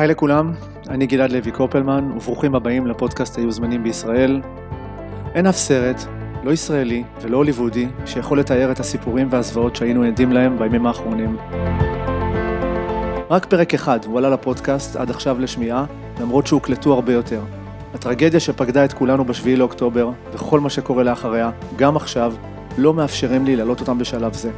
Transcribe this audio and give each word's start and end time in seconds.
היי 0.00 0.08
לכולם, 0.08 0.52
אני 0.88 1.06
גלעד 1.06 1.32
לוי 1.32 1.50
קופלמן, 1.50 2.10
וברוכים 2.16 2.54
הבאים 2.54 2.86
לפודקאסט 2.86 3.38
היו 3.38 3.52
זמנים 3.52 3.82
בישראל. 3.82 4.40
אין 5.34 5.46
אף 5.46 5.56
סרט, 5.56 6.04
לא 6.44 6.50
ישראלי 6.50 7.04
ולא 7.20 7.36
הוליוודי, 7.36 7.88
שיכול 8.06 8.40
לתאר 8.40 8.72
את 8.72 8.80
הסיפורים 8.80 9.26
והזוועות 9.30 9.76
שהיינו 9.76 10.02
עדים 10.02 10.32
להם 10.32 10.58
בימים 10.58 10.86
האחרונים. 10.86 11.36
רק 13.30 13.46
פרק 13.46 13.74
אחד 13.74 14.04
הוא 14.04 14.18
עלה 14.18 14.30
לפודקאסט 14.30 14.96
עד 14.96 15.10
עכשיו 15.10 15.40
לשמיעה, 15.40 15.84
למרות 16.20 16.46
שהוקלטו 16.46 16.92
הרבה 16.92 17.12
יותר. 17.12 17.40
הטרגדיה 17.94 18.40
שפקדה 18.40 18.84
את 18.84 18.92
כולנו 18.92 19.24
ב-7 19.24 19.48
לאוקטובר, 19.56 20.10
וכל 20.32 20.60
מה 20.60 20.70
שקורה 20.70 21.02
לאחריה, 21.02 21.50
גם 21.76 21.96
עכשיו, 21.96 22.34
לא 22.78 22.94
מאפשרים 22.94 23.44
לי 23.44 23.56
להעלות 23.56 23.80
אותם 23.80 23.98
בשלב 23.98 24.32
זה. 24.32 24.50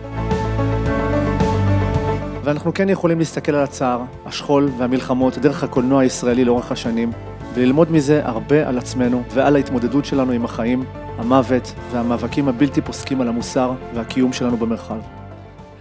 ואנחנו 2.45 2.75
כן 2.75 2.89
יכולים 2.89 3.19
להסתכל 3.19 3.55
על 3.55 3.65
הצער, 3.65 4.03
השכול 4.25 4.71
והמלחמות 4.79 5.39
דרך 5.39 5.65
הקולנוע 5.65 6.01
הישראלי 6.01 6.45
לאורך 6.45 6.73
השנים, 6.73 7.11
וללמוד 7.55 7.91
מזה 7.91 8.27
הרבה 8.27 8.69
על 8.69 8.79
עצמנו 8.79 9.23
ועל 9.31 9.57
ההתמודדות 9.57 10.05
שלנו 10.05 10.33
עם 10.33 10.45
החיים, 10.45 10.85
המוות 11.19 11.75
והמאבקים 11.91 12.49
הבלתי 12.49 12.81
פוסקים 12.81 13.21
על 13.21 13.29
המוסר 13.29 13.73
והקיום 13.95 14.33
שלנו 14.33 14.57
במרחב. 14.57 15.01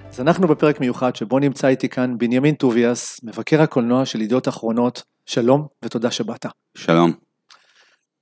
אז 0.10 0.22
אנחנו 0.22 0.48
בפרק 0.48 0.80
מיוחד 0.80 1.16
שבו 1.16 1.40
נמצא 1.40 1.68
איתי 1.68 1.90
כאן 1.90 2.18
בנימין 2.18 2.56
טוביאס, 2.56 3.20
מבקר 3.24 3.62
הקולנוע 3.62 4.06
של 4.06 4.22
ידיעות 4.22 4.48
אחרונות. 4.48 5.04
שלום 5.26 5.68
ותודה 5.86 6.12
שבאת. 6.12 6.46
שלום. 6.78 7.12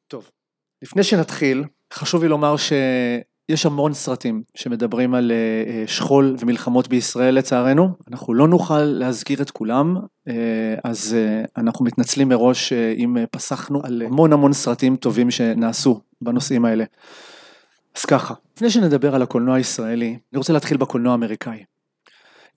טוב, 0.08 0.30
לפני 0.82 1.04
שנתחיל, 1.04 1.64
חשוב 1.94 2.24
לי 2.24 2.30
לומר 2.30 2.56
שיש 3.50 3.66
המון 3.66 3.94
סרטים 3.94 4.44
שמדברים 4.56 5.14
על 5.14 5.32
אה, 5.32 5.88
שכול 5.88 6.36
ומלחמות 6.40 6.88
בישראל 6.88 7.36
לצערנו, 7.36 7.90
אנחנו 8.12 8.34
לא 8.34 8.48
נוכל 8.48 8.82
להזכיר 8.82 9.42
את 9.42 9.52
כולם, 9.52 9.98
אה, 10.28 10.34
אז 10.84 11.16
אה, 11.18 11.44
אנחנו 11.58 11.86
מתנצלים 11.86 12.30
מראש 12.30 12.74
אם 12.74 13.18
פסחנו 13.32 13.82
על 13.84 14.02
המון 14.02 14.34
המון 14.34 14.54
סרטים 14.54 14.96
טובים 14.96 15.32
שנעשו 15.32 16.02
בנושאים 16.22 16.66
האלה. 16.66 16.84
אז 17.98 18.06
ככה, 18.06 18.34
לפני 18.56 18.70
שנדבר 18.70 19.16
על 19.16 19.22
הקולנוע 19.22 19.56
הישראלי, 19.56 20.08
אני 20.08 20.38
רוצה 20.38 20.54
להתחיל 20.54 20.78
בקולנוע 20.78 21.12
האמריקאי. 21.12 21.64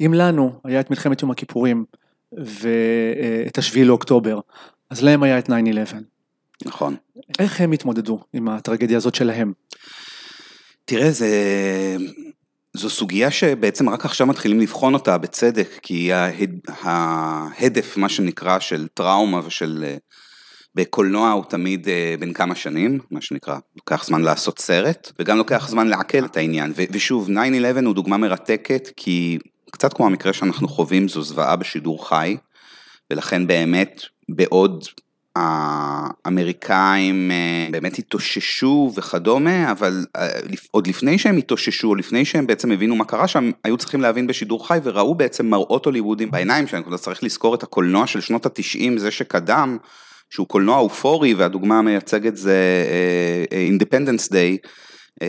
אם 0.01 0.15
לנו 0.15 0.53
היה 0.65 0.81
את 0.81 0.91
מלחמת 0.91 1.23
יום 1.23 1.31
הכיפורים 1.31 1.84
ואת 2.33 3.59
השביעי 3.59 3.84
לאוקטובר, 3.84 4.41
אז 4.91 5.03
להם 5.03 5.23
היה 5.23 5.39
את 5.39 5.49
9-11. 5.49 5.51
נכון. 6.65 6.97
איך 7.39 7.61
הם 7.61 7.73
התמודדו 7.73 8.21
עם 8.33 8.49
הטרגדיה 8.49 8.97
הזאת 8.97 9.15
שלהם? 9.15 9.53
תראה, 10.84 11.11
זה... 11.11 11.28
זו 12.77 12.91
סוגיה 12.91 13.30
שבעצם 13.30 13.88
רק 13.88 14.05
עכשיו 14.05 14.27
מתחילים 14.27 14.61
לבחון 14.61 14.94
אותה 14.94 15.19
בצדק, 15.19 15.69
כי 15.83 16.12
ההד... 16.12 16.61
ההדף, 16.69 17.97
מה 17.97 18.08
שנקרא, 18.08 18.58
של 18.58 18.88
טראומה 18.94 19.41
ושל... 19.47 19.84
בקולנוע 20.75 21.30
הוא 21.30 21.44
תמיד 21.44 21.88
אה, 21.88 22.14
בין 22.20 22.33
כמה 22.33 22.55
שנים, 22.55 22.98
מה 23.10 23.20
שנקרא, 23.20 23.58
לוקח 23.77 24.05
זמן 24.05 24.22
לעשות 24.22 24.58
סרט, 24.58 25.12
וגם 25.19 25.38
לוקח 25.38 25.69
זמן 25.69 25.88
לעכל 25.88 26.25
את 26.25 26.36
העניין. 26.36 26.72
ו- 26.77 26.83
ושוב, 26.92 27.28
9-11 27.28 27.84
הוא 27.84 27.94
דוגמה 27.94 28.16
מרתקת, 28.16 28.88
כי 28.97 29.38
קצת 29.70 29.92
כמו 29.92 30.06
המקרה 30.06 30.33
שאנחנו 30.33 30.69
חווים, 30.69 31.08
זו 31.08 31.22
זוועה 31.22 31.56
בשידור 31.56 32.08
חי, 32.08 32.36
ולכן 33.10 33.47
באמת, 33.47 34.03
בעוד 34.28 34.84
האמריקאים 35.36 37.30
אה, 37.30 37.66
באמת 37.70 37.98
התאוששו 37.98 38.92
וכדומה, 38.97 39.70
אבל 39.70 40.05
אה, 40.16 40.28
עוד 40.70 40.86
לפני 40.86 41.19
שהם 41.19 41.36
התאוששו, 41.36 41.88
או 41.88 41.94
לפני 41.94 42.25
שהם 42.25 42.47
בעצם 42.47 42.72
הבינו 42.72 42.97
מה 42.97 43.05
קרה 43.05 43.28
שם, 43.28 43.50
היו 43.64 43.77
צריכים 43.77 44.00
להבין 44.00 44.27
בשידור 44.27 44.69
חי 44.69 44.78
וראו 44.83 45.14
בעצם 45.14 45.47
מראות 45.47 45.86
הוליוודים 45.86 46.30
בעיניים 46.30 46.66
שלהם, 46.66 46.83
צריך 46.97 47.25
לזכור 47.25 47.55
את 47.55 47.62
הקולנוע 47.62 48.06
של 48.06 48.20
שנות 48.20 48.47
התשעים, 48.47 48.98
זה 48.98 49.10
שקדם, 49.10 49.78
שהוא 50.30 50.47
קולנוע 50.47 50.78
אופורי, 50.78 51.34
והדוגמה 51.34 51.78
המייצגת 51.78 52.37
זה 52.37 52.56
אינדפנדנס 53.53 54.28
uh, 54.28 54.32
דיי, 54.32 54.59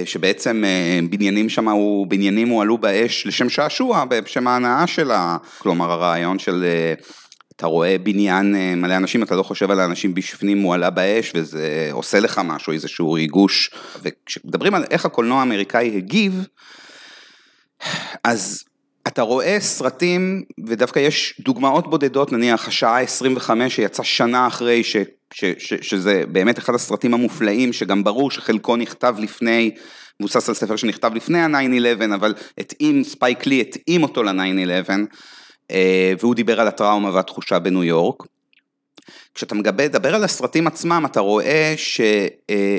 שבעצם 0.06 0.64
בניינים 1.10 1.50
שם, 1.50 1.68
בניינים 2.08 2.48
הועלו 2.48 2.78
באש 2.78 3.28
לשם 3.28 3.50
שעשוע, 3.50 4.06
בשם 4.10 4.48
ההנאה 4.48 4.88
שלה, 4.88 5.38
כלומר 5.58 5.92
הרעיון 5.92 6.40
של... 6.40 6.66
אתה 7.56 7.66
רואה 7.66 7.98
בניין 7.98 8.56
מלא 8.82 8.98
אנשים, 8.98 9.24
אתה 9.24 9.36
לא 9.36 9.44
חושב 9.44 9.72
על 9.72 9.80
האנשים 9.80 10.14
בפנים, 10.14 10.62
הוא 10.62 10.74
עלה 10.74 10.90
באש 10.90 11.32
וזה 11.36 11.90
עושה 11.92 12.20
לך 12.20 12.42
משהו, 12.46 12.74
איזשהו 12.74 13.12
ריגוש. 13.12 13.70
וכשמדברים 14.02 14.76
על 14.76 14.84
איך 14.92 15.06
הקולנוע 15.06 15.40
האמריקאי 15.40 15.98
הגיב, 15.98 16.48
אז 18.24 18.64
אתה 19.08 19.22
רואה 19.22 19.58
סרטים, 19.60 20.44
ודווקא 20.68 21.00
יש 21.00 21.42
דוגמאות 21.46 21.90
בודדות, 21.90 22.32
נניח 22.32 22.68
השעה 22.68 23.02
25 23.02 23.76
שיצא 23.76 24.04
שנה 24.04 24.48
אחרי, 24.48 24.84
ש, 24.84 24.98
ש, 25.34 25.46
ש, 25.58 25.74
שזה 25.82 26.24
באמת 26.32 26.60
אחד 26.60 26.76
הסרטים 26.76 27.14
המופלאים, 27.14 27.74
שגם 27.74 28.04
ברור 28.04 28.32
שחלקו 28.32 28.76
נכתב 28.76 29.16
לפני, 29.20 29.72
מבוסס 30.20 30.50
על 30.50 30.56
ספר 30.56 30.76
שנכתב 30.76 31.12
לפני 31.16 31.40
ה-9-11, 31.40 32.16
אבל 32.16 32.34
התאים, 32.58 33.04
ספייק 33.04 33.46
לי 33.46 33.62
התאים 33.62 34.04
אותו 34.04 34.24
ל-9-11, 34.24 34.90
אה, 34.90 34.96
והוא 36.20 36.36
דיבר 36.36 36.62
על 36.62 36.68
הטראומה 36.68 37.10
והתחושה 37.14 37.60
בניו 37.60 37.84
יורק. 37.84 38.24
כשאתה 39.36 39.56
מדבר 39.56 40.16
על 40.16 40.24
הסרטים 40.24 40.68
עצמם, 40.68 41.04
אתה 41.06 41.20
רואה 41.20 41.74
ש... 41.78 42.02
אה, 42.50 42.78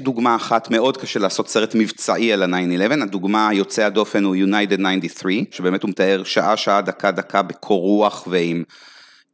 דוגמה 0.00 0.36
אחת, 0.36 0.70
מאוד 0.70 0.96
קשה 0.96 1.20
לעשות 1.20 1.48
סרט 1.48 1.74
מבצעי 1.74 2.32
על 2.32 2.42
ה-9-11, 2.42 3.02
הדוגמה 3.02 3.48
היוצא 3.48 3.82
הדופן 3.82 4.24
הוא 4.24 4.36
United 4.36 4.80
93, 5.00 5.34
שבאמת 5.50 5.82
הוא 5.82 5.90
מתאר 5.90 6.24
שעה 6.24 6.56
שעה 6.56 6.80
דקה 6.80 7.10
דקה 7.10 7.42
בקור 7.42 7.80
רוח 7.80 8.26
ועם 8.30 8.64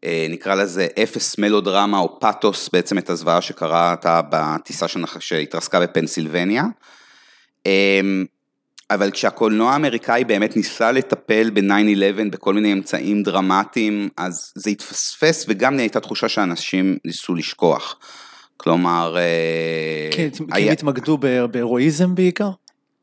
אה, 0.05 0.27
נקרא 0.31 0.55
לזה 0.55 0.87
אפס 1.03 1.39
מלודרמה 1.39 1.99
או 1.99 2.21
פאתוס, 2.21 2.69
בעצם 2.73 2.99
את 2.99 3.11
הזוועה 3.11 3.41
שקראת 3.41 4.07
בטיסה 4.31 4.87
שהתרסקה 5.19 5.81
בפנסילבניה. 5.81 6.65
אבל 8.91 9.11
כשהקולנוע 9.11 9.73
האמריקאי 9.73 10.25
באמת 10.25 10.57
ניסה 10.57 10.93
לטפל 10.93 11.51
ב-9-11 11.51 12.31
בכל 12.31 12.55
מיני 12.55 12.73
אמצעים 12.73 13.23
דרמטיים, 13.23 14.09
אז 14.17 14.53
זה 14.55 14.71
התפספס 14.71 15.45
וגם 15.49 15.79
הייתה 15.79 16.01
תחושה 16.01 16.29
שאנשים 16.29 16.99
ניסו 17.05 17.35
לשכוח. 17.35 17.97
כלומר... 18.57 19.17
אה, 19.17 20.09
כן, 20.13 20.29
כי 20.31 20.63
הם 20.63 20.73
התמקדו 20.73 21.19
בהירואיזם 21.51 22.15
בעיקר? 22.15 22.51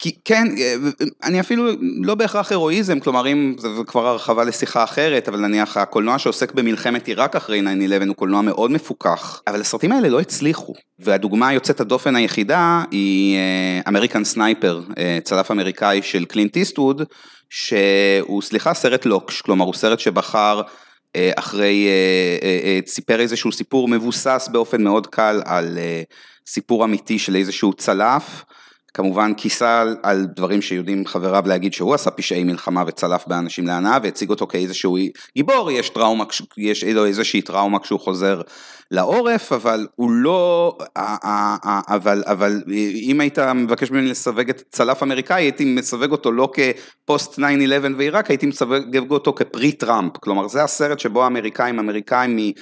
כי, 0.03 0.11
כן, 0.25 0.47
אה, 0.57 0.75
אני 1.23 1.39
אפילו 1.39 1.65
לא 1.81 2.15
בהכרח 2.15 2.51
הירואיזם, 2.51 2.99
כלומר 2.99 3.27
אם, 3.27 3.55
זה 3.57 3.67
כבר 3.87 4.07
הרחבה 4.07 4.43
לשיחה 4.43 4.83
אחרת, 4.83 5.27
אבל 5.27 5.39
נניח 5.39 5.77
הקולנוע 5.77 6.19
שעוסק 6.19 6.51
במלחמת 6.51 7.07
עיראק 7.07 7.35
אחרי 7.35 7.61
9-11 7.61 7.63
הוא 8.07 8.15
קולנוע 8.15 8.41
מאוד 8.41 8.71
מפוקח, 8.71 9.41
אבל 9.47 9.61
הסרטים 9.61 9.91
האלה 9.91 10.09
לא 10.09 10.19
הצליחו, 10.19 10.73
והדוגמה 10.99 11.47
היוצאת 11.47 11.79
הדופן 11.79 12.15
היחידה 12.15 12.83
היא 12.91 13.37
American 13.87 14.19
אה, 14.19 14.25
Sniper, 14.25 14.81
צלף 15.23 15.51
אמריקאי 15.51 16.01
של 16.01 16.25
קלינט 16.25 16.57
איסטווד, 16.57 17.01
שהוא, 17.49 18.41
סליחה, 18.41 18.73
סרט 18.73 19.05
לוקש, 19.05 19.41
כלומר 19.41 19.65
הוא 19.65 19.73
סרט 19.73 19.99
שבחר 19.99 20.61
אה, 21.15 21.31
אחרי, 21.35 21.87
אה, 21.87 22.49
אה, 22.63 22.79
סיפר 22.87 23.19
איזשהו 23.19 23.51
סיפור 23.51 23.87
מבוסס 23.87 24.49
באופן 24.51 24.83
מאוד 24.83 25.07
קל 25.07 25.41
על 25.45 25.77
סיפור 26.47 26.85
אמיתי 26.85 27.19
של 27.19 27.35
איזשהו 27.35 27.73
צלף, 27.73 28.43
כמובן 28.93 29.33
כיסה 29.33 29.81
על, 29.81 29.97
על 30.03 30.25
דברים 30.35 30.61
שיודעים 30.61 31.05
חבריו 31.05 31.43
להגיד 31.45 31.73
שהוא 31.73 31.93
עשה 31.93 32.11
פשעי 32.11 32.43
מלחמה 32.43 32.83
וצלף 32.87 33.27
באנשים 33.27 33.67
להנאה 33.67 33.97
והציג 34.03 34.29
אותו 34.29 34.47
כאיזשהו 34.47 34.97
גיבור, 35.35 35.71
יש 35.71 35.89
טראומה, 35.89 36.23
יש 36.57 36.83
לו 36.83 37.05
איזושהי 37.05 37.41
טראומה 37.41 37.79
כשהוא 37.79 37.99
חוזר 37.99 38.41
לעורף, 38.91 39.51
אבל 39.51 39.87
הוא 39.95 40.11
לא, 40.11 40.77
אבל, 41.87 42.23
אבל 42.25 42.63
אם 42.95 43.19
היית 43.19 43.39
מבקש 43.39 43.91
ממני 43.91 44.09
לסווג 44.09 44.49
את 44.49 44.63
צלף 44.69 45.03
אמריקאי, 45.03 45.43
הייתי 45.43 45.65
מסווג 45.65 46.11
אותו 46.11 46.31
לא 46.31 46.49
כפוסט 46.53 47.39
9-11 47.39 47.41
ועיראק, 47.97 48.29
הייתי 48.29 48.45
מסווג 48.45 49.11
אותו 49.11 49.33
כפרי 49.33 49.71
טראמפ, 49.71 50.17
כלומר 50.17 50.47
זה 50.47 50.63
הסרט 50.63 50.99
שבו 50.99 51.23
האמריקאים, 51.23 51.79
אמריקאים 51.79 52.53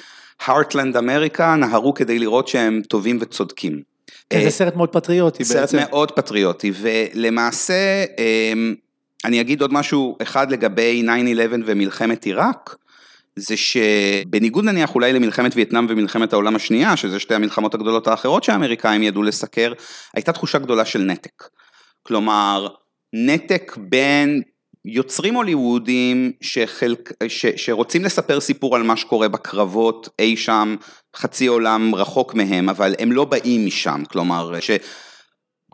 מהארטלנד 0.47 0.97
אמריקה 0.97 1.55
נהרו 1.55 1.93
כדי 1.93 2.19
לראות 2.19 2.47
שהם 2.47 2.81
טובים 2.87 3.17
וצודקים. 3.21 3.90
זה 4.33 4.39
אה, 4.39 4.49
סרט 4.49 4.75
מאוד 4.75 4.89
פטריוטי 4.89 5.43
בעצם. 5.43 5.53
סרט 5.53 5.73
מאוד 5.73 6.11
פטריוטי, 6.11 6.71
ולמעשה, 6.81 8.03
אמ, 8.17 8.75
אני 9.25 9.41
אגיד 9.41 9.61
עוד 9.61 9.73
משהו 9.73 10.17
אחד 10.21 10.51
לגבי 10.51 11.03
9-11 11.05 11.09
ומלחמת 11.65 12.25
עיראק. 12.25 12.75
זה 13.35 13.57
שבניגוד 13.57 14.65
נניח 14.65 14.95
אולי 14.95 15.13
למלחמת 15.13 15.55
וייטנאם 15.55 15.85
ומלחמת 15.89 16.33
העולם 16.33 16.55
השנייה, 16.55 16.97
שזה 16.97 17.19
שתי 17.19 17.33
המלחמות 17.33 17.73
הגדולות 17.73 18.07
האחרות 18.07 18.43
שהאמריקאים 18.43 19.03
ידעו 19.03 19.23
לסקר, 19.23 19.73
הייתה 20.13 20.31
תחושה 20.31 20.59
גדולה 20.59 20.85
של 20.85 21.01
נתק. 21.01 21.43
כלומר, 22.03 22.67
נתק 23.13 23.77
בין 23.79 24.41
יוצרים 24.85 25.35
הוליוודים 25.35 26.31
שחלק, 26.41 27.11
ש, 27.27 27.45
שרוצים 27.55 28.03
לספר 28.03 28.39
סיפור 28.39 28.75
על 28.75 28.83
מה 28.83 28.97
שקורה 28.97 29.27
בקרבות 29.27 30.09
אי 30.19 30.37
שם, 30.37 30.75
חצי 31.15 31.47
עולם 31.47 31.95
רחוק 31.95 32.33
מהם, 32.33 32.69
אבל 32.69 32.95
הם 32.99 33.11
לא 33.11 33.25
באים 33.25 33.65
משם, 33.65 34.03
כלומר, 34.11 34.59
ש... 34.59 34.71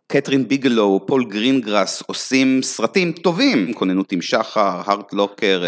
קתרין 0.07 0.47
ביגלו, 0.47 1.01
פול 1.07 1.25
גרינגרס 1.29 2.03
עושים 2.05 2.61
סרטים 2.61 3.11
טובים, 3.11 3.73
כוננות 3.73 4.11
עם 4.11 4.21
שחר, 4.21 4.81
Hurt 4.85 5.13
Locker, 5.13 5.63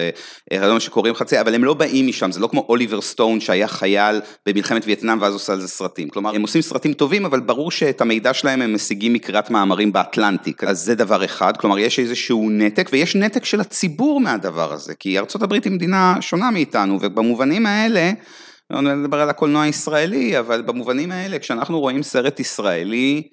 לא 0.53 0.73
מה 0.73 0.79
שקוראים 0.79 1.13
חצי, 1.13 1.41
אבל 1.41 1.55
הם 1.55 1.63
לא 1.63 1.73
באים 1.73 2.07
משם, 2.07 2.31
זה 2.31 2.39
לא 2.39 2.47
כמו 2.47 2.65
אוליבר 2.69 3.01
סטון 3.01 3.39
שהיה 3.39 3.67
חייל 3.67 4.21
במלחמת 4.45 4.85
וייטנאם 4.85 5.21
ואז 5.21 5.33
עושה 5.33 5.53
על 5.53 5.59
זה 5.59 5.67
סרטים, 5.67 6.09
כלומר 6.09 6.35
הם 6.35 6.41
עושים 6.41 6.61
סרטים 6.61 6.93
טובים 6.93 7.25
אבל 7.25 7.39
ברור 7.39 7.71
שאת 7.71 8.01
המידע 8.01 8.33
שלהם 8.33 8.61
הם 8.61 8.73
משיגים 8.73 9.13
מקריאת 9.13 9.49
מאמרים 9.49 9.91
באטלנטיק, 9.91 10.63
אז 10.63 10.79
זה 10.79 10.95
דבר 10.95 11.25
אחד, 11.25 11.57
כלומר 11.57 11.79
יש 11.79 11.99
איזשהו 11.99 12.49
נתק 12.49 12.89
ויש 12.91 13.15
נתק 13.15 13.45
של 13.45 13.61
הציבור 13.61 14.21
מהדבר 14.21 14.73
הזה, 14.73 14.93
כי 14.95 15.19
ארה"ב 15.19 15.53
היא 15.53 15.71
מדינה 15.71 16.15
שונה 16.21 16.51
מאיתנו 16.51 16.97
ובמובנים 17.01 17.65
האלה 17.65 18.11
לא 18.69 18.81
נדבר 18.81 19.19
על 19.19 19.29
הקולנוע 19.29 19.63
הישראלי, 19.63 20.39
אבל 20.39 20.61
במובנים 20.61 21.11
האלה, 21.11 21.39
כשאנחנו 21.39 21.79
רואים 21.79 22.03
סרט 22.03 22.39
ישראלי, 22.39 23.23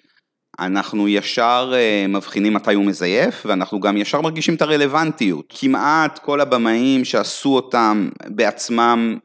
אנחנו 0.58 1.08
ישר 1.08 1.72
אה, 1.74 2.06
מבחינים 2.08 2.54
מתי 2.54 2.74
הוא 2.74 2.84
מזייף, 2.84 3.46
ואנחנו 3.46 3.80
גם 3.80 3.96
ישר 3.96 4.20
מרגישים 4.20 4.54
את 4.54 4.62
הרלוונטיות. 4.62 5.54
כמעט 5.58 6.18
כל 6.18 6.40
הבמאים 6.40 7.04
שעשו 7.04 7.54
אותם 7.54 8.08
בעצמם, 8.26 9.18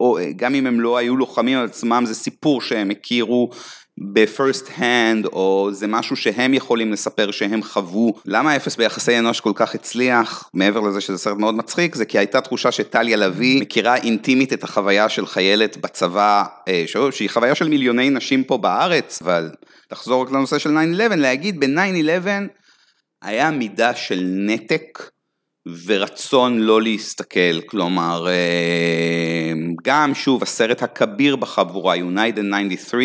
או 0.00 0.18
גם 0.36 0.54
אם 0.54 0.66
הם 0.66 0.80
לא 0.80 0.96
היו 0.96 1.16
לוחמים 1.16 1.58
על 1.58 1.64
עצמם, 1.64 2.02
זה 2.06 2.14
סיפור 2.14 2.62
שהם 2.62 2.90
הכירו, 2.90 3.50
בפרסט 3.98 4.70
הנד, 4.76 5.26
או 5.26 5.68
זה 5.72 5.86
משהו 5.86 6.16
שהם 6.16 6.54
יכולים 6.54 6.92
לספר 6.92 7.30
שהם 7.30 7.62
חוו. 7.62 8.14
למה 8.24 8.56
אפס 8.56 8.76
ביחסי 8.76 9.18
אנוש 9.18 9.40
כל 9.40 9.52
כך 9.54 9.74
הצליח, 9.74 10.50
מעבר 10.54 10.80
לזה 10.80 11.00
שזה 11.00 11.18
סרט 11.18 11.36
מאוד 11.36 11.54
מצחיק, 11.54 11.94
זה 11.94 12.04
כי 12.04 12.18
הייתה 12.18 12.40
תחושה 12.40 12.72
שטליה 12.72 13.16
לביא 13.16 13.60
מכירה 13.60 13.96
אינטימית 13.96 14.52
את 14.52 14.64
החוויה 14.64 15.08
של 15.08 15.26
חיילת 15.26 15.76
בצבא, 15.76 16.44
אה, 16.68 16.84
שהיא 17.10 17.30
חוויה 17.30 17.54
של 17.54 17.68
מיליוני 17.68 18.10
נשים 18.10 18.44
פה 18.44 18.58
בארץ, 18.58 19.22
אבל 19.22 19.50
תחזור 19.88 20.22
רק 20.22 20.30
לנושא 20.30 20.58
של 20.58 20.70
9-11, 20.70 21.16
להגיד 21.16 21.60
ב-9-11 21.60 22.28
היה 23.22 23.50
מידה 23.50 23.94
של 23.94 24.20
נתק. 24.24 25.10
ורצון 25.86 26.58
לא 26.58 26.82
להסתכל, 26.82 27.60
כלומר, 27.66 28.26
אה, 28.28 29.52
גם 29.84 30.14
שוב 30.14 30.42
הסרט 30.42 30.82
הכביר 30.82 31.36
בחבורה, 31.36 31.94
United 31.94 32.40
93, 32.68 33.02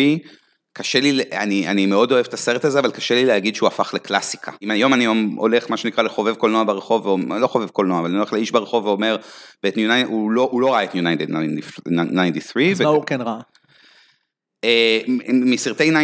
קשה 0.72 1.00
לי, 1.00 1.22
אני, 1.32 1.68
אני 1.68 1.86
מאוד 1.86 2.12
אוהב 2.12 2.26
את 2.26 2.34
הסרט 2.34 2.64
הזה, 2.64 2.78
אבל 2.78 2.90
קשה 2.90 3.14
לי 3.14 3.24
להגיד 3.24 3.54
שהוא 3.54 3.66
הפך 3.66 3.94
לקלאסיקה. 3.94 4.52
אם 4.62 4.70
היום 4.70 4.94
אני 4.94 5.06
הולך, 5.36 5.70
מה 5.70 5.76
שנקרא, 5.76 6.02
לחובב 6.04 6.34
קולנוע 6.34 6.64
ברחוב, 6.64 7.06
ואומר, 7.06 7.38
לא 7.38 7.46
חובב 7.46 7.68
קולנוע, 7.68 7.98
אבל 7.98 8.08
אני 8.08 8.16
הולך 8.16 8.32
לאיש 8.32 8.50
ברחוב 8.50 8.86
ואומר, 8.86 9.16
ואת 9.64 9.76
United, 9.76 10.06
הוא 10.06 10.30
לא, 10.30 10.48
הוא 10.52 10.60
לא 10.60 10.72
ראה 10.74 10.84
את 10.84 10.94
United 10.94 11.22
93. 12.34 12.72
אז 12.72 12.80
מה 12.80 12.88
הוא 12.88 13.04
כן 13.04 13.20
ראה? 13.20 13.40
אה, 14.64 15.00
מסרטי 15.32 15.90
9-11 15.90 15.94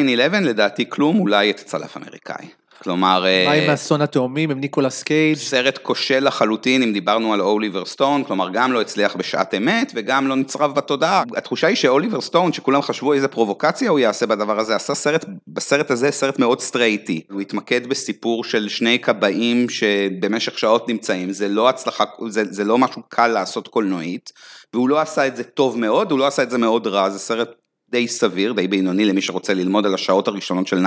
לדעתי 0.41 0.91
כלום, 0.91 1.21
אולי 1.21 1.50
את 1.50 1.59
הצלף 1.59 1.97
האמריקאי. 1.97 2.49
כלומר... 2.83 3.25
מה 3.47 3.53
עם 3.53 3.71
אסון 3.71 4.03
התאומים 4.03 4.51
עם 4.51 4.61
ניקולס 4.61 5.03
קייג'? 5.03 5.37
סרט 5.37 5.79
כושל 5.79 6.27
לחלוטין, 6.27 6.83
אם 6.83 6.93
דיברנו 6.93 7.35
על 7.35 7.41
אוליבר 7.41 7.85
סטון, 7.85 8.25
כלומר 8.25 8.49
גם 8.53 8.73
לא 8.73 8.81
הצליח 8.81 9.17
בשעת 9.17 9.55
אמת 9.55 9.93
וגם 9.95 10.27
לא 10.27 10.37
נצרב 10.37 10.75
בתודעה. 10.75 11.23
התחושה 11.37 11.67
היא 11.67 11.77
שאוליבר 11.77 12.21
סטון, 12.21 12.53
שכולם 12.53 12.83
חשבו 12.83 13.13
איזה 13.13 13.29
פרובוקציה 13.29 13.91
הוא 13.91 13.99
יעשה 13.99 14.27
בדבר 14.27 14.59
הזה, 14.59 14.77
עשה 14.77 14.95
סרט, 14.95 15.25
בסרט 15.49 15.91
הזה 15.91 16.11
סרט 16.11 16.39
מאוד 16.39 16.61
סטרייטי. 16.61 17.23
הוא 17.31 17.41
התמקד 17.41 17.87
בסיפור 17.87 18.45
של 18.45 18.69
שני 18.69 18.99
כבאים 18.99 19.69
שבמשך 19.69 20.59
שעות 20.59 20.89
נמצאים, 20.89 21.33
זה 21.33 21.49
לא 21.49 21.69
הצלחה, 21.69 22.05
זה, 22.29 22.43
זה 22.45 22.65
לא 22.65 22.79
משהו 22.79 23.03
קל 23.09 23.29
לעשות 23.29 23.69
קולנועית, 23.69 24.33
והוא 24.75 24.89
לא 24.89 25.01
עשה 25.01 25.27
את 25.27 25.37
זה 25.37 25.45
טוב 25.45 25.79
מאוד, 25.79 26.11
הוא 26.11 26.19
לא 26.19 26.27
עשה 26.27 26.43
את 26.43 26.51
זה 26.51 26.59
מאוד 26.59 26.87
רע, 26.87 27.11
זה 27.11 27.19
סרט 27.19 27.51
די 27.91 28.09
סביר, 28.09 28.53
די 28.53 28.69
בינוני 28.69 29.05
למי 29.05 29.23
שרוצה 29.23 29.55
ללמוד 29.55 29.87
על 29.87 29.95
השעות 29.95 30.29
הראשונות 30.29 30.67
של 30.67 30.87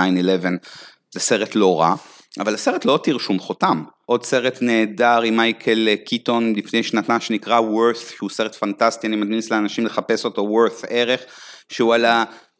זה 1.14 1.20
סרט 1.20 1.54
לא 1.54 1.80
רע, 1.80 1.94
אבל 2.40 2.54
הסרט 2.54 2.84
לא 2.84 2.92
הותיר 2.92 3.18
שום 3.18 3.38
חותם. 3.38 3.84
עוד 4.06 4.24
סרט 4.24 4.58
נהדר 4.60 5.20
עם 5.22 5.36
מייקל 5.36 5.88
קיטון 6.06 6.54
לפני 6.56 6.82
שנתנה 6.82 7.20
שנקרא 7.20 7.60
worth, 7.60 8.16
שהוא 8.16 8.30
סרט 8.30 8.54
פנטסטי, 8.54 9.06
אני 9.06 9.16
מדמיס 9.16 9.50
לאנשים 9.50 9.86
לחפש 9.86 10.24
אותו, 10.24 10.42
worth 10.42 10.86
ערך, 10.88 11.20
שהוא 11.68 11.94
על 11.94 12.04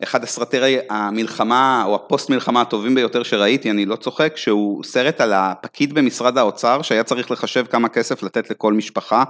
אחד 0.02 0.22
הסרטי 0.22 0.76
המלחמה 0.90 1.84
או 1.86 1.94
הפוסט 1.94 2.30
מלחמה 2.30 2.60
הטובים 2.60 2.94
ביותר 2.94 3.22
שראיתי, 3.22 3.70
אני 3.70 3.86
לא 3.86 3.96
צוחק, 3.96 4.36
שהוא 4.36 4.84
סרט 4.84 5.20
על 5.20 5.32
הפקיד 5.32 5.92
במשרד 5.92 6.38
האוצר 6.38 6.82
שהיה 6.82 7.04
צריך 7.04 7.30
לחשב 7.30 7.66
כמה 7.66 7.88
כסף 7.88 8.22
לתת 8.22 8.50
לכל 8.50 8.72
משפחה 8.72 9.24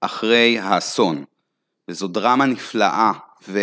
אחרי 0.00 0.58
האסון. 0.58 1.24
וזו 1.88 2.08
דרמה 2.08 2.46
נפלאה, 2.46 3.12
ו... 3.48 3.60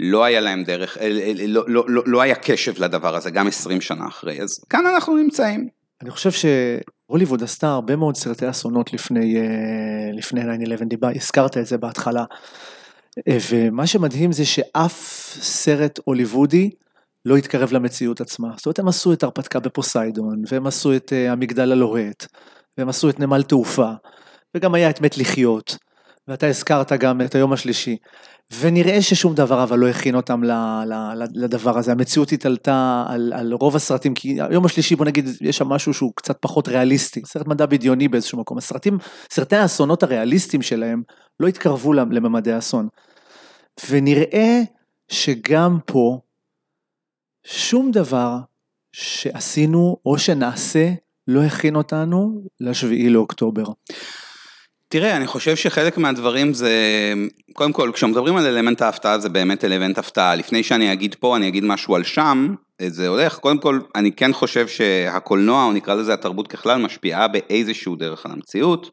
לא 0.00 0.24
היה 0.24 0.40
להם 0.40 0.64
דרך, 0.64 0.98
אה, 0.98 1.02
אה, 1.02 1.32
לא, 1.46 1.64
לא, 1.68 1.84
לא, 1.88 2.02
לא 2.06 2.20
היה 2.20 2.34
קשב 2.34 2.82
לדבר 2.82 3.16
הזה, 3.16 3.30
גם 3.30 3.46
20 3.46 3.80
שנה 3.80 4.06
אחרי, 4.08 4.42
אז 4.42 4.64
כאן 4.70 4.86
אנחנו 4.86 5.16
נמצאים. 5.16 5.68
אני 6.02 6.10
חושב 6.10 6.30
שהוליווד 6.30 7.42
עשתה 7.42 7.68
הרבה 7.68 7.96
מאוד 7.96 8.16
סרטי 8.16 8.50
אסונות 8.50 8.92
לפני, 8.92 9.36
אה, 9.36 10.12
לפני 10.12 10.40
9-11, 10.40 10.84
דיבר, 10.84 11.08
הזכרת 11.14 11.56
את 11.56 11.66
זה 11.66 11.78
בהתחלה, 11.78 12.24
ומה 13.50 13.86
שמדהים 13.86 14.32
זה 14.32 14.44
שאף 14.44 15.00
סרט 15.40 16.00
הוליוודי 16.04 16.70
לא 17.24 17.36
התקרב 17.36 17.72
למציאות 17.72 18.20
עצמה. 18.20 18.48
זאת 18.56 18.66
אומרת, 18.66 18.78
הם 18.78 18.88
עשו 18.88 19.12
את 19.12 19.22
הרפתקה 19.22 19.60
בפוסיידון, 19.60 20.42
והם 20.48 20.66
עשו 20.66 20.96
את 20.96 21.12
המגדל 21.28 21.72
הלוהט, 21.72 22.26
והם 22.78 22.88
עשו 22.88 23.10
את 23.10 23.20
נמל 23.20 23.42
תעופה, 23.42 23.90
וגם 24.54 24.74
היה 24.74 24.90
את 24.90 25.00
מת 25.00 25.18
לחיות, 25.18 25.76
ואתה 26.28 26.46
הזכרת 26.46 26.92
גם 26.92 27.20
את 27.20 27.34
היום 27.34 27.52
השלישי. 27.52 27.96
ונראה 28.60 29.02
ששום 29.02 29.34
דבר 29.34 29.62
אבל 29.62 29.78
לא 29.78 29.88
הכין 29.88 30.14
אותם 30.14 30.40
לדבר 31.34 31.78
הזה, 31.78 31.92
המציאות 31.92 32.32
התעלתה 32.32 33.04
על, 33.08 33.32
על 33.36 33.52
רוב 33.52 33.76
הסרטים, 33.76 34.14
כי 34.14 34.42
היום 34.42 34.64
השלישי 34.64 34.96
בוא 34.96 35.06
נגיד 35.06 35.28
יש 35.40 35.56
שם 35.56 35.68
משהו 35.68 35.94
שהוא 35.94 36.12
קצת 36.14 36.36
פחות 36.40 36.68
ריאליסטי, 36.68 37.22
סרט 37.24 37.46
מדע 37.46 37.66
בדיוני 37.66 38.08
באיזשהו 38.08 38.38
מקום, 38.38 38.58
הסרטים, 38.58 38.98
סרטי 39.30 39.56
האסונות 39.56 40.02
הריאליסטיים 40.02 40.62
שלהם 40.62 41.02
לא 41.40 41.46
התקרבו 41.46 41.92
לממדי 41.92 42.52
האסון. 42.52 42.88
ונראה 43.90 44.62
שגם 45.08 45.78
פה 45.86 46.20
שום 47.44 47.90
דבר 47.90 48.36
שעשינו 48.92 49.96
או 50.06 50.18
שנעשה 50.18 50.92
לא 51.28 51.42
הכין 51.42 51.76
אותנו 51.76 52.42
לשביעי 52.60 53.10
לאוקטובר. 53.10 53.64
תראה, 54.88 55.16
אני 55.16 55.26
חושב 55.26 55.56
שחלק 55.56 55.98
מהדברים 55.98 56.54
זה, 56.54 56.72
קודם 57.52 57.72
כל, 57.72 57.90
כשמדברים 57.94 58.36
על 58.36 58.46
אלמנט 58.46 58.82
ההפתעה 58.82 59.18
זה 59.18 59.28
באמת 59.28 59.64
אלמנט 59.64 59.98
הפתעה. 59.98 60.34
לפני 60.34 60.62
שאני 60.62 60.92
אגיד 60.92 61.14
פה, 61.14 61.36
אני 61.36 61.48
אגיד 61.48 61.64
משהו 61.64 61.96
על 61.96 62.04
שם, 62.04 62.54
זה 62.82 63.08
הולך. 63.08 63.38
קודם 63.38 63.58
כל, 63.58 63.80
אני 63.94 64.12
כן 64.12 64.32
חושב 64.32 64.68
שהקולנוע, 64.68 65.64
או 65.64 65.72
נקרא 65.72 65.94
לזה 65.94 66.14
התרבות 66.14 66.48
ככלל, 66.48 66.78
משפיעה 66.82 67.28
באיזשהו 67.28 67.96
דרך 67.96 68.26
על 68.26 68.32
המציאות. 68.32 68.90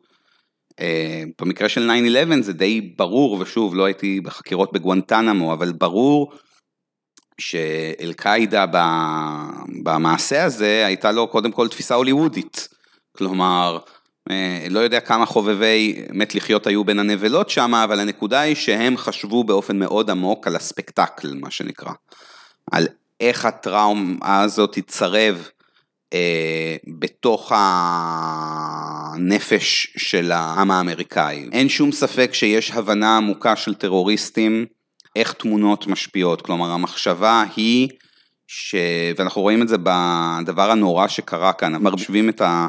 אה, 0.80 1.24
במקרה 1.42 1.70
של 1.70 1.92
9-11 2.40 2.42
זה 2.42 2.54
די 2.54 2.82
ברור, 2.98 3.38
ושוב, 3.40 3.76
לא 3.76 3.86
הייתי 3.86 4.22
בחקירות 4.22 4.74
בגואנטנמו, 4.74 5.54
אבל 5.54 5.72
ברור 5.72 6.34
שאל-קאעידה 7.42 8.66
במעשה 9.84 10.44
הזה 10.44 10.86
הייתה 10.86 11.12
לו 11.12 11.28
קודם 11.28 11.52
כל 11.52 11.68
תפיסה 11.68 11.96
הוליוודית. 11.96 12.68
כלומר, 13.18 13.78
אה, 13.78 14.03
לא 14.70 14.80
יודע 14.80 15.00
כמה 15.00 15.26
חובבי 15.26 16.06
מת 16.14 16.36
לחיות 16.36 16.68
היו 16.68 16.84
בין 16.84 17.00
הנבלות 17.00 17.50
שם, 17.50 17.76
אבל 17.76 18.00
הנקודה 18.00 18.40
היא 18.40 18.56
שהם 18.56 18.98
חשבו 18.98 19.44
באופן 19.44 19.80
מאוד 19.80 20.10
עמוק 20.10 20.48
על 20.48 20.56
הספקטקל, 20.56 21.34
מה 21.34 21.52
שנקרא. 21.52 21.92
על 22.72 22.88
איך 23.20 23.46
הטראומה 23.46 24.42
הזאת 24.42 24.74
תצרב 24.74 25.48
אה, 26.14 26.76
בתוך 27.00 27.52
הנפש 29.16 29.94
של 29.98 30.32
העם 30.32 30.72
האמריקאי. 30.72 31.50
אין 31.52 31.70
שום 31.70 31.92
ספק 31.92 32.34
שיש 32.34 32.72
הבנה 32.72 33.18
עמוקה 33.18 33.56
של 33.56 33.74
טרוריסטים, 33.74 34.66
איך 35.16 35.34
תמונות 35.34 35.88
משפיעות. 35.88 36.42
כלומר, 36.42 36.72
המחשבה 36.72 37.46
היא, 37.56 37.90
ש... 38.48 38.76
ואנחנו 39.18 39.42
רואים 39.42 39.62
את 39.62 39.68
זה 39.68 39.78
בדבר 39.78 40.72
הנורא 40.72 41.08
שקרה 41.08 41.54
כאן, 41.54 41.76
מרשבים 41.76 42.30
את 42.30 42.42
ה... 42.42 42.68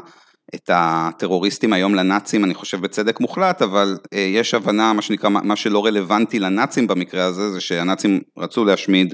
את 0.55 0.69
הטרוריסטים 0.73 1.73
היום 1.73 1.95
לנאצים, 1.95 2.43
אני 2.43 2.53
חושב 2.53 2.81
בצדק 2.81 3.19
מוחלט, 3.19 3.61
אבל 3.61 3.97
אה, 4.13 4.19
יש 4.19 4.53
הבנה, 4.53 4.93
מה 4.93 5.01
שנקרא, 5.01 5.29
מה 5.29 5.55
שלא 5.55 5.85
רלוונטי 5.85 6.39
לנאצים 6.39 6.87
במקרה 6.87 7.25
הזה, 7.25 7.51
זה 7.51 7.61
שהנאצים 7.61 8.21
רצו 8.37 8.65
להשמיד 8.65 9.13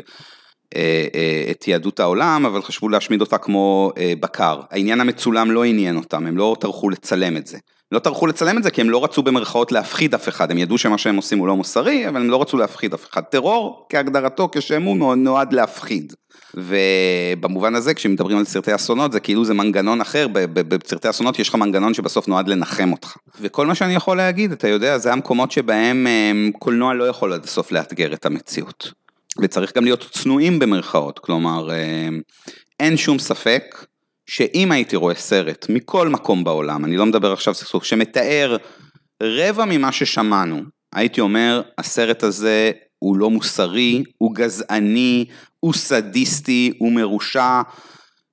אה, 0.75 1.07
אה, 1.15 1.51
את 1.51 1.67
יהדות 1.67 1.99
העולם, 1.99 2.45
אבל 2.45 2.61
חשבו 2.61 2.89
להשמיד 2.89 3.21
אותה 3.21 3.37
כמו 3.37 3.91
בקר. 4.19 4.61
העניין 4.71 5.01
המצולם 5.01 5.51
לא 5.51 5.63
עניין 5.63 5.97
אותם, 5.97 6.27
הם 6.27 6.37
לא 6.37 6.55
טרחו 6.59 6.89
לצלם 6.89 7.37
את 7.37 7.47
זה. 7.47 7.57
לא 7.91 7.99
טרחו 7.99 8.27
לצלם 8.27 8.57
את 8.57 8.63
זה 8.63 8.71
כי 8.71 8.81
הם 8.81 8.89
לא 8.89 9.03
רצו 9.03 9.23
במרכאות 9.23 9.71
להפחיד 9.71 10.13
אף 10.13 10.29
אחד, 10.29 10.51
הם 10.51 10.57
ידעו 10.57 10.77
שמה 10.77 10.97
שהם 10.97 11.15
עושים 11.15 11.39
הוא 11.39 11.47
לא 11.47 11.55
מוסרי, 11.55 12.07
אבל 12.07 12.21
הם 12.21 12.29
לא 12.29 12.41
רצו 12.41 12.57
להפחיד 12.57 12.93
אף 12.93 13.09
אחד. 13.09 13.21
טרור, 13.21 13.85
כהגדרתו, 13.89 14.49
כשם 14.51 14.83
הוא 14.83 15.15
נועד 15.15 15.53
להפחיד. 15.53 16.13
ובמובן 16.53 17.75
הזה 17.75 17.93
כשמדברים 17.93 18.37
על 18.37 18.45
סרטי 18.45 18.75
אסונות 18.75 19.11
זה 19.11 19.19
כאילו 19.19 19.45
זה 19.45 19.53
מנגנון 19.53 20.01
אחר, 20.01 20.27
בסרטי 20.53 21.09
אסונות 21.09 21.39
יש 21.39 21.49
לך 21.49 21.55
מנגנון 21.55 21.93
שבסוף 21.93 22.27
נועד 22.27 22.47
לנחם 22.47 22.91
אותך. 22.91 23.15
וכל 23.41 23.67
מה 23.67 23.75
שאני 23.75 23.95
יכול 23.95 24.17
להגיד, 24.17 24.51
אתה 24.51 24.67
יודע, 24.67 24.97
זה 24.97 25.13
המקומות 25.13 25.51
שבהם 25.51 26.07
קולנוע 26.59 26.93
לא 26.93 27.03
יכול 27.03 27.33
עד 27.33 27.43
הסוף 27.43 27.71
לאתגר 27.71 28.13
את 28.13 28.25
המציאות. 28.25 28.91
וצריך 29.41 29.75
גם 29.75 29.83
להיות 29.83 30.09
צנועים 30.11 30.59
במרכאות, 30.59 31.19
כלומר, 31.19 31.69
אין 32.79 32.97
שום 32.97 33.19
ספק 33.19 33.85
שאם 34.33 34.71
הייתי 34.71 34.95
רואה 34.95 35.15
סרט 35.15 35.65
מכל 35.69 36.09
מקום 36.09 36.43
בעולם, 36.43 36.85
אני 36.85 36.97
לא 36.97 37.05
מדבר 37.05 37.33
עכשיו 37.33 37.53
סכסוך, 37.53 37.85
שמתאר 37.85 38.57
רבע 39.23 39.65
ממה 39.65 39.91
ששמענו, 39.91 40.61
הייתי 40.95 41.21
אומר, 41.21 41.61
הסרט 41.77 42.23
הזה 42.23 42.71
הוא 42.99 43.17
לא 43.17 43.29
מוסרי, 43.29 44.03
הוא 44.17 44.35
גזעני, 44.35 45.25
הוא 45.59 45.73
סדיסטי, 45.73 46.73
הוא 46.79 46.91
מרושע. 46.91 47.61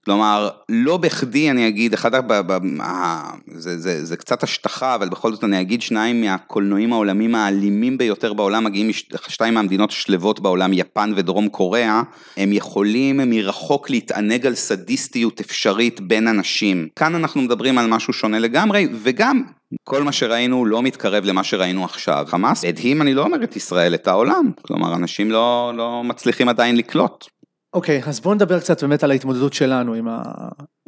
כלומר, 0.08 0.48
לא 0.68 0.96
בכדי 0.96 1.50
אני 1.50 1.68
אגיד, 1.68 1.94
אחד, 1.94 2.14
ה... 2.14 3.30
זה, 3.54 3.78
זה, 3.78 4.04
זה 4.04 4.16
קצת 4.16 4.42
השטחה, 4.42 4.94
אבל 4.94 5.08
בכל 5.08 5.32
זאת 5.32 5.44
אני 5.44 5.60
אגיד 5.60 5.82
שניים 5.82 6.20
מהקולנועים 6.20 6.92
העולמים 6.92 7.34
האלימים 7.34 7.98
ביותר 7.98 8.32
בעולם, 8.32 8.64
מגיעים 8.64 8.90
שתיים 9.28 9.54
מהמדינות 9.54 9.90
השלוות 9.90 10.40
בעולם, 10.40 10.72
יפן 10.72 11.12
ודרום 11.16 11.48
קוריאה, 11.48 12.02
הם 12.36 12.52
יכולים 12.52 13.20
מרחוק 13.30 13.90
להתענג 13.90 14.46
על 14.46 14.54
סדיסטיות 14.54 15.40
אפשרית 15.40 16.00
בין 16.00 16.28
אנשים. 16.28 16.88
כאן 16.96 17.14
אנחנו 17.14 17.42
מדברים 17.42 17.78
על 17.78 17.86
משהו 17.86 18.12
שונה 18.12 18.38
לגמרי, 18.38 18.86
וגם 19.02 19.42
כל 19.84 20.02
מה 20.02 20.12
שראינו 20.12 20.66
לא 20.66 20.82
מתקרב 20.82 21.24
למה 21.24 21.44
שראינו 21.44 21.84
עכשיו. 21.84 22.24
חמאס 22.28 22.64
הדהים, 22.64 23.02
אני 23.02 23.14
לא 23.14 23.22
אומר 23.22 23.44
את 23.44 23.56
ישראל, 23.56 23.94
את 23.94 24.08
העולם. 24.08 24.50
כלומר, 24.62 24.94
אנשים 24.94 25.30
לא, 25.30 25.72
לא 25.76 26.02
מצליחים 26.04 26.48
עדיין 26.48 26.76
לקלוט. 26.76 27.37
אוקיי, 27.72 28.02
אז 28.06 28.20
בואו 28.20 28.34
נדבר 28.34 28.60
קצת 28.60 28.82
באמת 28.82 29.02
על 29.02 29.10
ההתמודדות 29.10 29.52
שלנו 29.52 29.94
עם, 29.94 30.08
ה, 30.08 30.22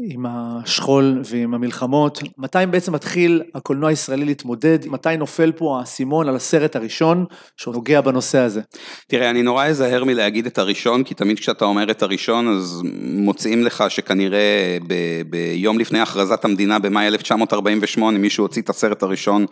עם 0.02 0.26
השכול 0.28 1.20
ועם 1.24 1.54
המלחמות. 1.54 2.22
מתי 2.38 2.58
בעצם 2.70 2.92
מתחיל 2.92 3.42
הקולנוע 3.54 3.88
הישראלי 3.88 4.24
להתמודד? 4.24 4.78
מתי 4.86 5.16
נופל 5.18 5.52
פה 5.52 5.78
האסימון 5.78 6.28
על 6.28 6.36
הסרט 6.36 6.76
הראשון 6.76 7.24
שנוגע 7.56 8.00
בנושא 8.00 8.38
הזה? 8.38 8.60
תראה, 9.08 9.30
אני 9.30 9.42
נורא 9.42 9.66
אזהר 9.66 10.04
מלהגיד 10.04 10.46
את 10.46 10.58
הראשון, 10.58 11.04
כי 11.04 11.14
תמיד 11.14 11.38
כשאתה 11.38 11.64
אומר 11.64 11.90
את 11.90 12.02
הראשון, 12.02 12.48
אז 12.48 12.82
מוצאים 13.02 13.62
לך 13.62 13.84
שכנראה 13.88 14.78
ב, 14.86 14.94
ביום 15.30 15.78
לפני 15.78 16.00
הכרזת 16.00 16.44
המדינה 16.44 16.78
במאי 16.78 17.06
1948, 17.06 18.18
מישהו 18.18 18.44
הוציא 18.44 18.62
את 18.62 18.70
הסרט 18.70 19.02
הראשון 19.02 19.46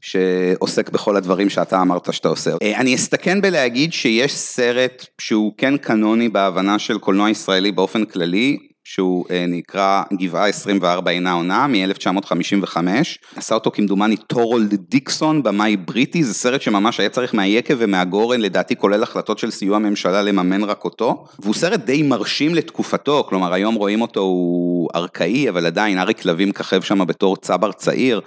שעוסק 0.00 0.90
בכל 0.90 1.16
הדברים 1.16 1.50
שאתה 1.50 1.82
אמרת 1.82 2.12
שאתה 2.12 2.28
עושה. 2.28 2.50
אה, 2.62 2.80
אני 2.80 2.94
אסתכן 2.94 3.40
בלהגיד 3.40 3.92
שיש 3.92 4.32
סרט 4.32 5.06
שהוא 5.20 5.52
כן 5.58 5.76
קנוני 5.76 6.28
בהבנה 6.28 6.78
של 6.78 6.98
קולנוע 6.98 7.30
ישראלי 7.30 7.72
באופן 7.72 8.04
כללי, 8.04 8.71
שהוא 8.84 9.24
אה, 9.30 9.44
נקרא 9.48 10.02
גבעה 10.12 10.48
24 10.48 11.10
אינה 11.10 11.32
עונה 11.32 11.66
מ-1955, 11.66 12.76
עשה 13.36 13.54
אותו 13.54 13.70
כמדומני 13.70 14.16
טורולד 14.16 14.74
דיקסון, 14.74 15.42
במאי 15.42 15.76
בריטי, 15.76 16.24
זה 16.24 16.34
סרט 16.34 16.62
שממש 16.62 17.00
היה 17.00 17.08
צריך 17.08 17.34
מהיקב 17.34 17.74
ומהגורן, 17.78 18.40
לדעתי 18.40 18.76
כולל 18.76 19.02
החלטות 19.02 19.38
של 19.38 19.50
סיוע 19.50 19.76
הממשלה 19.76 20.22
לממן 20.22 20.64
רק 20.64 20.84
אותו, 20.84 21.24
והוא 21.38 21.54
סרט 21.54 21.80
די 21.80 22.02
מרשים 22.02 22.54
לתקופתו, 22.54 23.26
כלומר 23.28 23.52
היום 23.52 23.74
רואים 23.74 24.02
אותו 24.02 24.20
הוא 24.20 24.88
ארכאי, 24.94 25.48
אבל 25.48 25.66
עדיין 25.66 25.98
אריק 25.98 26.24
לביא 26.24 26.48
מככב 26.48 26.82
שם 26.82 27.06
בתור 27.06 27.36
צבר 27.36 27.72
צעיר. 27.72 28.20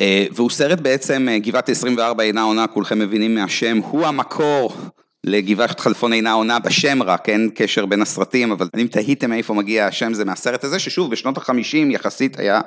אה, 0.00 0.26
והוא 0.32 0.50
סרט 0.50 0.80
בעצם, 0.80 1.26
אה, 1.30 1.38
גבעת 1.38 1.68
24 1.68 2.24
אינה 2.24 2.42
עונה, 2.42 2.66
כולכם 2.66 2.98
מבינים 2.98 3.34
מהשם, 3.34 3.78
הוא 3.78 4.06
המקור 4.06 4.72
לגבעת 5.28 5.80
חלפון 5.80 6.12
אינה 6.12 6.32
עונה 6.32 6.58
בשם 6.58 7.02
רק, 7.02 7.28
אין 7.28 7.50
קשר 7.54 7.86
בין 7.86 8.02
הסרטים, 8.02 8.52
אבל 8.52 8.68
אם 8.78 8.86
תהיתם 8.86 9.30
מאיפה 9.30 9.54
מגיע 9.54 9.86
השם 9.86 10.14
זה 10.14 10.24
מהסרט 10.24 10.64
הזה, 10.64 10.78
ששוב 10.78 11.10
בשנות 11.10 11.36
החמישים 11.36 11.90
יחסית 11.90 12.38
היה 12.38 12.60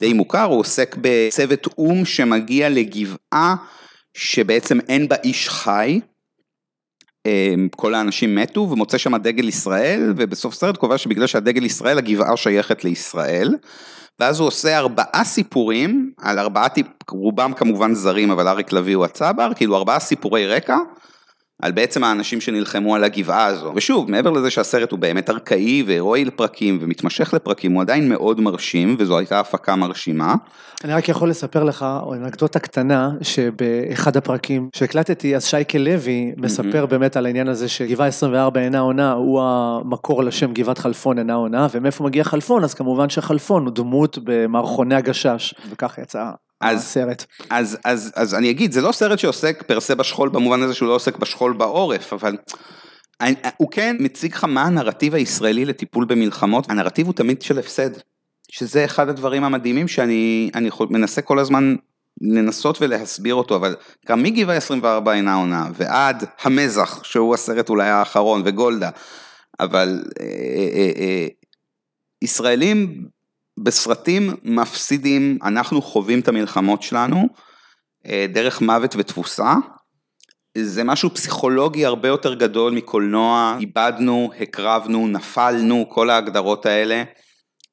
די 0.00 0.12
מוכר, 0.12 0.44
הוא 0.44 0.60
עוסק 0.60 0.96
בצוות 1.00 1.66
או"ם 1.78 2.04
שמגיע 2.04 2.68
לגבעה 2.68 3.54
שבעצם 4.14 4.78
אין 4.88 5.08
בה 5.08 5.16
איש 5.24 5.48
חי, 5.48 6.00
אמ, 7.26 7.68
כל 7.76 7.94
האנשים 7.94 8.34
מתו 8.34 8.68
ומוצא 8.70 8.98
שם 8.98 9.16
דגל 9.16 9.48
ישראל 9.48 10.12
ובסוף 10.16 10.54
סרט 10.54 10.76
קובע 10.76 10.98
שבגלל 10.98 11.26
שהדגל 11.26 11.64
ישראל 11.64 11.98
הגבעה 11.98 12.36
שייכת 12.36 12.84
לישראל. 12.84 13.54
ואז 14.18 14.40
הוא 14.40 14.46
עושה 14.48 14.78
ארבעה 14.78 15.24
סיפורים 15.24 16.12
על 16.18 16.38
ארבעה 16.38 16.68
טיפ, 16.68 16.86
רובם 17.10 17.52
כמובן 17.52 17.94
זרים 17.94 18.30
אבל 18.30 18.48
אריק 18.48 18.72
לביא 18.72 18.96
הוא 18.96 19.04
הצבר, 19.04 19.50
כאילו 19.56 19.76
ארבעה 19.76 20.00
סיפורי 20.00 20.46
רקע 20.46 20.76
על 21.62 21.72
בעצם 21.72 22.04
האנשים 22.04 22.40
שנלחמו 22.40 22.94
על 22.94 23.04
הגבעה 23.04 23.46
הזו. 23.46 23.72
ושוב, 23.74 24.10
מעבר 24.10 24.30
לזה 24.30 24.50
שהסרט 24.50 24.90
הוא 24.90 24.98
באמת 24.98 25.30
ארכאי 25.30 25.82
והירואי 25.86 26.24
לפרקים 26.24 26.78
ומתמשך 26.80 27.34
לפרקים, 27.34 27.72
הוא 27.72 27.82
עדיין 27.82 28.08
מאוד 28.08 28.40
מרשים, 28.40 28.96
וזו 28.98 29.18
הייתה 29.18 29.40
הפקה 29.40 29.76
מרשימה. 29.76 30.34
אני 30.84 30.92
רק 30.92 31.08
יכול 31.08 31.30
לספר 31.30 31.64
לך, 31.64 31.86
או 32.02 32.14
אנקדוטה 32.14 32.58
קטנה, 32.58 33.10
שבאחד 33.22 34.16
הפרקים 34.16 34.68
שהקלטתי, 34.74 35.36
אז 35.36 35.44
שייקה 35.44 35.78
לוי 35.78 36.32
מספר 36.36 36.84
mm-hmm. 36.84 36.86
באמת 36.86 37.16
על 37.16 37.26
העניין 37.26 37.48
הזה 37.48 37.68
שגבעה 37.68 38.06
24 38.06 38.60
אינה 38.60 38.78
עונה, 38.78 39.12
הוא 39.12 39.40
המקור 39.42 40.24
לשם 40.24 40.52
גבעת 40.52 40.78
חלפון 40.78 41.18
אינה 41.18 41.34
עונה, 41.34 41.66
ומאיפה 41.72 42.04
מגיע 42.04 42.24
חלפון? 42.24 42.64
אז 42.64 42.74
כמובן 42.74 43.08
שחלפון 43.08 43.64
הוא 43.64 43.74
דמות 43.74 44.18
במערכוני 44.24 44.94
הגשש, 44.94 45.54
וכך 45.70 45.98
יצא 46.02 46.30
אז, 46.60 46.78
הסרט. 46.78 47.24
אז, 47.50 47.78
אז, 47.84 48.12
אז 48.14 48.34
אני 48.34 48.50
אגיד, 48.50 48.72
זה 48.72 48.80
לא 48.80 48.92
סרט 48.92 49.18
שעוסק 49.18 49.62
פרסה 49.66 49.94
בשכול 49.94 50.28
במובן 50.28 50.62
הזה 50.62 50.74
שהוא 50.74 50.88
לא 50.88 50.94
עוסק 50.94 51.16
בשכול 51.16 51.52
בעורף, 51.52 52.12
אבל 52.12 52.36
הוא 53.56 53.70
כן 53.70 53.96
מציג 53.98 54.34
לך 54.34 54.44
מה 54.44 54.62
הנרטיב 54.62 55.14
הישראלי 55.14 55.64
לטיפול 55.64 56.04
במלחמות, 56.04 56.70
הנרטיב 56.70 57.06
הוא 57.06 57.14
תמיד 57.14 57.42
של 57.42 57.58
הפסד, 57.58 57.90
שזה 58.50 58.84
אחד 58.84 59.08
הדברים 59.08 59.44
המדהימים 59.44 59.88
שאני 59.88 60.50
מנסה 60.90 61.22
כל 61.22 61.38
הזמן 61.38 61.76
לנסות 62.20 62.82
ולהסביר 62.82 63.34
אותו, 63.34 63.56
אבל 63.56 63.76
גם 64.08 64.22
מגבעה 64.22 64.56
24 64.56 65.12
אינה 65.12 65.34
עונה 65.34 65.68
ועד 65.74 66.24
המזח, 66.42 67.04
שהוא 67.04 67.34
הסרט 67.34 67.68
אולי 67.68 67.88
האחרון, 67.88 68.42
וגולדה, 68.44 68.90
אבל 69.60 70.02
אה, 70.20 70.26
אה, 70.74 70.90
אה, 70.96 71.26
ישראלים 72.22 73.06
בסרטים 73.62 74.30
מפסידים, 74.42 75.38
אנחנו 75.42 75.82
חווים 75.82 76.20
את 76.20 76.28
המלחמות 76.28 76.82
שלנו 76.82 77.28
אה, 78.06 78.26
דרך 78.28 78.60
מוות 78.60 78.94
ותבוסה. 78.98 79.54
זה 80.58 80.84
משהו 80.84 81.14
פסיכולוגי 81.14 81.86
הרבה 81.86 82.08
יותר 82.08 82.34
גדול 82.34 82.72
מקולנוע, 82.72 83.56
איבדנו, 83.60 84.30
הקרבנו, 84.40 85.08
נפלנו, 85.08 85.86
כל 85.88 86.10
ההגדרות 86.10 86.66
האלה, 86.66 87.02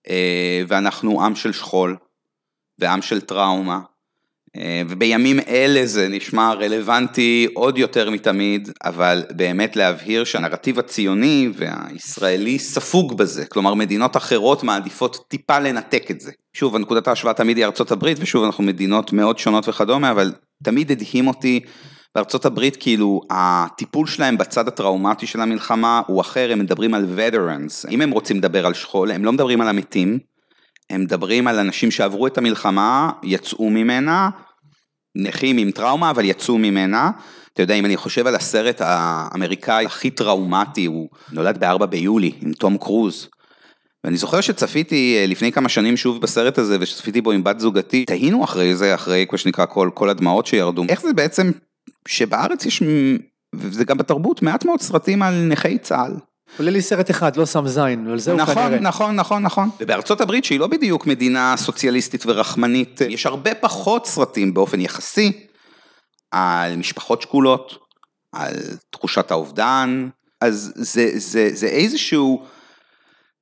אה, 0.09 0.61
ואנחנו 0.67 1.25
עם 1.25 1.35
של 1.35 1.51
שכול, 1.53 1.97
ועם 2.79 3.01
של 3.01 3.21
טראומה, 3.21 3.79
ובימים 4.89 5.39
אלה 5.47 5.85
זה 5.85 6.07
נשמע 6.09 6.53
רלוונטי 6.53 7.47
עוד 7.53 7.77
יותר 7.77 8.09
מתמיד, 8.09 8.69
אבל 8.85 9.23
באמת 9.31 9.75
להבהיר 9.75 10.23
שהנרטיב 10.23 10.79
הציוני 10.79 11.49
והישראלי 11.55 12.59
ספוג 12.59 13.17
בזה, 13.17 13.45
כלומר 13.45 13.73
מדינות 13.73 14.17
אחרות 14.17 14.63
מעדיפות 14.63 15.25
טיפה 15.27 15.59
לנתק 15.59 16.11
את 16.11 16.21
זה. 16.21 16.31
שוב, 16.53 16.77
נקודת 16.77 17.07
ההשוואה 17.07 17.33
תמיד 17.33 17.57
היא 17.57 17.65
ארצות 17.65 17.91
הברית, 17.91 18.17
ושוב 18.21 18.43
אנחנו 18.43 18.63
מדינות 18.63 19.13
מאוד 19.13 19.37
שונות 19.37 19.69
וכדומה, 19.69 20.11
אבל 20.11 20.33
תמיד 20.63 20.91
הדהים 20.91 21.27
אותי 21.27 21.59
בארצות 22.15 22.45
הברית, 22.45 22.75
כאילו 22.75 23.21
הטיפול 23.29 24.07
שלהם 24.07 24.37
בצד 24.37 24.67
הטראומטי 24.67 25.27
של 25.27 25.41
המלחמה 25.41 26.01
הוא 26.07 26.21
אחר, 26.21 26.51
הם 26.51 26.59
מדברים 26.59 26.93
על 26.93 27.05
veterans, 27.17 27.89
אם 27.91 28.01
הם 28.01 28.11
רוצים 28.11 28.37
לדבר 28.37 28.65
על 28.65 28.73
שכול, 28.73 29.11
הם 29.11 29.25
לא 29.25 29.31
מדברים 29.31 29.61
על 29.61 29.67
המתים. 29.67 30.19
הם 30.89 31.01
מדברים 31.01 31.47
על 31.47 31.59
אנשים 31.59 31.91
שעברו 31.91 32.27
את 32.27 32.37
המלחמה, 32.37 33.11
יצאו 33.23 33.69
ממנה, 33.69 34.29
נכים 35.15 35.57
עם 35.57 35.71
טראומה, 35.71 36.09
אבל 36.09 36.25
יצאו 36.25 36.57
ממנה. 36.57 37.11
אתה 37.53 37.63
יודע, 37.63 37.73
אם 37.73 37.85
אני 37.85 37.97
חושב 37.97 38.27
על 38.27 38.35
הסרט 38.35 38.81
האמריקאי 38.81 39.85
הכי 39.85 40.09
טראומטי, 40.09 40.85
הוא 40.85 41.09
נולד 41.31 41.57
ב-4 41.63 41.85
ביולי 41.85 42.31
עם 42.41 42.53
תום 42.53 42.77
קרוז. 42.77 43.29
ואני 44.03 44.17
זוכר 44.17 44.41
שצפיתי 44.41 45.17
אה, 45.17 45.25
לפני 45.27 45.51
כמה 45.51 45.69
שנים 45.69 45.97
שוב 45.97 46.21
בסרט 46.21 46.57
הזה, 46.57 46.77
ושצפיתי 46.79 47.21
בו 47.21 47.31
עם 47.31 47.43
בת 47.43 47.59
זוגתי, 47.59 48.05
תהינו 48.05 48.43
אחרי 48.43 48.75
זה, 48.75 48.95
אחרי 48.95 49.25
מה 49.31 49.37
שנקרא 49.37 49.65
כל, 49.65 49.89
כל 49.93 50.09
הדמעות 50.09 50.45
שירדו. 50.45 50.83
איך 50.89 51.01
זה 51.01 51.13
בעצם 51.13 51.51
שבארץ 52.07 52.65
יש, 52.65 52.83
וזה 53.55 53.85
גם 53.85 53.97
בתרבות, 53.97 54.41
מעט 54.41 54.65
מאוד 54.65 54.81
סרטים 54.81 55.21
על 55.21 55.33
נכי 55.33 55.77
צה"ל. 55.77 56.13
עולה 56.59 56.71
לי 56.71 56.81
סרט 56.81 57.11
אחד, 57.11 57.35
לא 57.35 57.45
שם 57.45 57.67
זין, 57.67 58.07
על 58.07 58.19
זה 58.19 58.31
הוא 58.31 58.41
נכון, 58.41 58.55
כנראה. 58.55 58.79
נכון, 58.79 59.15
נכון, 59.15 59.43
נכון. 59.43 59.69
ובארצות 59.79 60.21
הברית, 60.21 60.45
שהיא 60.45 60.59
לא 60.59 60.67
בדיוק 60.67 61.07
מדינה 61.07 61.53
סוציאליסטית 61.57 62.23
ורחמנית, 62.25 63.01
יש 63.01 63.25
הרבה 63.25 63.55
פחות 63.55 64.05
סרטים 64.05 64.53
באופן 64.53 64.81
יחסי 64.81 65.47
על 66.31 66.75
משפחות 66.75 67.21
שכולות, 67.21 67.77
על 68.35 68.53
תחושת 68.89 69.31
האובדן, 69.31 70.09
אז 70.41 70.73
זה, 70.75 71.11
זה, 71.15 71.49
זה 71.53 71.67
איזשהו 71.67 72.45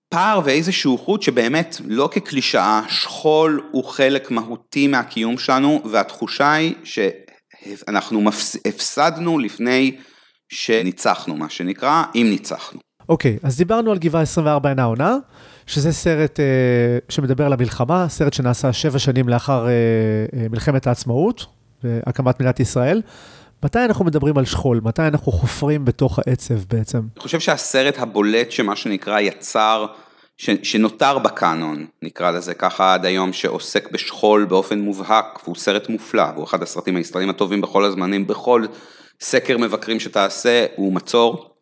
פער 0.09 0.41
ואיזשהו 0.43 0.97
חוט 0.97 1.21
שבאמת, 1.21 1.77
לא 1.88 2.09
כקלישאה, 2.12 2.81
שכול 2.89 3.69
הוא 3.71 3.83
חלק 3.83 4.31
מהותי 4.31 4.88
מהקיום 4.88 5.38
שלנו, 5.38 5.81
והתחושה 5.91 6.53
היא 6.53 6.75
שאנחנו 6.83 8.29
הפסדנו 8.67 9.39
לפני 9.39 9.97
שניצחנו, 10.50 11.35
מה 11.35 11.50
שנקרא, 11.50 12.03
אם 12.15 12.27
ניצחנו. 12.29 12.79
אוקיי, 13.09 13.38
אז 13.43 13.57
דיברנו 13.57 13.91
על 13.91 13.97
גבעה 13.97 14.21
24 14.21 14.69
אינה 14.69 14.83
עונה, 14.83 15.17
שזה 15.67 15.91
סרט 15.91 16.39
אה, 16.39 16.45
שמדבר 17.09 17.45
על 17.45 17.53
המלחמה, 17.53 18.05
סרט 18.09 18.33
שנעשה 18.33 18.74
שבע 18.74 19.00
שנים 19.00 19.29
לאחר 19.29 19.67
אה, 19.67 19.71
אה, 20.39 20.47
מלחמת 20.51 20.88
העצמאות 20.88 21.45
והקמת 21.83 22.39
מדינת 22.39 22.59
ישראל. 22.59 23.01
מתי 23.63 23.79
אנחנו 23.79 24.05
מדברים 24.05 24.38
על 24.38 24.45
שכול? 24.45 24.81
מתי 24.83 25.01
אנחנו 25.01 25.31
חופרים 25.31 25.85
בתוך 25.85 26.19
העצב 26.19 26.53
בעצם? 26.69 26.97
אני 26.97 27.21
חושב 27.21 27.39
שהסרט 27.39 28.00
הבולט 28.00 28.51
שמה 28.51 28.75
שנקרא 28.75 29.19
יצר, 29.19 29.85
ש, 30.38 30.50
שנותר 30.63 31.19
בקאנון, 31.19 31.85
נקרא 32.01 32.31
לזה 32.31 32.53
ככה 32.53 32.93
עד 32.93 33.05
היום, 33.05 33.33
שעוסק 33.33 33.91
בשכול 33.91 34.45
באופן 34.45 34.79
מובהק, 34.79 35.39
והוא 35.43 35.55
סרט 35.55 35.89
מופלא, 35.89 36.25
והוא 36.33 36.43
אחד 36.43 36.63
הסרטים 36.63 36.95
הישראלים 36.95 37.29
הטובים 37.29 37.62
בכל 37.62 37.85
הזמנים, 37.85 38.27
בכל 38.27 38.65
סקר 39.21 39.57
מבקרים 39.57 40.00
שתעשה, 40.00 40.65
הוא 40.75 40.93
מצור. 40.93 41.54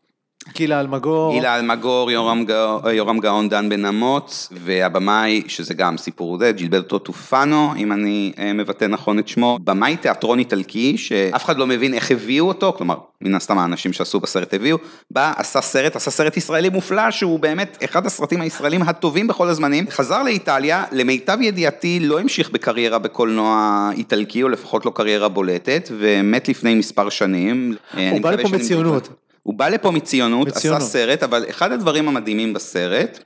גילה 0.53 0.79
אלמגור. 0.79 1.33
גילה 1.33 1.55
אלמגור, 1.55 2.11
יורם, 2.11 2.45
גאון, 2.45 2.81
יורם 2.93 3.19
גאון, 3.19 3.49
דן 3.49 3.69
בן 3.69 3.85
אמוץ, 3.85 4.49
והבמאי, 4.51 5.41
שזה 5.47 5.73
גם 5.73 5.97
סיפור 5.97 6.37
זה, 6.37 6.51
ג'ילברטו 6.51 6.99
טופנו, 6.99 7.73
אם 7.77 7.91
אני 7.91 8.33
אה, 8.39 8.53
מבטא 8.53 8.85
נכון 8.85 9.19
את 9.19 9.27
שמו, 9.27 9.59
במאי 9.63 9.97
תיאטרון 9.97 10.39
איטלקי, 10.39 10.97
שאף 10.97 11.45
אחד 11.45 11.57
לא 11.57 11.67
מבין 11.67 11.93
איך 11.93 12.11
הביאו 12.11 12.47
אותו, 12.47 12.73
כלומר, 12.77 12.95
מן 13.21 13.35
הסתם 13.35 13.57
האנשים 13.57 13.93
שעשו 13.93 14.19
בסרט 14.19 14.53
הביאו, 14.53 14.77
בא, 15.11 15.33
עשה 15.37 15.61
סרט, 15.61 15.95
עשה 15.95 16.11
סרט 16.11 16.37
ישראלי 16.37 16.69
מופלא, 16.69 17.11
שהוא 17.11 17.39
באמת 17.39 17.77
אחד 17.85 18.05
הסרטים 18.05 18.41
הישראלים 18.41 18.81
הטובים 18.81 19.27
בכל 19.27 19.47
הזמנים, 19.47 19.85
חזר 19.89 20.23
לאיטליה, 20.23 20.83
למיטב 20.91 21.37
ידיעתי 21.41 21.99
לא 21.99 22.19
המשיך 22.19 22.49
בקריירה 22.49 22.99
בקולנוע 22.99 23.89
איטלקי, 23.97 24.43
או 24.43 24.49
לפחות 24.49 24.85
לא 24.85 24.91
קריירה 24.95 25.27
בולטת, 25.29 25.89
ומת 25.97 26.49
לפני 26.49 26.75
מספר 26.75 27.09
שנים. 27.09 27.75
הוא 28.11 28.21
בא 28.21 28.31
לפה 28.31 28.49
מציונות. 28.49 29.22
הוא 29.43 29.53
בא 29.53 29.69
לפה 29.69 29.91
מציונות, 29.91 30.47
מציונות, 30.47 30.81
עשה 30.81 30.91
סרט, 30.91 31.23
אבל 31.23 31.45
אחד 31.49 31.71
הדברים 31.71 32.07
המדהימים 32.07 32.53
בסרט, 32.53 33.19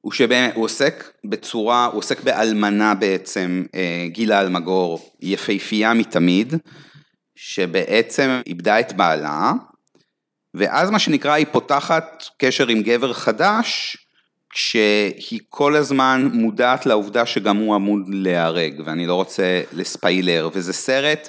הוא 0.00 0.12
שבאמת, 0.12 0.54
הוא 0.54 0.64
עוסק 0.64 1.12
בצורה, 1.24 1.86
הוא 1.86 1.98
עוסק 1.98 2.20
באלמנה 2.20 2.94
בעצם, 2.94 3.64
אה, 3.74 4.06
גילה 4.08 4.40
אלמגור, 4.40 5.12
יפהפייה 5.20 5.94
מתמיד, 5.94 6.54
שבעצם 7.36 8.40
איבדה 8.46 8.80
את 8.80 8.92
בעלה, 8.92 9.52
ואז 10.54 10.90
מה 10.90 10.98
שנקרא, 10.98 11.32
היא 11.32 11.46
פותחת 11.52 12.24
קשר 12.38 12.68
עם 12.68 12.82
גבר 12.82 13.12
חדש, 13.12 13.96
כשהיא 14.50 15.40
כל 15.48 15.76
הזמן 15.76 16.30
מודעת 16.32 16.86
לעובדה 16.86 17.26
שגם 17.26 17.56
הוא 17.56 17.74
עמוד 17.74 18.02
להיהרג, 18.08 18.82
ואני 18.84 19.06
לא 19.06 19.14
רוצה 19.14 19.62
לספיילר, 19.72 20.50
וזה 20.52 20.72
סרט 20.72 21.28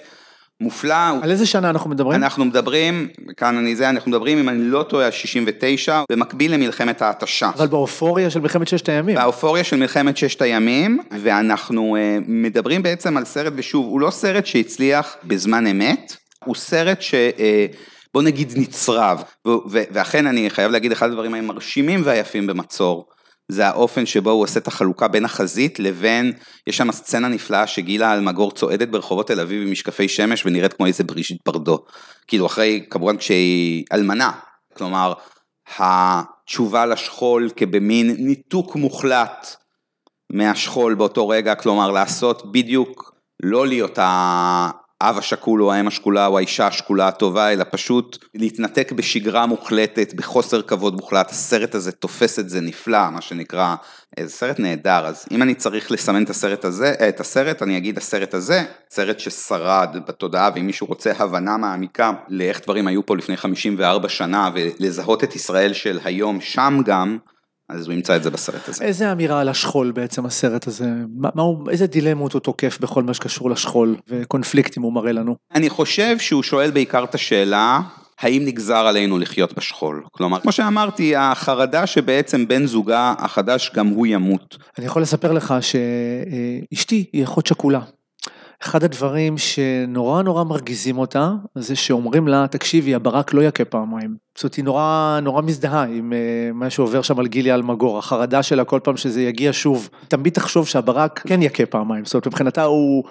מופלא. 0.61 0.95
על 1.21 1.31
איזה 1.31 1.45
שנה 1.45 1.69
אנחנו 1.69 1.89
מדברים? 1.89 2.23
אנחנו 2.23 2.45
מדברים, 2.45 3.07
כאן 3.37 3.57
אני 3.57 3.75
זה, 3.75 3.89
אנחנו 3.89 4.11
מדברים, 4.11 4.37
אם 4.37 4.49
אני 4.49 4.63
לא 4.63 4.83
טועה, 4.83 5.11
69, 5.11 6.03
במקביל 6.11 6.53
למלחמת 6.53 7.01
ההתשה. 7.01 7.49
אבל 7.55 7.67
באופוריה 7.67 8.29
של 8.29 8.39
מלחמת 8.39 8.67
ששת 8.67 8.89
הימים. 8.89 9.15
באופוריה 9.15 9.63
של 9.63 9.75
מלחמת 9.75 10.17
ששת 10.17 10.41
הימים, 10.41 10.99
ואנחנו 11.21 11.97
uh, 11.97 12.23
מדברים 12.27 12.83
בעצם 12.83 13.17
על 13.17 13.25
סרט, 13.25 13.53
ושוב, 13.55 13.85
הוא 13.85 14.01
לא 14.01 14.09
סרט 14.09 14.45
שהצליח 14.45 15.15
בזמן 15.23 15.67
אמת, 15.67 16.15
הוא 16.45 16.55
סרט 16.55 17.01
ש... 17.01 17.13
Uh, 17.13 17.75
בוא 18.13 18.21
נגיד 18.21 18.53
נצרב, 18.55 19.23
ואכן 19.67 20.27
אני 20.27 20.49
חייב 20.49 20.71
להגיד 20.71 20.91
אחד 20.91 21.09
הדברים 21.09 21.33
המרשימים 21.33 22.01
והיפים 22.05 22.47
במצור. 22.47 23.05
זה 23.49 23.67
האופן 23.67 24.05
שבו 24.05 24.31
הוא 24.31 24.43
עושה 24.43 24.59
את 24.59 24.67
החלוקה 24.67 25.07
בין 25.07 25.25
החזית 25.25 25.79
לבין, 25.79 26.33
יש 26.67 26.77
שם 26.77 26.91
סצנה 26.91 27.27
נפלאה 27.27 27.67
שגילה 27.67 28.13
אלמגור 28.13 28.51
צועדת 28.51 28.87
ברחובות 28.87 29.27
תל 29.27 29.39
אביב 29.39 29.61
עם 29.61 29.71
משקפי 29.71 30.07
שמש 30.07 30.45
ונראית 30.45 30.73
כמו 30.73 30.85
איזה 30.85 31.03
בריז'ית 31.03 31.37
ברדו. 31.45 31.85
כאילו 32.27 32.45
אחרי, 32.45 32.85
כמובן 32.89 33.17
כשהיא 33.17 33.85
אלמנה, 33.93 34.31
כלומר, 34.77 35.13
התשובה 35.77 36.85
לשכול 36.85 37.49
כבמין 37.55 38.15
ניתוק 38.19 38.75
מוחלט 38.75 39.55
מהשכול 40.31 40.95
באותו 40.95 41.29
רגע, 41.29 41.55
כלומר 41.55 41.91
לעשות 41.91 42.51
בדיוק, 42.51 43.13
לא 43.43 43.67
להיות 43.67 43.99
האב 45.01 45.17
השכול 45.17 45.63
או 45.63 45.73
האם 45.73 45.87
השכולה 45.87 46.25
או 46.25 46.37
האישה 46.37 46.67
השכולה 46.67 47.07
הטובה, 47.07 47.53
אלא 47.53 47.65
פשוט 47.71 48.17
להתנתק 48.35 48.91
בשגרה 48.91 49.45
מוחלטת, 49.45 50.13
בחוסר 50.13 50.61
כבוד 50.61 50.95
מוחלט, 50.95 51.29
הסרט 51.29 51.75
הזה 51.75 51.91
תופס 51.91 52.39
את 52.39 52.49
זה 52.49 52.61
נפלא, 52.61 53.09
מה 53.09 53.21
שנקרא, 53.21 53.75
זה 54.19 54.29
סרט 54.29 54.59
נהדר, 54.59 55.05
אז 55.05 55.25
אם 55.31 55.41
אני 55.41 55.55
צריך 55.55 55.91
לסמן 55.91 56.23
את 56.23 56.29
הסרט 56.29 56.65
הזה, 56.65 56.93
את 57.09 57.19
הסרט, 57.19 57.63
אני 57.63 57.77
אגיד 57.77 57.97
הסרט 57.97 58.33
הזה, 58.33 58.63
סרט 58.89 59.19
ששרד 59.19 59.95
בתודעה, 60.07 60.49
ואם 60.55 60.65
מישהו 60.65 60.87
רוצה 60.87 61.11
הבנה 61.19 61.57
מעמיקה 61.57 62.11
לאיך 62.29 62.61
דברים 62.63 62.87
היו 62.87 63.05
פה 63.05 63.17
לפני 63.17 63.37
54 63.37 64.09
שנה, 64.09 64.49
ולזהות 64.53 65.23
את 65.23 65.35
ישראל 65.35 65.73
של 65.73 65.99
היום 66.03 66.41
שם 66.41 66.81
גם, 66.85 67.17
אז 67.69 67.87
הוא 67.87 67.93
ימצא 67.93 68.15
את 68.15 68.23
זה 68.23 68.29
בסרט 68.29 68.69
הזה. 68.69 68.83
איזה 68.83 69.11
אמירה 69.11 69.41
על 69.41 69.49
השכול 69.49 69.91
בעצם 69.91 70.25
הסרט 70.25 70.67
הזה? 70.67 70.85
מה, 71.15 71.29
מה 71.35 71.41
הוא, 71.41 71.69
איזה 71.69 71.87
דילמות 71.87 72.33
הוא 72.33 72.39
תוקף 72.39 72.77
בכל 72.81 73.03
מה 73.03 73.13
שקשור 73.13 73.49
לשכול 73.49 73.95
וקונפליקטים 74.07 74.83
הוא 74.83 74.93
מראה 74.93 75.11
לנו? 75.11 75.35
אני 75.55 75.69
חושב 75.69 76.19
שהוא 76.19 76.43
שואל 76.43 76.71
בעיקר 76.71 77.03
את 77.03 77.15
השאלה, 77.15 77.81
האם 78.19 78.45
נגזר 78.45 78.87
עלינו 78.87 79.19
לחיות 79.19 79.57
בשכול? 79.57 80.03
כלומר, 80.11 80.39
כמו 80.39 80.51
שאמרתי, 80.51 81.15
החרדה 81.15 81.87
שבעצם 81.87 82.47
בן 82.47 82.65
זוגה 82.65 83.13
החדש 83.17 83.71
גם 83.75 83.87
הוא 83.87 84.07
ימות. 84.07 84.57
אני 84.77 84.85
יכול 84.85 85.01
לספר 85.01 85.31
לך 85.31 85.53
שאשתי 85.61 87.05
היא 87.13 87.23
אחות 87.23 87.47
שכולה. 87.47 87.79
אחד 88.63 88.83
הדברים 88.83 89.37
שנורא 89.37 90.21
נורא 90.21 90.43
מרגיזים 90.43 90.97
אותה, 90.97 91.31
זה 91.55 91.75
שאומרים 91.75 92.27
לה, 92.27 92.45
תקשיבי, 92.47 92.95
הברק 92.95 93.33
לא 93.33 93.41
יכה 93.41 93.65
פעמיים. 93.65 94.15
זאת 94.37 94.53
היא 94.53 94.65
נורא 94.65 95.19
נורא 95.23 95.41
מזדהה 95.41 95.83
עם 95.83 96.13
uh, 96.13 96.53
מה 96.53 96.69
שעובר 96.69 97.01
שם 97.01 97.19
על 97.19 97.27
גילי 97.27 97.53
אלמגור, 97.53 97.97
החרדה 97.97 98.43
שלה 98.43 98.63
כל 98.63 98.79
פעם 98.83 98.97
שזה 98.97 99.21
יגיע 99.21 99.49
שוב, 99.53 99.89
תמיד 100.07 100.33
תחשוב 100.33 100.67
שהברק 100.67 101.19
כן 101.19 101.41
יכה 101.41 101.65
פעמיים, 101.65 102.05
זאת 102.05 102.13
אומרת 102.13 102.27
מבחינתה 102.27 102.63
הוא 102.63 103.03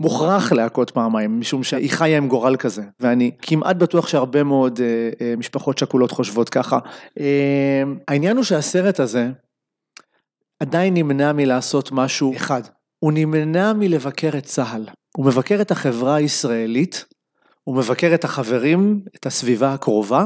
מוכרח 0.00 0.52
להכות 0.52 0.90
פעמיים, 0.90 1.40
משום 1.40 1.62
שהיא 1.62 1.90
חיה 1.90 2.16
עם 2.16 2.28
גורל 2.28 2.56
כזה, 2.56 2.82
ואני 3.00 3.30
כמעט 3.42 3.76
בטוח 3.76 4.08
שהרבה 4.08 4.42
מאוד 4.42 4.78
uh, 4.78 4.80
uh, 5.14 5.38
משפחות 5.38 5.78
שכולות 5.78 6.10
חושבות 6.10 6.48
ככה. 6.48 6.78
Uh, 7.18 7.22
העניין 8.08 8.36
הוא 8.36 8.44
שהסרט 8.44 9.00
הזה 9.00 9.30
עדיין 10.60 10.94
נמנע 10.94 11.32
מלעשות 11.32 11.92
משהו 11.92 12.36
אחד. 12.36 12.62
הוא 13.04 13.12
נמנע 13.12 13.72
מלבקר 13.72 14.30
את 14.38 14.44
צה"ל. 14.44 14.86
הוא 15.16 15.26
מבקר 15.26 15.60
את 15.60 15.70
החברה 15.70 16.14
הישראלית, 16.14 17.04
הוא 17.64 17.76
מבקר 17.76 18.14
את 18.14 18.24
החברים, 18.24 19.00
את 19.16 19.26
הסביבה 19.26 19.74
הקרובה, 19.74 20.24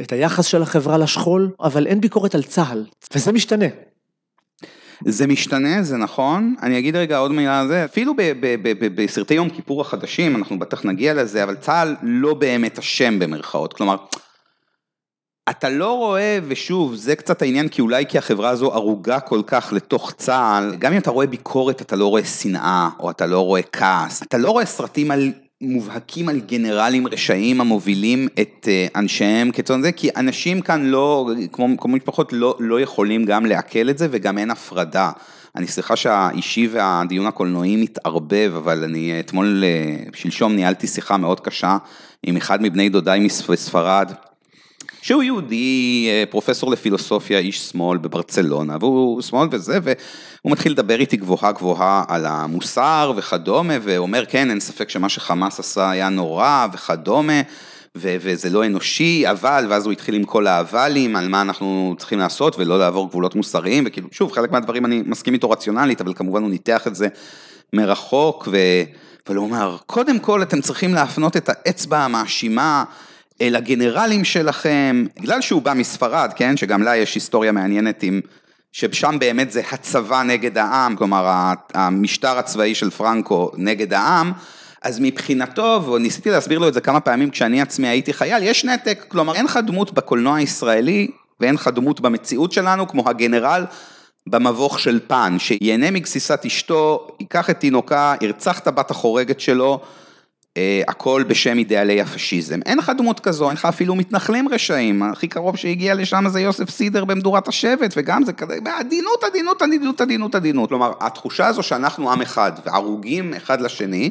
את 0.00 0.12
היחס 0.12 0.46
של 0.46 0.62
החברה 0.62 0.98
לשכול, 0.98 1.50
אבל 1.60 1.86
אין 1.86 2.00
ביקורת 2.00 2.34
על 2.34 2.42
צה"ל, 2.42 2.86
וזה 3.14 3.32
משתנה. 3.32 3.66
זה 5.04 5.26
משתנה, 5.26 5.82
זה 5.82 5.96
נכון. 5.96 6.54
אני 6.62 6.78
אגיד 6.78 6.96
רגע 6.96 7.18
עוד 7.18 7.32
מילה 7.32 7.60
על 7.60 7.68
זה, 7.68 7.84
אפילו 7.84 8.14
בסרטי 8.94 9.34
יום 9.34 9.50
כיפור 9.50 9.80
החדשים, 9.80 10.36
אנחנו 10.36 10.58
בטח 10.58 10.84
נגיע 10.84 11.14
לזה, 11.14 11.42
אבל 11.42 11.54
צה"ל 11.54 11.96
לא 12.02 12.34
באמת 12.34 12.78
אשם 12.78 13.18
במרכאות. 13.18 13.72
כלומר, 13.72 13.96
אתה 15.50 15.68
לא 15.68 15.96
רואה, 15.96 16.38
ושוב, 16.48 16.94
זה 16.94 17.16
קצת 17.16 17.42
העניין, 17.42 17.68
כי 17.68 17.82
אולי 17.82 18.06
כי 18.06 18.18
החברה 18.18 18.50
הזו 18.50 18.72
ערוגה 18.72 19.20
כל 19.20 19.42
כך 19.46 19.72
לתוך 19.72 20.12
צה"ל, 20.16 20.76
גם 20.78 20.92
אם 20.92 20.98
אתה 20.98 21.10
רואה 21.10 21.26
ביקורת, 21.26 21.82
אתה 21.82 21.96
לא 21.96 22.06
רואה 22.06 22.24
שנאה, 22.24 22.88
או 23.00 23.10
אתה 23.10 23.26
לא 23.26 23.40
רואה 23.40 23.62
כעס, 23.62 24.22
אתה 24.22 24.38
לא 24.38 24.50
רואה 24.50 24.66
סרטים 24.66 25.10
על... 25.10 25.32
מובהקים 25.64 26.28
על 26.28 26.40
גנרלים 26.40 27.06
רשעים 27.06 27.60
המובילים 27.60 28.28
את 28.40 28.68
אה, 28.68 28.86
אנשיהם 28.96 29.50
כצאן 29.50 29.82
זה, 29.82 29.92
כי 29.92 30.08
אנשים 30.16 30.60
כאן 30.60 30.84
לא, 30.84 31.30
כמו, 31.52 31.66
כמו 31.78 31.96
משפחות, 31.96 32.32
לא, 32.32 32.56
לא 32.60 32.80
יכולים 32.80 33.24
גם 33.24 33.46
לעכל 33.46 33.90
את 33.90 33.98
זה 33.98 34.08
וגם 34.10 34.38
אין 34.38 34.50
הפרדה. 34.50 35.10
אני 35.56 35.66
סליחה 35.66 35.96
שהאישי 35.96 36.68
והדיון 36.72 37.26
הקולנועי 37.26 37.76
מתערבב, 37.76 38.52
אבל 38.56 38.84
אני 38.84 39.20
אתמול, 39.20 39.64
אה, 39.64 40.04
שלשום 40.14 40.52
ניהלתי 40.52 40.86
שיחה 40.86 41.16
מאוד 41.16 41.40
קשה 41.40 41.76
עם 42.22 42.36
אחד 42.36 42.62
מבני 42.62 42.88
דודיי 42.88 43.20
מספרד. 43.20 44.12
שהוא 45.02 45.22
יהודי, 45.22 46.06
אה, 46.08 46.24
פרופסור 46.30 46.70
לפילוסופיה, 46.70 47.38
איש 47.38 47.60
שמאל 47.60 47.98
בברצלונה, 47.98 48.76
והוא 48.80 49.22
שמאל 49.22 49.48
וזה, 49.50 49.78
והוא 49.82 50.52
מתחיל 50.52 50.72
לדבר 50.72 51.00
איתי 51.00 51.16
גבוהה 51.16 51.52
גבוהה 51.52 52.04
על 52.08 52.26
המוסר 52.26 53.12
וכדומה, 53.16 53.74
ואומר 53.82 54.24
כן, 54.26 54.50
אין 54.50 54.60
ספק 54.60 54.90
שמה 54.90 55.08
שחמאס 55.08 55.60
עשה 55.60 55.90
היה 55.90 56.08
נורא 56.08 56.66
וכדומה. 56.72 57.40
ו- 57.96 58.16
וזה 58.20 58.50
לא 58.50 58.66
אנושי, 58.66 59.30
אבל, 59.30 59.66
ואז 59.68 59.84
הוא 59.84 59.92
התחיל 59.92 60.14
עם 60.14 60.24
כל 60.24 60.46
האבלים, 60.46 61.16
על 61.16 61.28
מה 61.28 61.42
אנחנו 61.42 61.94
צריכים 61.98 62.18
לעשות 62.18 62.58
ולא 62.58 62.78
לעבור 62.78 63.08
גבולות 63.08 63.34
מוסריים, 63.34 63.84
וכאילו, 63.86 64.08
שוב, 64.10 64.32
חלק 64.32 64.50
מהדברים 64.50 64.84
אני 64.84 65.02
מסכים 65.06 65.34
איתו 65.34 65.50
רציונלית, 65.50 66.00
אבל 66.00 66.14
כמובן 66.14 66.42
הוא 66.42 66.50
ניתח 66.50 66.86
את 66.86 66.94
זה 66.94 67.08
מרחוק, 67.72 68.48
ו... 68.52 68.56
אבל 69.26 69.36
הוא 69.36 69.44
אומר, 69.44 69.76
קודם 69.86 70.18
כל 70.18 70.42
אתם 70.42 70.60
צריכים 70.60 70.94
להפנות 70.94 71.36
את 71.36 71.48
האצבע 71.48 71.98
המאשימה 71.98 72.84
אל 73.40 73.56
הגנרלים 73.56 74.24
שלכם, 74.24 75.04
בגלל 75.20 75.40
שהוא 75.40 75.62
בא 75.62 75.72
מספרד, 75.74 76.32
כן, 76.36 76.56
שגם 76.56 76.82
לה 76.82 76.96
יש 76.96 77.14
היסטוריה 77.14 77.52
מעניינת 77.52 78.02
עם, 78.02 78.20
ששם 78.72 79.16
באמת 79.18 79.52
זה 79.52 79.62
הצבא 79.72 80.22
נגד 80.22 80.58
העם, 80.58 80.96
כלומר 80.96 81.52
המשטר 81.74 82.38
הצבאי 82.38 82.74
של 82.74 82.90
פרנקו 82.90 83.50
נגד 83.56 83.92
העם, 83.92 84.32
אז 84.82 85.00
מבחינתו, 85.00 85.92
וניסיתי 85.92 86.30
להסביר 86.30 86.58
לו 86.58 86.68
את 86.68 86.74
זה 86.74 86.80
כמה 86.80 87.00
פעמים 87.00 87.30
כשאני 87.30 87.62
עצמי 87.62 87.88
הייתי 87.88 88.12
חייל, 88.12 88.42
יש 88.42 88.64
נתק, 88.64 89.04
כלומר 89.08 89.34
אין 89.34 89.44
לך 89.44 89.58
דמות 89.66 89.92
בקולנוע 89.92 90.36
הישראלי 90.36 91.10
ואין 91.40 91.54
לך 91.54 91.68
דמות 91.68 92.00
במציאות 92.00 92.52
שלנו 92.52 92.88
כמו 92.88 93.08
הגנרל 93.08 93.64
במבוך 94.26 94.80
של 94.80 95.00
פן, 95.06 95.36
שיהנה 95.38 95.90
מגסיסת 95.90 96.44
אשתו, 96.46 97.08
ייקח 97.20 97.50
את 97.50 97.60
תינוקה, 97.60 98.14
ירצח 98.20 98.58
את 98.58 98.66
הבת 98.66 98.90
החורגת 98.90 99.40
שלו, 99.40 99.80
הכל 100.88 101.24
בשם 101.28 101.58
אידאלי 101.58 102.00
הפשיזם. 102.00 102.60
אין 102.66 102.78
לך 102.78 102.92
דמות 102.98 103.20
כזו, 103.20 103.48
אין 103.48 103.56
לך 103.56 103.64
אפילו 103.64 103.94
מתנחלים 103.94 104.48
רשעים, 104.48 105.02
הכי 105.02 105.28
קרוב 105.28 105.56
שהגיע 105.56 105.94
לשם 105.94 106.24
זה 106.28 106.40
יוסף 106.40 106.70
סידר 106.70 107.04
במדורת 107.04 107.48
השבט, 107.48 107.94
וגם 107.96 108.24
זה 108.24 108.32
כזה, 108.32 108.58
עדינות, 108.78 109.24
עדינות, 109.24 109.62
עדינות, 109.62 110.00
עדינות, 110.00 110.34
עדינות. 110.34 110.68
כלומר, 110.68 110.92
התחושה 111.00 111.46
הזו 111.46 111.62
שאנחנו 111.62 112.12
עם 112.12 112.22
אחד, 112.22 112.52
וערוגים 112.64 113.34
אחד 113.34 113.60
לשני, 113.60 114.10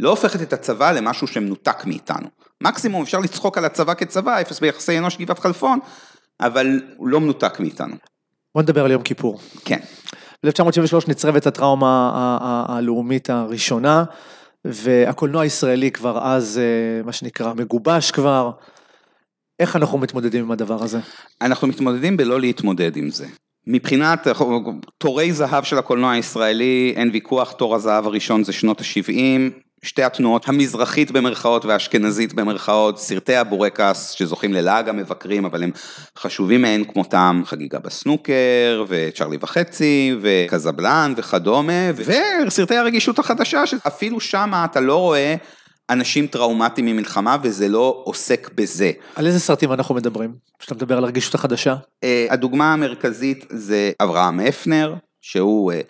לא 0.00 0.10
הופכת 0.10 0.42
את 0.42 0.52
הצבא 0.52 0.92
למשהו 0.92 1.26
שמנותק 1.26 1.84
מאיתנו. 1.86 2.28
מקסימום 2.62 3.02
אפשר 3.02 3.18
לצחוק 3.18 3.58
על 3.58 3.64
הצבא 3.64 3.94
כצבא, 3.94 4.40
אפס 4.40 4.60
ביחסי 4.60 4.98
אנוש 4.98 5.16
גבעת 5.16 5.38
חלפון, 5.38 5.78
אבל 6.40 6.80
הוא 6.96 7.08
לא 7.08 7.20
מנותק 7.20 7.60
מאיתנו. 7.60 7.94
בוא 8.54 8.62
נדבר 8.62 8.84
על 8.84 8.90
יום 8.90 9.02
כיפור. 9.02 9.40
כן. 9.64 9.78
ב-1973 10.46 11.08
נצרבת 11.08 11.46
הטראומה 11.46 12.38
הלאומית 12.68 13.30
הראשונה, 13.30 14.04
והקולנוע 14.64 15.42
הישראלי 15.42 15.90
כבר 15.90 16.18
אז, 16.22 16.58
אה, 16.58 17.02
מה 17.04 17.12
שנקרא, 17.12 17.52
מגובש 17.54 18.10
כבר. 18.10 18.50
איך 19.60 19.76
אנחנו 19.76 19.98
מתמודדים 19.98 20.44
עם 20.44 20.50
הדבר 20.50 20.82
הזה? 20.82 20.98
אנחנו 21.40 21.68
מתמודדים 21.68 22.16
בלא 22.16 22.40
להתמודד 22.40 22.96
עם 22.96 23.10
זה. 23.10 23.26
מבחינת 23.66 24.26
תורי 24.98 25.32
זהב 25.32 25.64
של 25.64 25.78
הקולנוע 25.78 26.12
הישראלי, 26.12 26.92
אין 26.96 27.10
ויכוח, 27.12 27.52
תור 27.52 27.74
הזהב 27.74 28.06
הראשון 28.06 28.44
זה 28.44 28.52
שנות 28.52 28.80
ה-70, 28.80 29.61
שתי 29.84 30.02
התנועות, 30.02 30.48
המזרחית 30.48 31.10
במרכאות 31.10 31.64
והאשכנזית 31.64 32.34
במרכאות, 32.34 32.98
סרטי 32.98 33.36
הבורקס 33.36 34.10
שזוכים 34.10 34.52
ללעג 34.52 34.88
המבקרים, 34.88 35.44
אבל 35.44 35.62
הם 35.62 35.70
חשובים 36.18 36.62
מאין 36.62 36.84
כמותם, 36.84 37.42
חגיגה 37.46 37.78
בסנוקר, 37.78 38.84
וצ'רלי 38.88 39.36
וחצי, 39.40 40.16
וקזבלן 40.22 41.14
וכדומה, 41.16 41.90
וסרטי 42.46 42.76
הרגישות 42.76 43.18
החדשה, 43.18 43.66
שאפילו 43.66 44.20
שמה 44.20 44.64
אתה 44.64 44.80
לא 44.80 44.96
רואה 44.96 45.34
אנשים 45.90 46.26
טראומטיים 46.26 46.86
ממלחמה, 46.86 47.36
וזה 47.42 47.68
לא 47.68 48.02
עוסק 48.04 48.50
בזה. 48.54 48.90
על 49.14 49.26
איזה 49.26 49.40
סרטים 49.40 49.72
אנחנו 49.72 49.94
מדברים? 49.94 50.34
כשאתה 50.58 50.74
מדבר 50.74 50.96
על 50.96 51.04
הרגישות 51.04 51.34
החדשה? 51.34 51.76
אה, 52.04 52.26
הדוגמה 52.30 52.72
המרכזית 52.72 53.46
זה 53.50 53.90
אברהם 54.00 54.40
הפנר. 54.40 54.94
שהוא, 55.22 55.72
אה, 55.72 55.80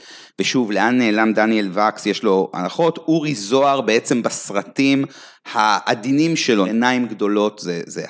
ושוב, 0.41 0.73
לאן 0.73 0.99
נעלם 0.99 1.33
דניאל 1.33 1.71
וקס, 1.73 2.07
יש 2.07 2.23
לו 2.23 2.51
הנחות, 2.55 2.99
אורי 2.99 3.35
זוהר 3.35 3.81
בעצם 3.81 4.23
בסרטים 4.23 5.05
העדינים 5.53 6.37
שלו, 6.37 6.65
עיניים 6.65 7.07
גדולות, 7.07 7.59
זה, 7.59 7.81
זה 7.87 8.05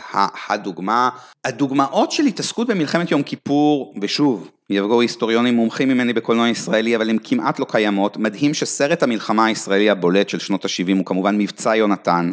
הדוגמה. 0.49 1.11
הדוגמאות 1.45 2.13
של 2.13 2.23
התעסקות 2.23 2.69
במלחמת 2.69 3.11
יום 3.11 3.23
כיפור, 3.23 3.95
ושוב, 4.01 4.51
יבואו 4.71 5.01
היסטוריונים 5.01 5.55
מומחים 5.55 5.89
ממני 5.89 6.13
בקולנוע 6.13 6.49
ישראלי, 6.49 6.97
אבל 6.97 7.11
הן 7.11 7.19
כמעט 7.25 7.59
לא 7.59 7.65
קיימות. 7.65 8.17
מדהים 8.17 8.55
שסרט 8.55 9.03
המלחמה 9.03 9.47
הישראלי 9.47 9.91
הבולט 9.91 10.29
של 10.29 10.39
שנות 10.39 10.65
ה-70 10.65 10.97
הוא 10.97 11.07
כמובן 11.07 11.39
מבצע 11.39 11.77
יונתן, 11.77 12.31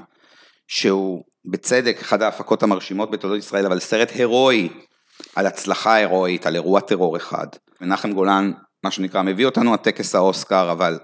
שהוא 0.68 1.24
בצדק 1.46 1.98
אחד 2.02 2.22
ההפקות 2.22 2.64
המרשימות 2.64 3.12
בתולדות 3.12 3.40
ישראל, 3.40 3.66
אבל 3.66 3.80
סרט 3.80 4.12
הירואי 4.16 4.70
על 5.36 5.48
הצלחה 5.48 5.94
הירואית, 5.94 6.46
על 6.46 6.56
אירוע 6.56 6.80
טרור 6.80 7.18
אחד. 7.18 7.48
מנחם 7.82 8.14
גולן 8.14 8.52
מה 8.84 8.92
שנקרא, 8.92 9.22
מביא 9.22 9.46
אותנו 9.46 9.74
הטקס 9.74 10.16
האוסקר, 10.16 10.72
אבל 10.72 11.00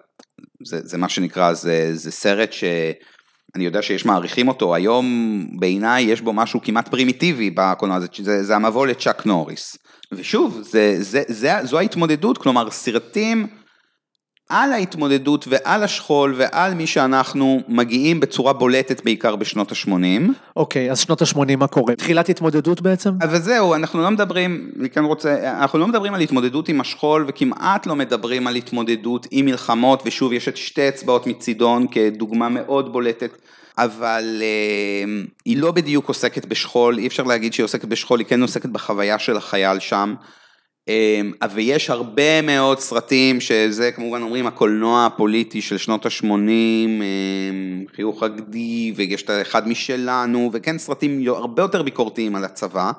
זה, 0.64 0.80
זה 0.84 0.98
מה 0.98 1.10
שנקרא, 1.10 1.54
זה, 1.54 1.90
זה 1.94 2.12
סרט 2.12 2.54
שאני 2.54 3.66
יודע 3.66 3.82
שיש 3.82 4.06
מעריכים 4.06 4.48
אותו, 4.48 4.76
היום 4.76 5.06
בעיניי 5.60 6.04
יש 6.04 6.22
בו 6.22 6.34
משהו 6.34 6.62
כמעט 6.64 6.88
פרימיטיבי 6.88 7.50
בקולנוע 7.50 7.98
הזה, 7.98 8.08
זה, 8.22 8.44
זה 8.44 8.56
המבוא 8.56 8.88
לצ'אק 8.88 9.26
נוריס. 9.26 9.78
ושוב, 10.12 10.60
זה, 10.62 10.96
זה, 11.00 11.24
זה, 11.28 11.54
זו 11.64 11.80
ההתמודדות, 11.80 12.38
כלומר 12.38 12.72
סרטים 12.72 13.48
על 14.50 14.74
ההתמודדות 14.74 15.46
ועל 15.50 15.84
השכול 15.84 16.34
ועל 16.38 16.74
מי 16.74 16.88
שאנחנו 16.88 17.62
מגיעים 17.68 18.20
בצורה 18.20 18.54
בולטת 18.54 19.04
בעיקר 19.04 19.36
בשנות 19.36 19.72
ה-80. 19.72 20.32
אוקיי, 20.56 20.92
אז 20.92 21.00
שנות 21.00 21.22
ה-80 21.22 21.56
מה 21.58 21.68
קורה? 21.68 21.96
תחילת 21.96 22.30
התמודדות 22.30 22.82
בעצם? 22.82 23.12
אבל 23.22 23.40
זהו, 23.40 23.76
אנחנו 23.76 24.02
לא 24.02 24.12
מדברים, 24.12 24.72
אני 24.80 24.90
כן 24.90 25.04
רוצה, 25.04 25.60
אנחנו 25.62 25.80
לא 25.80 25.88
מדברים 25.88 26.14
על 26.14 26.22
התמודדות 26.22 26.70
עם 26.70 26.82
השכול 26.82 27.26
וכמעט 27.28 27.88
לא 27.88 27.96
מדברים 27.96 28.48
על 28.48 28.56
התמודדות 28.56 29.28
עם 29.32 29.46
מלחמות, 29.46 30.04
ושוב, 30.06 30.34
יש 30.34 30.48
את 30.48 30.58
שתי 30.58 30.90
אצבעות 30.90 31.28
מצידון 31.28 31.88
כדוגמה 31.88 32.50
מאוד 32.50 32.94
בולטת. 32.94 33.38
אבל 33.78 34.42
אה, 34.42 35.24
היא 35.46 35.58
לא 35.58 35.72
בדיוק 35.72 36.08
עוסקת 36.08 36.46
בשכול, 36.46 36.98
אי 36.98 37.08
אפשר 37.08 37.24
להגיד 37.24 37.54
שהיא 37.54 37.64
עוסקת 37.64 37.86
בשכול, 37.86 38.20
היא 38.20 38.28
כן 38.28 38.42
עוסקת 38.42 38.70
בחוויה 38.70 39.20
של 39.20 39.38
החייל 39.38 39.80
שם. 39.80 40.16
אמ, 40.88 41.32
ויש 41.54 41.90
הרבה 41.90 42.42
מאוד 42.42 42.80
סרטים 42.80 43.42
שזה 43.42 43.92
כמובן 43.92 44.22
אומרים 44.22 44.48
הקולנוע 44.48 45.06
הפוליטי 45.06 45.62
של 45.62 45.78
שנות 45.78 46.06
ה-80, 46.06 46.26
אמ, 46.26 47.86
חיוך 47.96 48.24
הגדי 48.24 48.94
ויש 48.96 49.24
את 49.24 49.30
האחד 49.30 49.68
משלנו 49.68 50.50
וכן 50.54 50.78
סרטים 50.78 51.24
הרבה 51.28 51.62
יותר 51.62 51.82
ביקורתיים 51.82 52.36
על 52.36 52.44
הצבא. 52.44 52.92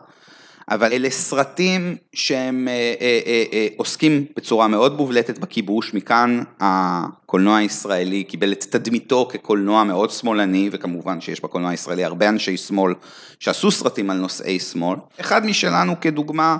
אבל 0.70 0.92
אלה 0.92 1.10
סרטים 1.10 1.96
שהם 2.12 2.68
אה, 2.68 2.94
אה, 3.00 3.20
אה, 3.26 3.44
אה, 3.52 3.68
עוסקים 3.76 4.24
בצורה 4.36 4.68
מאוד 4.68 4.96
מובלטת 4.96 5.38
בכיבוש, 5.38 5.94
מכאן 5.94 6.42
הקולנוע 6.60 7.56
הישראלי 7.56 8.24
קיבל 8.24 8.52
את 8.52 8.64
תדמיתו 8.70 9.28
כקולנוע 9.32 9.84
מאוד 9.84 10.10
שמאלני, 10.10 10.68
וכמובן 10.72 11.20
שיש 11.20 11.40
בקולנוע 11.40 11.70
הישראלי 11.70 12.04
הרבה 12.04 12.28
אנשי 12.28 12.56
שמאל 12.56 12.94
שעשו 13.40 13.70
סרטים 13.70 14.10
על 14.10 14.16
נושאי 14.16 14.58
שמאל. 14.58 14.98
אחד 15.20 15.46
משלנו 15.46 16.00
כדוגמה 16.00 16.56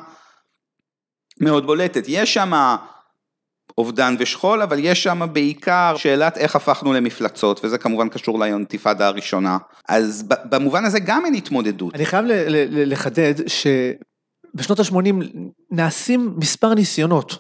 מאוד 1.41 1.67
בולטת. 1.67 2.05
יש 2.09 2.35
שם 2.35 2.53
אובדן 3.79 4.15
ושכול, 4.19 4.63
אבל 4.63 4.79
יש 4.79 5.03
שם 5.03 5.23
בעיקר 5.33 5.95
שאלת 5.97 6.39
איך 6.39 6.57
הפכנו 6.57 6.93
למפלצות, 6.93 7.61
וזה 7.65 7.79
כמובן 7.79 8.09
קשור 8.09 8.39
לאינתיפאדה 8.39 9.07
הראשונה. 9.07 9.59
אז 9.89 10.25
במובן 10.45 10.85
הזה 10.85 10.99
גם 11.01 11.25
אין 11.25 11.35
התמודדות. 11.35 11.95
אני 11.95 12.07
חייב 12.07 12.25
לחדד 12.71 13.35
שבשנות 13.47 14.81
ה-80 14.81 15.25
נעשים 15.71 16.35
מספר 16.37 16.75
ניסיונות 16.75 17.39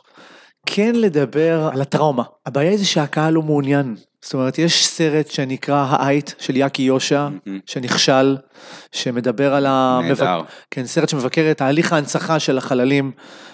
כן 0.66 0.94
לדבר 0.94 1.68
על 1.72 1.80
הטראומה. 1.80 2.22
הבעיה 2.46 2.70
היא 2.70 2.84
שהקהל 2.84 3.34
לא 3.34 3.42
מעוניין. 3.42 3.96
זאת 4.22 4.34
אומרת, 4.34 4.58
יש 4.58 4.86
סרט 4.86 5.30
שנקרא 5.30 5.86
האייט 5.90 6.30
של 6.38 6.56
יאקי 6.56 6.82
יושע, 6.82 7.28
mm-hmm. 7.28 7.50
שנכשל, 7.66 8.36
שמדבר 8.92 9.54
על 9.54 9.66
ה... 9.66 10.00
נהדר. 10.02 10.40
כן, 10.70 10.86
סרט 10.86 11.08
שמבקר 11.08 11.50
את 11.50 11.58
תהליך 11.58 11.92
ההנצחה 11.92 12.38
של 12.38 12.58
החללים, 12.58 13.12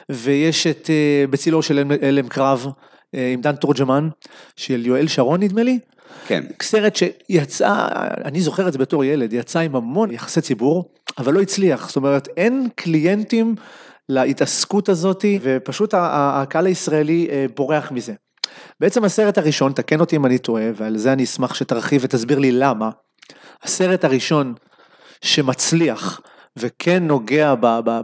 ויש 0.08 0.66
את 0.66 0.86
uh, 0.86 1.30
בצילו 1.30 1.62
של 1.62 1.92
הלם 2.02 2.28
קרב, 2.28 2.66
uh, 2.66 3.18
עם 3.32 3.40
דן 3.40 3.56
תורג'מן, 3.56 4.08
של 4.56 4.86
יואל 4.86 5.08
שרון 5.08 5.42
נדמה 5.42 5.62
לי. 5.62 5.78
כן. 6.26 6.44
סרט 6.62 6.96
שיצא, 6.96 7.86
אני 8.24 8.40
זוכר 8.40 8.68
את 8.68 8.72
זה 8.72 8.78
בתור 8.78 9.04
ילד, 9.04 9.32
יצא 9.32 9.58
עם 9.58 9.76
המון 9.76 10.10
יחסי 10.10 10.40
ציבור, 10.40 10.90
אבל 11.18 11.32
לא 11.34 11.40
הצליח. 11.40 11.86
זאת 11.86 11.96
אומרת, 11.96 12.28
אין 12.36 12.68
קליינטים 12.74 13.54
להתעסקות 14.08 14.88
הזאתי, 14.88 15.38
ופשוט 15.42 15.94
הקהל 15.96 16.66
הישראלי 16.66 17.28
אה, 17.30 17.46
בורח 17.56 17.92
מזה. 17.92 18.12
בעצם 18.80 19.04
הסרט 19.04 19.38
הראשון, 19.38 19.72
תקן 19.72 20.00
אותי 20.00 20.16
אם 20.16 20.26
אני 20.26 20.38
טועה, 20.38 20.64
ועל 20.74 20.96
זה 20.96 21.12
אני 21.12 21.24
אשמח 21.24 21.54
שתרחיב 21.54 22.00
ותסביר 22.04 22.38
לי 22.38 22.52
למה, 22.52 22.90
הסרט 23.62 24.04
הראשון 24.04 24.54
שמצליח 25.24 26.20
וכן 26.56 27.02
נוגע 27.06 27.54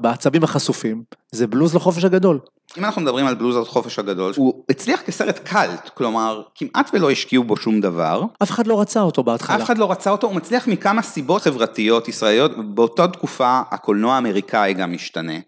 בעצבים 0.01 0.45
החשופים, 0.45 1.03
זה 1.33 1.47
בלוז 1.47 1.75
לחופש 1.75 2.05
הגדול. 2.05 2.41
אם 2.79 2.85
אנחנו 2.85 3.03
מדברים 3.03 3.27
על 3.27 3.35
בלוז 3.35 3.57
לחופש 3.57 3.99
הגדול, 3.99 4.33
הוא 4.37 4.65
הצליח 4.71 5.01
כסרט 5.01 5.39
קאלט, 5.39 5.91
כלומר, 5.95 6.43
כמעט 6.55 6.91
ולא 6.95 7.11
השקיעו 7.11 7.45
בו 7.45 7.57
שום 7.57 7.81
דבר. 7.81 8.23
אף 8.43 8.51
אחד 8.51 8.67
לא 8.67 8.81
רצה 8.81 9.01
אותו 9.01 9.23
בהתחלה. 9.23 9.57
אף 9.57 9.63
אחד 9.63 9.79
לא 9.79 9.91
רצה 9.91 10.11
אותו, 10.11 10.27
הוא 10.27 10.37
מצליח 10.37 10.69
מכמה 10.69 11.03
סיבות 11.03 11.43
חברתיות 11.43 12.09
ישראליות, 12.09 12.75
באותה 12.75 13.09
תקופה 13.09 13.61
הקולנוע 13.71 14.15
האמריקאי 14.15 14.75
גם 14.75 14.93
משתנה. 14.93 15.39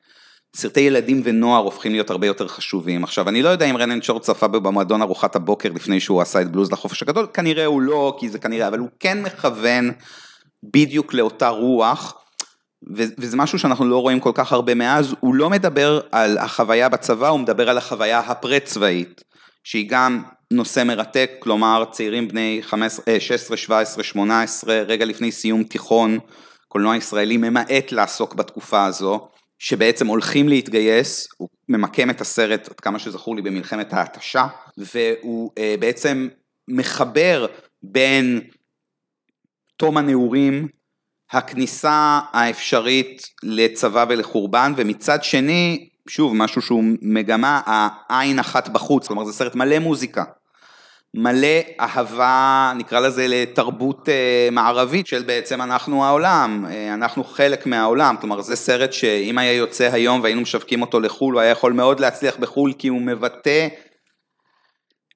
סרטי 0.56 0.80
ילדים 0.80 1.20
ונוער 1.24 1.62
הופכים 1.62 1.92
להיות 1.92 2.10
הרבה 2.10 2.26
יותר 2.26 2.48
חשובים. 2.48 3.04
עכשיו, 3.04 3.28
אני 3.28 3.42
לא 3.42 3.48
יודע 3.48 3.66
אם 3.66 3.76
רנן 3.76 4.02
שור 4.02 4.20
צפה 4.20 4.48
במועדון 4.48 5.02
ארוחת 5.02 5.36
הבוקר 5.36 5.68
לפני 5.74 6.00
שהוא 6.00 6.20
עשה 6.20 6.40
את 6.40 6.52
בלוז 6.52 6.72
לחופש 6.72 7.02
הגדול, 7.02 7.26
כנראה 7.34 7.64
הוא 7.64 7.82
לא, 7.82 8.16
כי 8.20 8.28
זה 8.28 8.38
כנראה, 8.38 8.68
אבל 8.68 8.78
הוא 8.78 8.88
כן 9.00 9.22
מכוון 9.22 9.92
בדיוק 10.62 11.14
לאותה 11.14 11.48
רוח, 11.48 12.14
וזה 13.18 13.36
משהו 13.36 13.58
שאנחנו 13.58 13.84
לא 13.84 13.98
רואים 13.98 14.20
כל 14.20 14.32
כך 14.34 14.52
הרבה 14.52 14.74
מאז, 14.74 15.14
הוא 15.20 15.34
לא 15.34 15.50
מדבר 15.50 16.00
על 16.12 16.38
החוויה 16.38 16.88
בצבא, 16.88 17.28
הוא 17.28 17.40
מדבר 17.40 17.70
על 17.70 17.78
החוויה 17.78 18.18
הפרה-צבאית, 18.18 19.24
שהיא 19.64 19.86
גם 19.88 20.22
נושא 20.52 20.82
מרתק, 20.84 21.30
כלומר 21.38 21.84
צעירים 21.90 22.28
בני 22.28 22.60
15, 22.62 23.20
16, 23.20 23.56
17, 23.56 24.04
18, 24.04 24.82
רגע 24.86 25.04
לפני 25.04 25.32
סיום 25.32 25.64
תיכון, 25.64 26.18
קולנוע 26.68 26.96
ישראלי 26.96 27.36
ממעט 27.36 27.92
לעסוק 27.92 28.34
בתקופה 28.34 28.84
הזו. 28.84 29.28
שבעצם 29.62 30.06
הולכים 30.06 30.48
להתגייס, 30.48 31.28
הוא 31.36 31.48
ממקם 31.68 32.10
את 32.10 32.20
הסרט, 32.20 32.68
עד 32.68 32.80
כמה 32.80 32.98
שזכור 32.98 33.36
לי, 33.36 33.42
במלחמת 33.42 33.92
ההתשה, 33.92 34.46
והוא 34.76 35.50
אה, 35.58 35.74
בעצם 35.80 36.28
מחבר 36.68 37.46
בין 37.82 38.40
תום 39.76 39.96
הנעורים, 39.96 40.68
הכניסה 41.30 42.20
האפשרית 42.32 43.22
לצבא 43.42 44.04
ולחורבן, 44.08 44.72
ומצד 44.76 45.24
שני, 45.24 45.88
שוב, 46.08 46.34
משהו 46.34 46.62
שהוא 46.62 46.84
מגמה, 47.02 47.60
העין 47.66 48.38
אחת 48.38 48.68
בחוץ, 48.68 49.06
כלומר 49.06 49.24
זה 49.24 49.32
סרט 49.32 49.54
מלא 49.54 49.78
מוזיקה. 49.78 50.24
מלא 51.14 51.58
אהבה, 51.80 52.72
נקרא 52.76 53.00
לזה 53.00 53.26
לתרבות 53.28 54.08
אה, 54.08 54.48
מערבית 54.52 55.06
של 55.06 55.22
בעצם 55.22 55.62
אנחנו 55.62 56.04
העולם, 56.04 56.66
אה, 56.70 56.94
אנחנו 56.94 57.24
חלק 57.24 57.66
מהעולם, 57.66 58.16
כלומר 58.20 58.40
זה 58.40 58.56
סרט 58.56 58.92
שאם 58.92 59.38
היה 59.38 59.52
יוצא 59.52 59.90
היום 59.92 60.20
והיינו 60.22 60.40
משווקים 60.40 60.82
אותו 60.82 61.00
לחו"ל, 61.00 61.34
הוא 61.34 61.40
היה 61.40 61.50
יכול 61.50 61.72
מאוד 61.72 62.00
להצליח 62.00 62.36
בחו"ל 62.36 62.72
כי 62.78 62.88
הוא 62.88 63.00
מבטא 63.02 63.68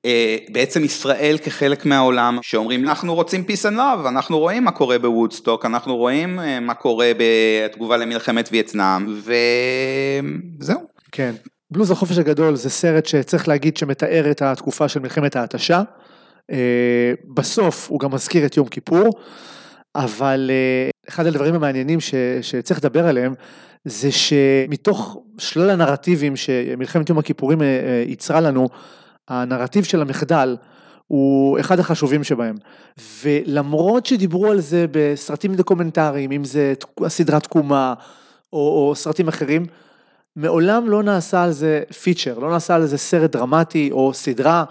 אה, 0.05 0.37
בעצם 0.53 0.85
ישראל 0.85 1.39
כחלק 1.45 1.87
מהעולם, 1.87 2.39
שאומרים 2.43 2.85
אנחנו 2.85 3.15
רוצים 3.15 3.45
peace 3.49 3.73
and 3.73 3.77
love, 3.77 4.09
אנחנו 4.09 4.39
רואים 4.39 4.65
מה 4.65 4.71
קורה 4.71 4.99
בוודסטוק, 4.99 5.67
אנחנו 5.67 5.97
רואים 5.97 6.39
מה 6.61 6.75
קורה 6.75 7.13
בתגובה 7.19 7.97
למלחמת 7.97 8.49
וייטנאם, 8.53 9.07
וזהו. 10.61 10.81
כן. 11.13 11.35
בלוז 11.75 11.91
החופש 11.91 12.19
הגדול 12.19 12.57
זה 12.57 12.71
סרט 12.71 13.07
שצריך 13.07 13.49
להגיד 13.49 13.77
שמתאר 13.77 14.31
את 14.31 14.43
התקופה 14.43 14.89
של 14.89 15.01
מלחמת 15.01 15.37
ההתשה. 15.37 15.83
אה, 16.51 17.13
בסוף 17.35 17.91
הוא 17.91 18.01
גם 18.01 18.15
מזכיר 18.15 18.47
את 18.47 18.57
יום 18.57 18.69
כיפור, 18.69 19.11
אבל 19.95 20.51
אה, 20.53 20.91
אחד 21.09 21.27
הדברים 21.27 21.55
המעניינים 21.55 22.01
ש, 22.01 22.15
שצריך 22.43 22.81
לדבר 22.81 23.07
עליהם 23.07 23.35
זה 23.85 24.13
שמתוך 24.13 25.23
שלל 25.39 25.71
הנרטיבים 25.71 26.37
שמלחמת 26.37 27.09
יום 27.09 27.19
הכיפורים 27.19 27.63
ייצרה 28.07 28.41
לנו, 28.41 28.69
הנרטיב 29.29 29.85
של 29.85 30.01
המחדל 30.01 30.57
הוא 31.07 31.61
אחד 31.61 31.81
החשובים 31.81 32.25
שבהם. 32.25 32.55
ולמרות 33.23 34.07
שדיברו 34.07 34.51
על 34.51 34.61
זה 34.61 34.87
בסרטים 34.91 35.55
דוקומנטריים, 35.55 36.33
אם 36.33 36.45
זה 36.45 36.75
הסדרת 37.01 37.43
תקומה 37.43 37.95
או, 38.53 38.59
או 38.59 38.95
סרטים 38.95 39.29
אחרים, 39.29 39.67
מעולם 40.37 40.89
לא 40.89 41.03
נעשה 41.03 41.43
על 41.43 41.53
זה 41.53 41.83
פיצ'ר, 42.03 42.39
לא 42.39 42.51
נעשה 42.51 42.75
על 42.75 42.87
זה 42.87 42.99
סרט 42.99 43.31
דרמטי 43.31 43.91
או 43.93 44.15
סדרה, 44.15 44.65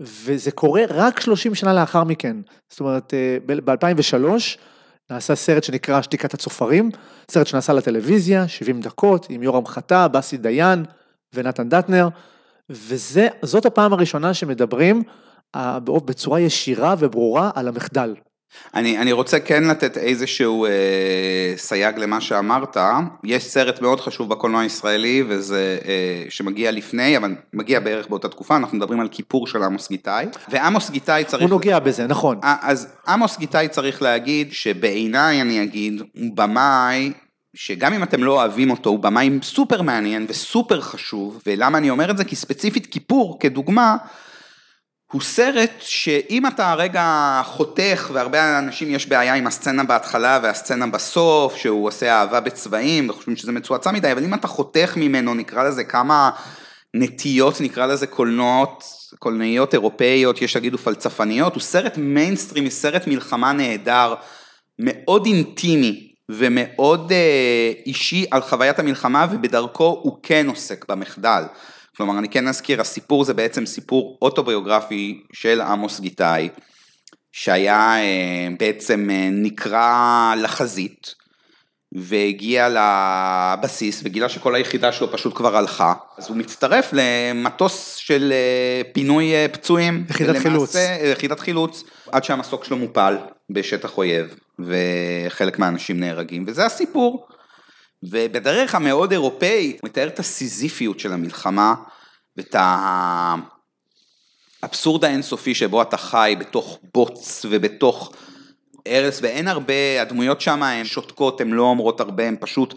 וזה 0.00 0.50
קורה 0.50 0.82
רק 0.88 1.20
30 1.20 1.54
שנה 1.54 1.74
לאחר 1.74 2.04
מכן. 2.04 2.36
זאת 2.68 2.80
אומרת, 2.80 3.14
אה, 3.14 3.38
ב-2003 3.46 4.58
נעשה 5.10 5.34
סרט 5.34 5.64
שנקרא 5.64 6.02
שתיקת 6.02 6.34
הצופרים, 6.34 6.90
סרט 7.30 7.46
שנעשה 7.46 7.72
לטלוויזיה, 7.72 8.48
70 8.48 8.80
דקות, 8.80 9.26
עם 9.30 9.42
יורם 9.42 9.66
חטא, 9.66 10.06
באסי 10.08 10.36
דיין 10.36 10.84
ונתן 11.34 11.68
דטנר, 11.68 12.08
וזאת 12.70 13.66
הפעם 13.66 13.92
הראשונה 13.92 14.34
שמדברים 14.34 15.02
אה, 15.56 15.78
בצורה 15.80 16.40
ישירה 16.40 16.94
וברורה 16.98 17.50
על 17.54 17.68
המחדל. 17.68 18.14
אני, 18.74 18.98
אני 18.98 19.12
רוצה 19.12 19.40
כן 19.40 19.64
לתת 19.64 19.98
איזשהו 19.98 20.66
אה, 20.66 20.70
סייג 21.56 21.98
למה 21.98 22.20
שאמרת, 22.20 22.76
יש 23.24 23.44
סרט 23.44 23.80
מאוד 23.80 24.00
חשוב 24.00 24.28
בקולנוע 24.28 24.60
הישראלי 24.60 25.24
וזה 25.28 25.78
אה, 25.84 26.24
שמגיע 26.28 26.70
לפני, 26.70 27.16
אבל 27.16 27.34
מגיע 27.52 27.80
בערך 27.80 28.08
באותה 28.08 28.28
תקופה, 28.28 28.56
אנחנו 28.56 28.76
מדברים 28.78 29.00
על 29.00 29.08
כיפור 29.08 29.46
של 29.46 29.62
עמוס 29.62 29.88
גיתאי, 29.88 30.26
ועמוס 30.48 30.90
גיתאי 30.90 31.24
צריך... 31.24 31.42
הוא 31.42 31.50
נוגע 31.50 31.78
בזה, 31.78 32.06
נכון. 32.06 32.38
אה, 32.44 32.56
אז 32.62 32.88
עמוס 33.08 33.38
גיתאי 33.38 33.68
צריך 33.68 34.02
להגיד 34.02 34.52
שבעיניי 34.52 35.40
אני 35.40 35.62
אגיד, 35.62 36.02
הוא 36.14 36.36
במאי 36.36 37.12
שגם 37.56 37.92
אם 37.92 38.02
אתם 38.02 38.24
לא 38.24 38.32
אוהבים 38.32 38.70
אותו, 38.70 38.90
הוא 38.90 38.98
במאי 38.98 39.30
סופר 39.42 39.82
מעניין 39.82 40.26
וסופר 40.28 40.80
חשוב, 40.80 41.42
ולמה 41.46 41.78
אני 41.78 41.90
אומר 41.90 42.10
את 42.10 42.16
זה? 42.16 42.24
כי 42.24 42.36
ספציפית 42.36 42.86
כיפור, 42.86 43.38
כדוגמה, 43.40 43.96
הוא 45.12 45.22
סרט 45.22 45.70
שאם 45.80 46.46
אתה 46.46 46.74
רגע 46.74 47.40
חותך, 47.44 48.10
והרבה 48.12 48.58
אנשים 48.58 48.90
יש 48.90 49.08
בעיה 49.08 49.34
עם 49.34 49.46
הסצנה 49.46 49.84
בהתחלה 49.84 50.40
והסצנה 50.42 50.86
בסוף, 50.86 51.56
שהוא 51.56 51.88
עושה 51.88 52.12
אהבה 52.12 52.40
בצבעים, 52.40 53.10
וחושבים 53.10 53.36
שזה 53.36 53.52
מצועצע 53.52 53.92
מדי, 53.92 54.12
אבל 54.12 54.24
אם 54.24 54.34
אתה 54.34 54.48
חותך 54.48 54.92
ממנו, 54.96 55.34
נקרא 55.34 55.64
לזה 55.64 55.84
כמה 55.84 56.30
נטיות, 56.94 57.60
נקרא 57.60 57.86
לזה 57.86 58.06
קולנועות, 58.06 58.84
קולנועיות 59.18 59.74
אירופאיות, 59.74 60.42
יש 60.42 60.52
שיגידו 60.52 60.78
פלצפניות, 60.78 61.54
הוא 61.54 61.62
סרט 61.62 61.96
מיינסטרימי, 61.96 62.70
סרט 62.70 63.06
מלחמה 63.06 63.52
נהדר, 63.52 64.14
מאוד 64.78 65.26
אינטימי 65.26 66.12
ומאוד 66.28 67.12
אה, 67.12 67.72
אישי 67.86 68.26
על 68.30 68.40
חוויית 68.40 68.78
המלחמה, 68.78 69.26
ובדרכו 69.30 70.00
הוא 70.02 70.18
כן 70.22 70.46
עוסק 70.48 70.84
במחדל. 70.88 71.42
כלומר, 71.96 72.18
אני 72.18 72.28
כן 72.28 72.48
אזכיר, 72.48 72.80
הסיפור 72.80 73.24
זה 73.24 73.34
בעצם 73.34 73.66
סיפור 73.66 74.18
אוטוביוגרפי 74.22 75.22
של 75.32 75.60
עמוס 75.60 76.00
גיתאי, 76.00 76.48
שהיה 77.32 77.96
אה, 77.98 78.48
בעצם 78.58 79.10
אה, 79.10 79.28
נקרא 79.32 80.34
לחזית, 80.36 81.14
והגיע 81.92 82.68
לבסיס 82.68 84.00
וגילה 84.04 84.28
שכל 84.28 84.54
היחידה 84.54 84.92
שלו 84.92 85.12
פשוט 85.12 85.36
כבר 85.36 85.56
הלכה, 85.56 85.94
אז 86.18 86.28
הוא 86.28 86.36
מצטרף 86.36 86.90
למטוס 86.92 87.94
של 87.94 88.32
אה, 88.32 88.82
פינוי 88.92 89.32
פצועים. 89.52 90.04
יחידת 90.10 90.28
ולמעשה, 90.28 90.48
חילוץ. 90.48 90.74
יחידת 91.12 91.40
חילוץ, 91.40 91.84
עד 92.12 92.24
שהמסוק 92.24 92.64
שלו 92.64 92.76
מופל 92.76 93.16
בשטח 93.50 93.98
אויב, 93.98 94.34
וחלק 94.58 95.58
מהאנשים 95.58 96.00
נהרגים, 96.00 96.44
וזה 96.46 96.66
הסיפור. 96.66 97.26
ובדרך 98.02 98.74
המאוד 98.74 99.12
אירופאית, 99.12 99.84
מתאר 99.84 100.06
את 100.06 100.18
הסיזיפיות 100.18 101.00
של 101.00 101.12
המלחמה 101.12 101.74
ואת 102.36 102.56
האבסורד 104.62 105.04
האינסופי 105.04 105.54
שבו 105.54 105.82
אתה 105.82 105.96
חי 105.96 106.36
בתוך 106.38 106.78
בוץ 106.94 107.46
ובתוך 107.50 108.12
ארץ, 108.86 109.18
ואין 109.22 109.48
הרבה, 109.48 110.02
הדמויות 110.02 110.40
שם 110.40 110.62
הן 110.62 110.84
שותקות, 110.84 111.40
הן 111.40 111.50
לא 111.50 111.62
אומרות 111.62 112.00
הרבה, 112.00 112.28
הן 112.28 112.36
פשוט 112.40 112.74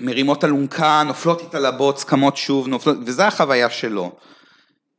מרימות 0.00 0.44
אלונקה, 0.44 1.02
נופלות 1.06 1.40
איתה 1.40 1.58
לבוץ, 1.58 2.04
קמות 2.04 2.36
שוב, 2.36 2.68
נופלות, 2.68 2.96
וזו 3.06 3.22
החוויה 3.22 3.70
שלו. 3.70 4.12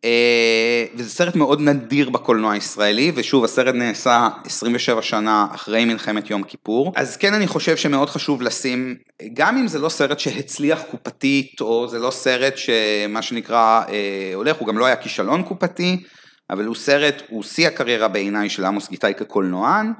אה, 0.06 0.86
וזה 0.96 1.10
סרט 1.10 1.36
מאוד 1.36 1.62
נדיר 1.62 2.10
בקולנוע 2.10 2.54
הישראלי, 2.54 3.12
ושוב, 3.16 3.44
הסרט 3.44 3.76
נעשה 3.76 4.28
27 4.46 5.02
שנה 5.02 5.48
אחרי 5.56 5.86
מלחמת 5.86 6.30
יום 6.30 6.44
כיפור, 6.44 6.94
אז 6.96 7.18
כן 7.18 7.34
אני 7.34 7.48
חושב 7.48 7.78
שמאוד 7.78 8.10
חשוב 8.10 8.42
לשים, 8.42 8.96
גם 9.34 9.58
אם 9.58 9.68
זה 9.68 9.80
לא 9.80 9.90
סרט 9.90 10.20
שהצליח 10.20 10.82
קופתית, 10.92 11.62
או 11.62 11.88
זה 11.88 12.00
לא 12.00 12.12
סרט 12.12 12.54
שמה 12.58 13.22
שנקרא 13.22 13.82
אה, 13.90 14.32
הולך, 14.36 14.58
הוא 14.58 14.68
גם 14.68 14.78
לא 14.78 14.86
היה 14.86 14.96
כישלון 14.96 15.44
קופתי, 15.44 16.04
אבל 16.50 16.66
הוא 16.66 16.76
סרט, 16.76 17.22
הוא 17.30 17.44
שיא 17.44 17.68
הקריירה 17.68 18.08
בעיניי 18.08 18.50
של 18.50 18.66
עמוס 18.66 18.90
גיטאי 18.90 19.14
כקולנוען, 19.18 19.94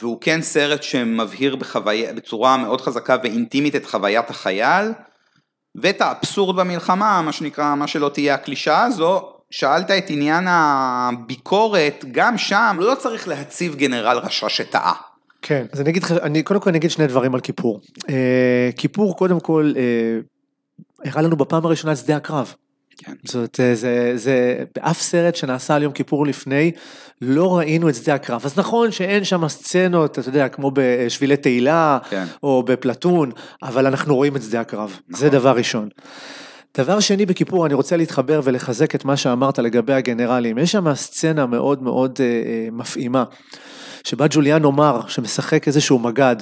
והוא 0.00 0.20
כן 0.20 0.42
סרט 0.42 0.82
שמבהיר 0.82 1.56
בחוויה, 1.56 2.12
בצורה 2.12 2.56
מאוד 2.56 2.80
חזקה 2.80 3.16
ואינטימית 3.22 3.76
את 3.76 3.86
חוויית 3.86 4.30
החייל, 4.30 4.92
ואת 5.82 6.00
האבסורד 6.00 6.56
במלחמה, 6.56 7.22
מה 7.22 7.32
שנקרא, 7.32 7.74
מה 7.74 7.86
שלא 7.86 8.08
תהיה 8.08 8.34
הקלישאה 8.34 8.84
הזו, 8.84 9.33
שאלת 9.54 9.90
את 9.90 10.04
עניין 10.10 10.44
הביקורת, 10.48 12.04
גם 12.12 12.38
שם 12.38 12.76
לא 12.80 12.94
צריך 12.98 13.28
להציב 13.28 13.74
גנרל 13.74 14.18
רשע 14.18 14.48
שטעה. 14.48 14.92
כן, 15.42 15.66
אז 15.72 15.80
אני 15.80 15.90
אגיד 15.90 16.02
לך, 16.02 16.12
אני 16.12 16.42
קודם 16.42 16.60
כל 16.60 16.70
אני 16.70 16.78
אגיד 16.78 16.90
שני 16.90 17.06
דברים 17.06 17.34
על 17.34 17.40
כיפור. 17.40 17.80
אה, 18.08 18.70
כיפור 18.76 19.16
קודם 19.16 19.40
כל 19.40 19.72
אה, 19.76 21.10
הראה 21.10 21.22
לנו 21.22 21.36
בפעם 21.36 21.66
הראשונה 21.66 21.92
את 21.92 21.98
שדה 21.98 22.16
הקרב. 22.16 22.54
כן. 22.96 23.12
זאת 23.24 23.34
אומרת, 23.34 23.60
אה, 23.60 23.74
זה, 23.74 24.12
זה, 24.14 24.64
באף 24.74 25.00
סרט 25.00 25.36
שנעשה 25.36 25.74
על 25.74 25.82
יום 25.82 25.92
כיפור 25.92 26.26
לפני, 26.26 26.72
לא 27.20 27.58
ראינו 27.58 27.88
את 27.88 27.94
שדה 27.94 28.14
הקרב. 28.14 28.42
אז 28.44 28.58
נכון 28.58 28.90
שאין 28.90 29.24
שם 29.24 29.48
סצנות, 29.48 30.18
אתה 30.18 30.28
יודע, 30.28 30.48
כמו 30.48 30.70
בשבילי 30.74 31.36
תהילה, 31.36 31.98
כן. 32.10 32.24
או 32.42 32.62
בפלטון, 32.62 33.30
אבל 33.62 33.86
אנחנו 33.86 34.16
רואים 34.16 34.36
את 34.36 34.42
שדה 34.42 34.60
הקרב. 34.60 35.00
נכון. 35.08 35.20
זה 35.20 35.30
דבר 35.30 35.56
ראשון. 35.56 35.88
דבר 36.76 37.00
שני 37.00 37.26
בכיפור, 37.26 37.66
אני 37.66 37.74
רוצה 37.74 37.96
להתחבר 37.96 38.40
ולחזק 38.44 38.94
את 38.94 39.04
מה 39.04 39.16
שאמרת 39.16 39.58
לגבי 39.58 39.92
הגנרלים. 39.92 40.58
יש 40.58 40.72
שם 40.72 40.94
סצנה 40.94 41.46
מאוד 41.46 41.82
מאוד 41.82 42.18
אה, 42.20 42.24
אה 42.26 42.68
מפעימה, 42.72 43.24
שבה 44.04 44.26
ג'וליאן 44.30 44.64
אומר, 44.64 45.00
שמשחק 45.08 45.66
איזשהו 45.66 45.98
מגד, 45.98 46.36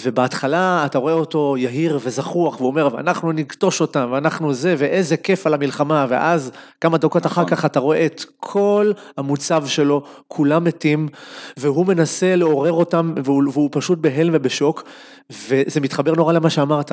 ובהתחלה 0.00 0.82
אתה 0.86 0.98
רואה 0.98 1.12
אותו 1.12 1.54
יהיר 1.58 1.98
וזחוח, 2.02 2.56
והוא 2.56 2.70
אומר, 2.70 3.00
אנחנו 3.00 3.32
נקטוש 3.32 3.80
אותם, 3.80 4.08
ואנחנו 4.12 4.54
זה, 4.54 4.74
ואיזה 4.78 5.16
כיף 5.16 5.46
על 5.46 5.54
המלחמה, 5.54 6.06
ואז 6.08 6.50
כמה 6.80 6.98
דקות 6.98 7.26
אחר 7.26 7.42
נכון. 7.42 7.56
כך 7.56 7.64
אתה 7.64 7.80
רואה 7.80 8.06
את 8.06 8.24
כל 8.40 8.92
המוצב 9.16 9.66
שלו, 9.66 10.02
כולם 10.28 10.64
מתים, 10.64 11.08
והוא 11.56 11.86
מנסה 11.86 12.36
לעורר 12.36 12.72
אותם, 12.72 13.14
והוא, 13.24 13.42
והוא 13.52 13.68
פשוט 13.72 13.98
בהלם 13.98 14.32
ובשוק, 14.36 14.84
וזה 15.30 15.80
מתחבר 15.80 16.14
נורא 16.14 16.32
למה 16.32 16.50
שאמרת. 16.50 16.92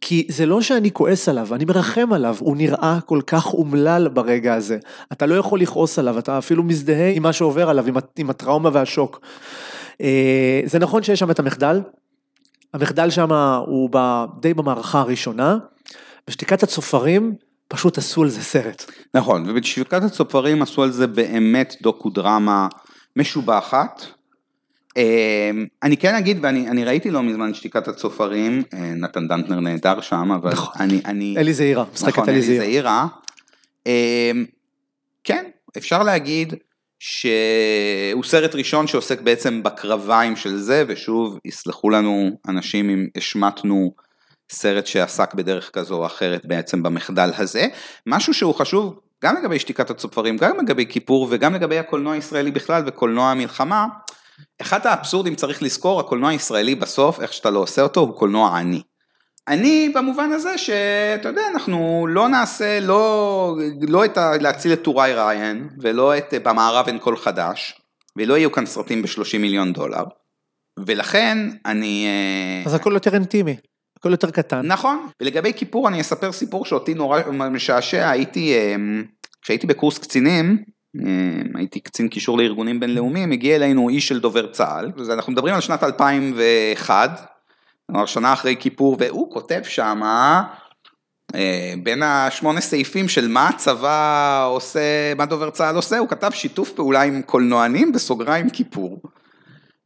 כי 0.00 0.26
זה 0.28 0.46
לא 0.46 0.62
שאני 0.62 0.90
כועס 0.90 1.28
עליו, 1.28 1.54
אני 1.54 1.64
מרחם 1.64 2.12
עליו, 2.12 2.36
הוא 2.38 2.56
נראה 2.56 2.98
כל 3.06 3.20
כך 3.26 3.54
אומלל 3.54 4.08
ברגע 4.08 4.54
הזה. 4.54 4.78
אתה 5.12 5.26
לא 5.26 5.34
יכול 5.34 5.60
לכעוס 5.60 5.98
עליו, 5.98 6.18
אתה 6.18 6.38
אפילו 6.38 6.62
מזדהה 6.62 7.10
עם 7.10 7.22
מה 7.22 7.32
שעובר 7.32 7.70
עליו, 7.70 7.86
עם, 7.86 7.96
עם 8.18 8.30
הטראומה 8.30 8.70
והשוק. 8.72 9.20
אה, 10.00 10.60
זה 10.64 10.78
נכון 10.78 11.02
שיש 11.02 11.18
שם 11.18 11.30
את 11.30 11.38
המחדל, 11.38 11.80
המחדל 12.74 13.10
שם 13.10 13.32
הוא 13.66 13.90
די 14.40 14.54
במערכה 14.54 15.00
הראשונה, 15.00 15.58
בשתיקת 16.28 16.62
הצופרים 16.62 17.34
פשוט 17.68 17.98
עשו 17.98 18.22
על 18.22 18.28
זה 18.28 18.42
סרט. 18.42 18.90
נכון, 19.14 19.44
ובשתיקת 19.48 20.02
הצופרים 20.02 20.62
עשו 20.62 20.82
על 20.82 20.90
זה 20.90 21.06
באמת 21.06 21.74
דוקו 21.82 22.10
דרמה 22.10 22.68
משובחת. 23.16 24.02
אמ, 24.96 25.66
אני 25.82 25.96
כן 25.96 26.14
אגיד, 26.14 26.38
ואני 26.42 26.84
ראיתי 26.84 27.10
לא 27.10 27.22
מזמן 27.22 27.54
שתיקת 27.54 27.88
הצופרים, 27.88 28.62
אה, 28.74 28.78
נתן 28.78 29.28
דנטנר 29.28 29.60
נהדר 29.60 30.00
שם, 30.00 30.32
אבל 30.32 30.50
נכון. 30.50 30.74
אני... 30.80 31.02
אני 31.04 31.34
אלי 31.38 31.54
זעירה, 31.54 31.84
משחקת 31.94 32.18
נכון, 32.18 32.28
אלי 32.28 32.42
זעירה. 32.42 33.06
אמ, 33.86 34.44
כן, 35.24 35.44
אפשר 35.76 36.02
להגיד 36.02 36.54
שהוא 36.98 38.24
סרט 38.24 38.54
ראשון 38.54 38.86
שעוסק 38.86 39.20
בעצם 39.20 39.62
בקרביים 39.62 40.36
של 40.36 40.56
זה, 40.56 40.84
ושוב, 40.88 41.38
יסלחו 41.44 41.90
לנו 41.90 42.30
אנשים 42.48 42.90
אם 42.90 43.06
השמטנו 43.16 43.92
סרט 44.52 44.86
שעסק 44.86 45.34
בדרך 45.34 45.70
כזו 45.72 45.94
או 45.94 46.06
אחרת 46.06 46.46
בעצם 46.46 46.82
במחדל 46.82 47.30
הזה. 47.38 47.66
משהו 48.06 48.34
שהוא 48.34 48.54
חשוב 48.54 49.00
גם 49.24 49.36
לגבי 49.36 49.58
שתיקת 49.58 49.90
הצופרים, 49.90 50.36
גם 50.36 50.58
לגבי 50.58 50.86
כיפור 50.86 51.26
וגם 51.30 51.54
לגבי 51.54 51.78
הקולנוע 51.78 52.14
הישראלי 52.14 52.50
בכלל 52.50 52.82
וקולנוע 52.86 53.30
המלחמה, 53.30 53.86
אחד 54.60 54.86
האבסורדים 54.86 55.34
צריך 55.34 55.62
לזכור, 55.62 56.00
הקולנוע 56.00 56.30
הישראלי 56.30 56.74
בסוף, 56.74 57.20
איך 57.20 57.32
שאתה 57.32 57.50
לא 57.50 57.58
עושה 57.58 57.82
אותו, 57.82 58.00
הוא 58.00 58.16
קולנוע 58.16 58.58
עני. 58.58 58.82
אני 59.48 59.92
במובן 59.94 60.32
הזה 60.32 60.58
שאתה 60.58 61.28
יודע, 61.28 61.42
אנחנו 61.52 62.06
לא 62.10 62.28
נעשה, 62.28 62.80
לא, 62.80 63.56
לא 63.88 64.04
את 64.04 64.18
ה... 64.18 64.32
להציל 64.40 64.72
את 64.72 64.82
טוראי 64.82 65.14
ריין, 65.14 65.68
ולא 65.80 66.18
את 66.18 66.34
במערב 66.42 66.86
אין 66.86 66.98
קול 66.98 67.16
חדש, 67.16 67.80
ולא 68.16 68.38
יהיו 68.38 68.52
כאן 68.52 68.66
סרטים 68.66 69.02
ב-30 69.02 69.38
מיליון 69.38 69.72
דולר. 69.72 70.04
ולכן 70.86 71.38
אני... 71.66 72.06
אה, 72.06 72.66
אז 72.66 72.74
הכל 72.74 72.90
יותר 72.94 73.14
אינטימי. 73.14 73.56
הכל 73.98 74.10
יותר 74.10 74.30
קטן. 74.30 74.66
נכון, 74.66 75.06
ולגבי 75.22 75.52
כיפור 75.52 75.88
אני 75.88 76.00
אספר 76.00 76.32
סיפור 76.32 76.64
שאותי 76.64 76.94
נורא 76.94 77.20
משעשע, 77.30 78.10
הייתי, 78.10 78.54
אה, 78.54 78.74
כשהייתי 79.42 79.66
בקורס 79.66 79.98
קצינים, 79.98 80.64
אה, 81.06 81.42
הייתי 81.54 81.80
קצין 81.80 82.08
קישור 82.08 82.38
לארגונים 82.38 82.80
בינלאומיים, 82.80 83.32
הגיע 83.32 83.56
אלינו 83.56 83.88
איש 83.88 84.08
של 84.08 84.20
דובר 84.20 84.46
צה"ל, 84.46 84.92
אנחנו 85.12 85.32
מדברים 85.32 85.54
על 85.54 85.60
שנת 85.60 85.82
2001, 85.82 87.37
כלומר 87.90 88.06
שנה 88.06 88.32
אחרי 88.32 88.56
כיפור, 88.58 88.96
והוא 89.00 89.30
כותב 89.32 89.60
שם, 89.64 90.00
אה, 91.34 91.74
בין 91.82 92.02
השמונה 92.02 92.60
סעיפים 92.60 93.08
של 93.08 93.28
מה 93.28 93.48
הצבא 93.48 94.46
עושה, 94.50 95.14
מה 95.16 95.26
דובר 95.26 95.50
צה"ל 95.50 95.76
עושה, 95.76 95.98
הוא 95.98 96.08
כתב 96.08 96.30
שיתוף 96.32 96.72
פעולה 96.72 97.02
עם 97.02 97.22
קולנוענים 97.22 97.92
בסוגריים 97.92 98.50
כיפור. 98.50 99.00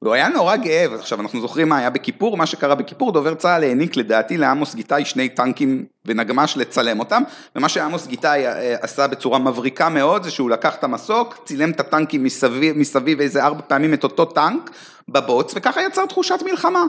והוא 0.03 0.15
היה 0.15 0.29
נורא 0.29 0.57
גאה, 0.57 0.87
ועכשיו 0.91 1.21
אנחנו 1.21 1.41
זוכרים 1.41 1.69
מה 1.69 1.79
היה 1.79 1.91
בכיפור, 1.91 2.37
מה 2.37 2.47
שקרה 2.47 2.75
בכיפור, 2.75 3.13
דובר 3.13 3.35
צה"ל 3.35 3.65
העניק 3.65 3.97
לדעתי 3.97 4.37
לעמוס 4.39 4.75
גיתאי 4.75 5.05
שני 5.05 5.29
טנקים 5.29 5.85
ונגמ"ש 6.05 6.57
לצלם 6.57 7.01
אותם, 7.01 7.23
ומה 7.57 7.69
שעמוס 7.69 8.07
גיתאי 8.07 8.47
אה, 8.47 8.77
עשה 8.81 9.07
בצורה 9.07 9.39
מבריקה 9.39 9.89
מאוד, 9.89 10.23
זה 10.23 10.31
שהוא 10.31 10.51
לקח 10.51 10.75
את 10.75 10.85
המסוק, 10.85 11.39
צילם 11.45 11.71
את 11.71 11.81
הטנקים 11.81 12.25
מסביב, 12.25 12.79
מסביב 12.79 13.21
איזה 13.21 13.45
ארבע 13.45 13.63
פעמים 13.67 13.95
את 13.95 14.05
אותו 14.05 14.25
טנק 14.25 14.71
בבוץ, 15.09 15.53
וככה 15.57 15.83
יצר 15.83 16.07
תחושת 16.07 16.43
מלחמה. 16.45 16.85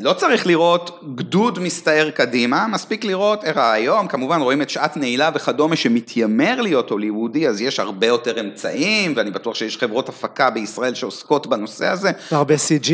לא 0.00 0.12
צריך 0.12 0.46
לראות 0.46 1.00
גדוד 1.14 1.58
מסתער 1.58 2.10
קדימה, 2.10 2.66
מספיק 2.66 3.04
לראות 3.04 3.44
איך 3.44 3.56
היום 3.56 4.08
כמובן 4.08 4.40
רואים 4.40 4.62
את 4.62 4.70
שעת 4.70 4.96
נעילה 4.96 5.30
וכדומה 5.34 5.76
שמתיימר 5.76 6.60
להיות 6.60 6.90
הוליוודי, 6.90 7.48
אז 7.48 7.60
יש 7.60 7.80
הרבה 7.80 8.06
יותר 8.06 8.40
אמצעים, 8.40 9.12
ואני 9.16 9.30
בטוח 9.30 9.54
שיש 9.54 9.76
חברות 9.78 10.08
הפקה 10.08 10.50
בישראל 10.50 10.94
שעוסקות 10.94 11.46
בנושא 11.46 11.86
הזה. 11.86 12.10
הרבה 12.30 12.54
CG. 12.54 12.90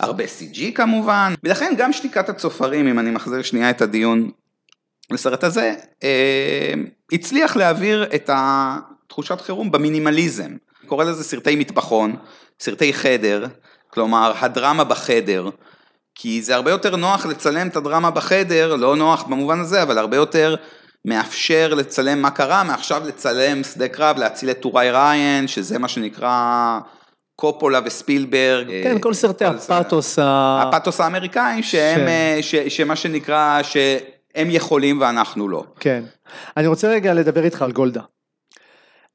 הרבה 0.00 0.24
CG 0.24 0.72
כמובן, 0.74 1.34
ולכן 1.44 1.74
גם 1.78 1.92
שתיקת 1.92 2.28
הצופרים, 2.28 2.88
אם 2.88 2.98
אני 2.98 3.10
מחזיר 3.10 3.42
שנייה 3.42 3.70
את 3.70 3.82
הדיון 3.82 4.30
לסרט 5.10 5.44
הזה, 5.44 5.74
אה, 6.02 6.72
הצליח 7.12 7.56
להעביר 7.56 8.04
את 8.14 8.30
התחושת 8.32 9.40
חירום 9.40 9.72
במינימליזם. 9.72 10.50
קורא 10.86 11.04
לזה 11.04 11.24
סרטי 11.24 11.56
מטבחון, 11.56 12.16
סרטי 12.60 12.92
חדר, 12.92 13.46
כלומר 13.90 14.32
הדרמה 14.40 14.84
בחדר. 14.84 15.48
כי 16.18 16.42
זה 16.42 16.54
הרבה 16.54 16.70
יותר 16.70 16.96
נוח 16.96 17.26
לצלם 17.26 17.68
את 17.68 17.76
הדרמה 17.76 18.10
בחדר, 18.10 18.76
לא 18.76 18.96
נוח 18.96 19.22
במובן 19.22 19.60
הזה, 19.60 19.82
אבל 19.82 19.98
הרבה 19.98 20.16
יותר 20.16 20.54
מאפשר 21.04 21.74
לצלם 21.74 22.22
מה 22.22 22.30
קרה, 22.30 22.64
מעכשיו 22.64 23.02
לצלם 23.06 23.64
שדה 23.64 23.88
קרב, 23.88 24.18
להציל 24.18 24.50
את 24.50 24.60
טוראי 24.60 24.90
ריין, 24.90 25.48
שזה 25.48 25.78
מה 25.78 25.88
שנקרא 25.88 26.78
קופולה 27.36 27.80
וספילברג. 27.84 28.66
כן, 28.68 28.98
כל 29.00 29.14
סרטי 29.14 29.44
הפאתוס 29.44 30.18
ה... 30.18 30.62
הפאתוס 30.62 31.00
האמריקאים, 31.00 31.62
שהם, 31.62 32.08
ש... 32.40 32.54
ש... 32.54 32.76
שמה 32.76 32.96
שנקרא, 32.96 33.62
שהם 33.62 34.50
יכולים 34.50 35.00
ואנחנו 35.00 35.48
לא. 35.48 35.64
כן. 35.80 36.04
אני 36.56 36.66
רוצה 36.66 36.88
רגע 36.88 37.14
לדבר 37.14 37.44
איתך 37.44 37.62
על 37.62 37.72
גולדה. 37.72 38.02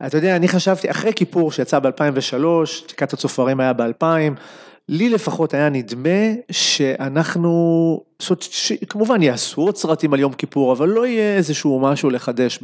אתה 0.08 0.18
יודע, 0.18 0.36
אני 0.36 0.48
חשבתי, 0.48 0.92
אחרי 0.92 1.14
כיפור 1.14 1.52
שיצא 1.52 1.80
ב-2003, 1.80 2.46
תקעת 2.88 3.14
הצופרים 3.14 3.60
היה 3.60 3.74
ב-2000, 3.74 4.40
לי 4.90 5.10
לפחות 5.10 5.54
היה 5.54 5.70
נדמה 5.70 6.34
שאנחנו, 6.52 8.04
זאת, 8.22 8.46
כמובן 8.90 9.22
יעשו 9.22 9.62
עוד 9.62 9.78
סרטים 9.78 10.14
על 10.14 10.20
יום 10.20 10.34
כיפור, 10.34 10.74
אבל 10.74 10.90
לא 10.90 11.08
יהיה 11.08 11.38
איזשהו 11.38 11.80
משהו 11.80 12.10
לחדש 12.10 12.60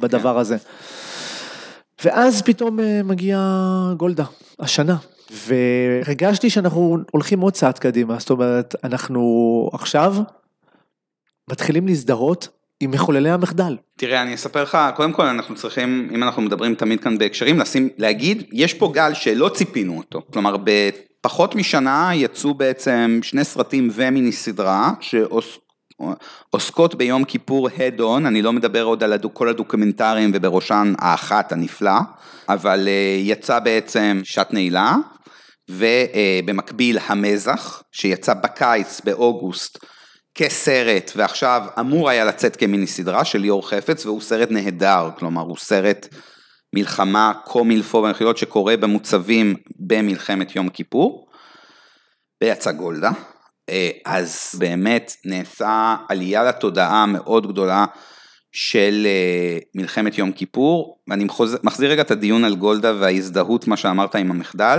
בדבר 0.00 0.38
הזה. 0.38 0.56
ואז 2.04 2.42
פתאום 2.42 2.80
אה, 2.80 3.00
מגיעה 3.04 3.92
גולדה, 3.96 4.24
השנה. 4.60 4.96
והרגשתי 5.30 6.50
שאנחנו 6.50 6.96
הולכים 7.10 7.40
עוד 7.40 7.52
צעד 7.52 7.78
קדימה, 7.78 8.18
זאת 8.18 8.30
אומרת, 8.30 8.74
אנחנו 8.84 9.70
עכשיו 9.72 10.14
מתחילים 11.50 11.86
להזדהות 11.86 12.48
עם 12.82 12.90
מחוללי 12.90 13.30
המחדל. 13.30 13.76
תראה, 13.98 14.22
אני 14.22 14.34
אספר 14.34 14.62
לך, 14.62 14.78
קודם 14.96 15.12
כל 15.12 15.26
אנחנו 15.26 15.54
צריכים, 15.54 16.08
אם 16.14 16.22
אנחנו 16.22 16.42
מדברים 16.42 16.74
תמיד 16.74 17.00
כאן 17.00 17.18
בהקשרים, 17.18 17.58
לשים, 17.58 17.88
להגיד, 17.98 18.42
יש 18.52 18.74
פה 18.74 18.90
גל 18.94 19.14
שלא 19.14 19.48
ציפינו 19.48 19.98
אותו. 19.98 20.22
כלומר, 20.32 20.56
פחות 21.20 21.54
משנה 21.54 22.10
יצאו 22.14 22.54
בעצם 22.54 23.20
שני 23.22 23.44
סרטים 23.44 23.90
ומיני 23.92 24.32
סדרה 24.32 24.92
שעוסקות 26.50 26.94
ביום 26.94 27.24
כיפור 27.24 27.68
head 27.68 28.00
on, 28.00 28.26
אני 28.26 28.42
לא 28.42 28.52
מדבר 28.52 28.82
עוד 28.82 29.02
על 29.02 29.14
כל 29.32 29.48
הדוקומנטרים 29.48 30.30
ובראשן 30.34 30.94
האחת 30.98 31.52
הנפלא, 31.52 31.98
אבל 32.48 32.88
אה, 32.88 33.16
יצא 33.18 33.58
בעצם 33.58 34.20
שעת 34.24 34.54
נעילה, 34.54 34.96
ובמקביל 35.70 36.98
המזח, 37.06 37.82
שיצא 37.92 38.34
בקיץ 38.34 39.00
באוגוסט 39.04 39.78
כסרט, 40.34 41.12
ועכשיו 41.16 41.62
אמור 41.80 42.10
היה 42.10 42.24
לצאת 42.24 42.56
כמיני 42.56 42.86
סדרה 42.86 43.24
של 43.24 43.38
ליאור 43.38 43.68
חפץ, 43.68 44.06
והוא 44.06 44.20
סרט 44.20 44.50
נהדר, 44.50 45.10
כלומר 45.18 45.42
הוא 45.42 45.56
סרט 45.56 46.08
מלחמה 46.74 47.32
קומילפו 47.44 48.02
במחילות 48.02 48.38
שקורה 48.38 48.76
במוצבים 48.76 49.54
במלחמת 49.78 50.56
יום 50.56 50.68
כיפור, 50.68 51.28
ויצא 52.42 52.72
גולדה. 52.72 53.10
אה, 53.68 53.90
אז 54.04 54.54
באמת 54.58 55.12
נעשה 55.24 55.96
עלייה 56.08 56.44
לתודעה 56.44 57.06
מאוד 57.06 57.46
גדולה 57.46 57.84
של 58.52 59.06
אה, 59.06 59.58
מלחמת 59.74 60.18
יום 60.18 60.32
כיפור, 60.32 61.02
ואני 61.08 61.26
מחזיר 61.62 61.90
רגע 61.90 62.02
את 62.02 62.10
הדיון 62.10 62.44
על 62.44 62.54
גולדה 62.54 62.94
וההזדהות, 63.00 63.66
מה 63.66 63.76
שאמרת 63.76 64.14
עם 64.14 64.30
המחדל. 64.30 64.78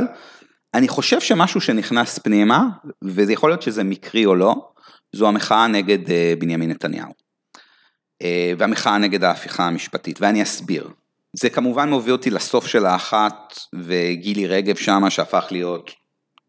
אני 0.74 0.88
חושב 0.88 1.20
שמשהו 1.20 1.62
שנכנס 1.62 2.20
פנימה, 2.20 2.64
וזה 3.04 3.34
יכול 3.34 3.50
להיות 3.50 3.62
שזה 3.62 3.84
מקרי 3.84 4.26
או 4.26 4.36
לא, 4.36 4.73
זו 5.14 5.28
המחאה 5.28 5.68
נגד 5.68 6.12
אה, 6.12 6.34
בנימין 6.40 6.70
נתניהו. 6.70 7.14
והמחאה 8.58 8.98
נגד 8.98 9.24
ההפיכה 9.24 9.68
המשפטית, 9.68 10.22
ואני 10.22 10.44
אסביר. 10.44 10.90
זה 11.34 11.50
כמובן 11.50 11.90
מוביל 11.90 12.14
אותי 12.14 12.30
לסוף 12.30 12.68
של 12.68 12.86
האחת, 12.86 13.60
וגילי 13.74 14.48
רגב 14.48 14.76
שמה 14.76 15.10
שהפך 15.10 15.48
להיות 15.52 15.92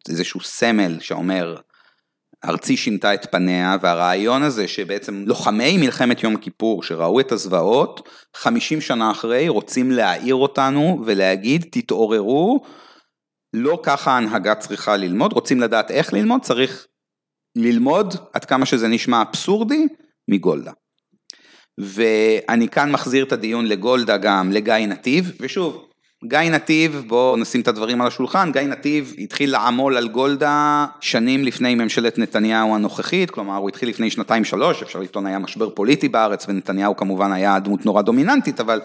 איזשהו 0.08 0.40
סמל 0.40 1.00
שאומר, 1.00 1.56
ארצי 2.44 2.76
שינתה 2.76 3.14
את 3.14 3.26
פניה, 3.30 3.76
והרעיון 3.80 4.42
הזה 4.42 4.68
שבעצם 4.68 5.24
לוחמי 5.26 5.76
מלחמת 5.76 6.22
יום 6.22 6.36
כיפור 6.36 6.82
שראו 6.82 7.20
את 7.20 7.32
הזוועות, 7.32 8.08
50 8.34 8.80
שנה 8.80 9.10
אחרי 9.10 9.48
רוצים 9.48 9.90
להעיר 9.90 10.34
אותנו 10.34 11.02
ולהגיד 11.06 11.64
תתעוררו, 11.70 12.64
לא 13.52 13.80
ככה 13.82 14.10
ההנהגה 14.10 14.54
צריכה 14.54 14.96
ללמוד, 14.96 15.32
רוצים 15.32 15.60
לדעת 15.60 15.90
איך 15.90 16.12
ללמוד, 16.12 16.40
צריך 16.40 16.86
ללמוד 17.56 18.14
עד 18.32 18.44
כמה 18.44 18.66
שזה 18.66 18.88
נשמע 18.88 19.22
אבסורדי 19.22 19.86
מגולדה. 20.30 20.72
ואני 21.78 22.68
כאן 22.68 22.92
מחזיר 22.92 23.24
את 23.24 23.32
הדיון 23.32 23.66
לגולדה 23.66 24.16
גם, 24.16 24.52
לגיא 24.52 24.74
נתיב, 24.74 25.32
ושוב, 25.40 25.88
גיא 26.28 26.38
נתיב, 26.38 27.04
בואו 27.06 27.36
נשים 27.36 27.60
את 27.60 27.68
הדברים 27.68 28.00
על 28.00 28.06
השולחן, 28.06 28.52
גיא 28.52 28.60
נתיב 28.60 29.14
התחיל 29.18 29.52
לעמול 29.52 29.96
על 29.96 30.08
גולדה 30.08 30.86
שנים 31.00 31.44
לפני 31.44 31.74
ממשלת 31.74 32.18
נתניהו 32.18 32.74
הנוכחית, 32.74 33.30
כלומר 33.30 33.56
הוא 33.56 33.68
התחיל 33.68 33.88
לפני 33.88 34.10
שנתיים 34.10 34.44
שלוש, 34.44 34.82
אפשר 34.82 34.98
לטעון 34.98 35.26
היה 35.26 35.38
משבר 35.38 35.70
פוליטי 35.70 36.08
בארץ 36.08 36.48
ונתניהו 36.48 36.96
כמובן 36.96 37.32
היה 37.32 37.58
דמות 37.58 37.86
נורא 37.86 38.02
דומיננטית, 38.02 38.60
אבל, 38.60 38.80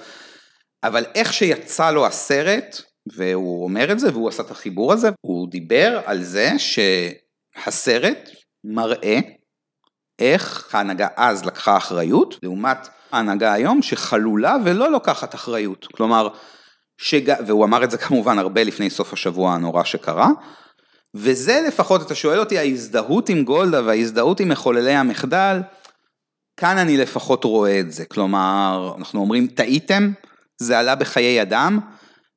אבל 0.83 1.03
איך 1.15 1.33
שיצא 1.33 1.91
לו 1.91 2.05
הסרט, 2.05 2.81
והוא 3.15 3.63
אומר 3.63 3.91
את 3.91 3.99
זה 3.99 4.11
והוא 4.11 4.29
עשה 4.29 4.43
את 4.43 4.51
החיבור 4.51 4.93
הזה, 4.93 5.09
הוא 5.21 5.49
דיבר 5.49 6.01
על 6.05 6.23
זה 6.23 6.51
שהסרט 6.57 8.29
מראה 8.63 9.19
איך 10.19 10.75
ההנהגה 10.75 11.07
אז 11.15 11.45
לקחה 11.45 11.77
אחריות, 11.77 12.39
לעומת 12.43 12.87
ההנהגה 13.11 13.53
היום 13.53 13.81
שחלולה 13.81 14.55
ולא 14.65 14.91
לוקחת 14.91 15.35
אחריות. 15.35 15.87
כלומר, 15.93 16.27
שג... 16.97 17.33
והוא 17.47 17.65
אמר 17.65 17.83
את 17.83 17.91
זה 17.91 17.97
כמובן 17.97 18.39
הרבה 18.39 18.63
לפני 18.63 18.89
סוף 18.89 19.13
השבוע 19.13 19.53
הנורא 19.53 19.83
שקרה, 19.83 20.27
וזה 21.13 21.63
לפחות, 21.67 22.01
אתה 22.01 22.15
שואל 22.15 22.39
אותי, 22.39 22.57
ההזדהות 22.57 23.29
עם 23.29 23.43
גולדה 23.43 23.81
וההזדהות 23.85 24.39
עם 24.39 24.49
מחוללי 24.49 24.95
המחדל, 24.95 25.61
כאן 26.57 26.77
אני 26.77 26.97
לפחות 26.97 27.43
רואה 27.43 27.79
את 27.79 27.91
זה. 27.91 28.05
כלומר, 28.05 28.93
אנחנו 28.97 29.19
אומרים, 29.19 29.47
טעיתם, 29.47 30.11
זה 30.57 30.79
עלה 30.79 30.95
בחיי 30.95 31.41
אדם, 31.41 31.79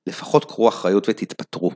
לפחות 0.07 0.45
קחו 0.45 0.69
אחריות 0.69 1.09
ותתפטרו. 1.09 1.71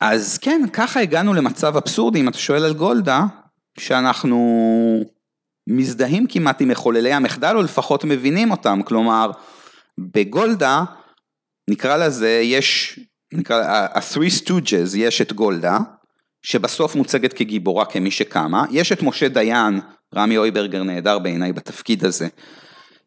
אז 0.00 0.38
כן, 0.38 0.62
ככה 0.72 1.00
הגענו 1.00 1.34
למצב 1.34 1.76
אבסורדי, 1.76 2.20
אם 2.20 2.28
אתה 2.28 2.38
שואל 2.38 2.64
על 2.64 2.74
גולדה, 2.74 3.24
שאנחנו 3.80 4.40
מזדהים 5.66 6.26
כמעט 6.26 6.60
עם 6.60 6.68
מחוללי 6.68 7.12
המחדל, 7.12 7.56
או 7.56 7.62
לפחות 7.62 8.04
מבינים 8.04 8.50
אותם. 8.50 8.80
כלומר, 8.84 9.30
בגולדה, 9.98 10.84
נקרא 11.70 11.96
לזה, 11.96 12.40
יש, 12.44 13.00
נקרא, 13.32 13.64
ה-three 13.64 14.44
stooges, 14.44 14.96
יש 14.96 15.20
את 15.20 15.32
גולדה, 15.32 15.78
שבסוף 16.42 16.94
מוצגת 16.94 17.32
כגיבורה, 17.32 17.84
כמי 17.84 18.10
שקמה, 18.10 18.64
יש 18.70 18.92
את 18.92 19.02
משה 19.02 19.28
דיין, 19.28 19.80
רמי 20.14 20.36
אויברגר 20.36 20.82
נהדר 20.82 21.18
בעיניי 21.18 21.52
בתפקיד 21.52 22.04
הזה, 22.04 22.28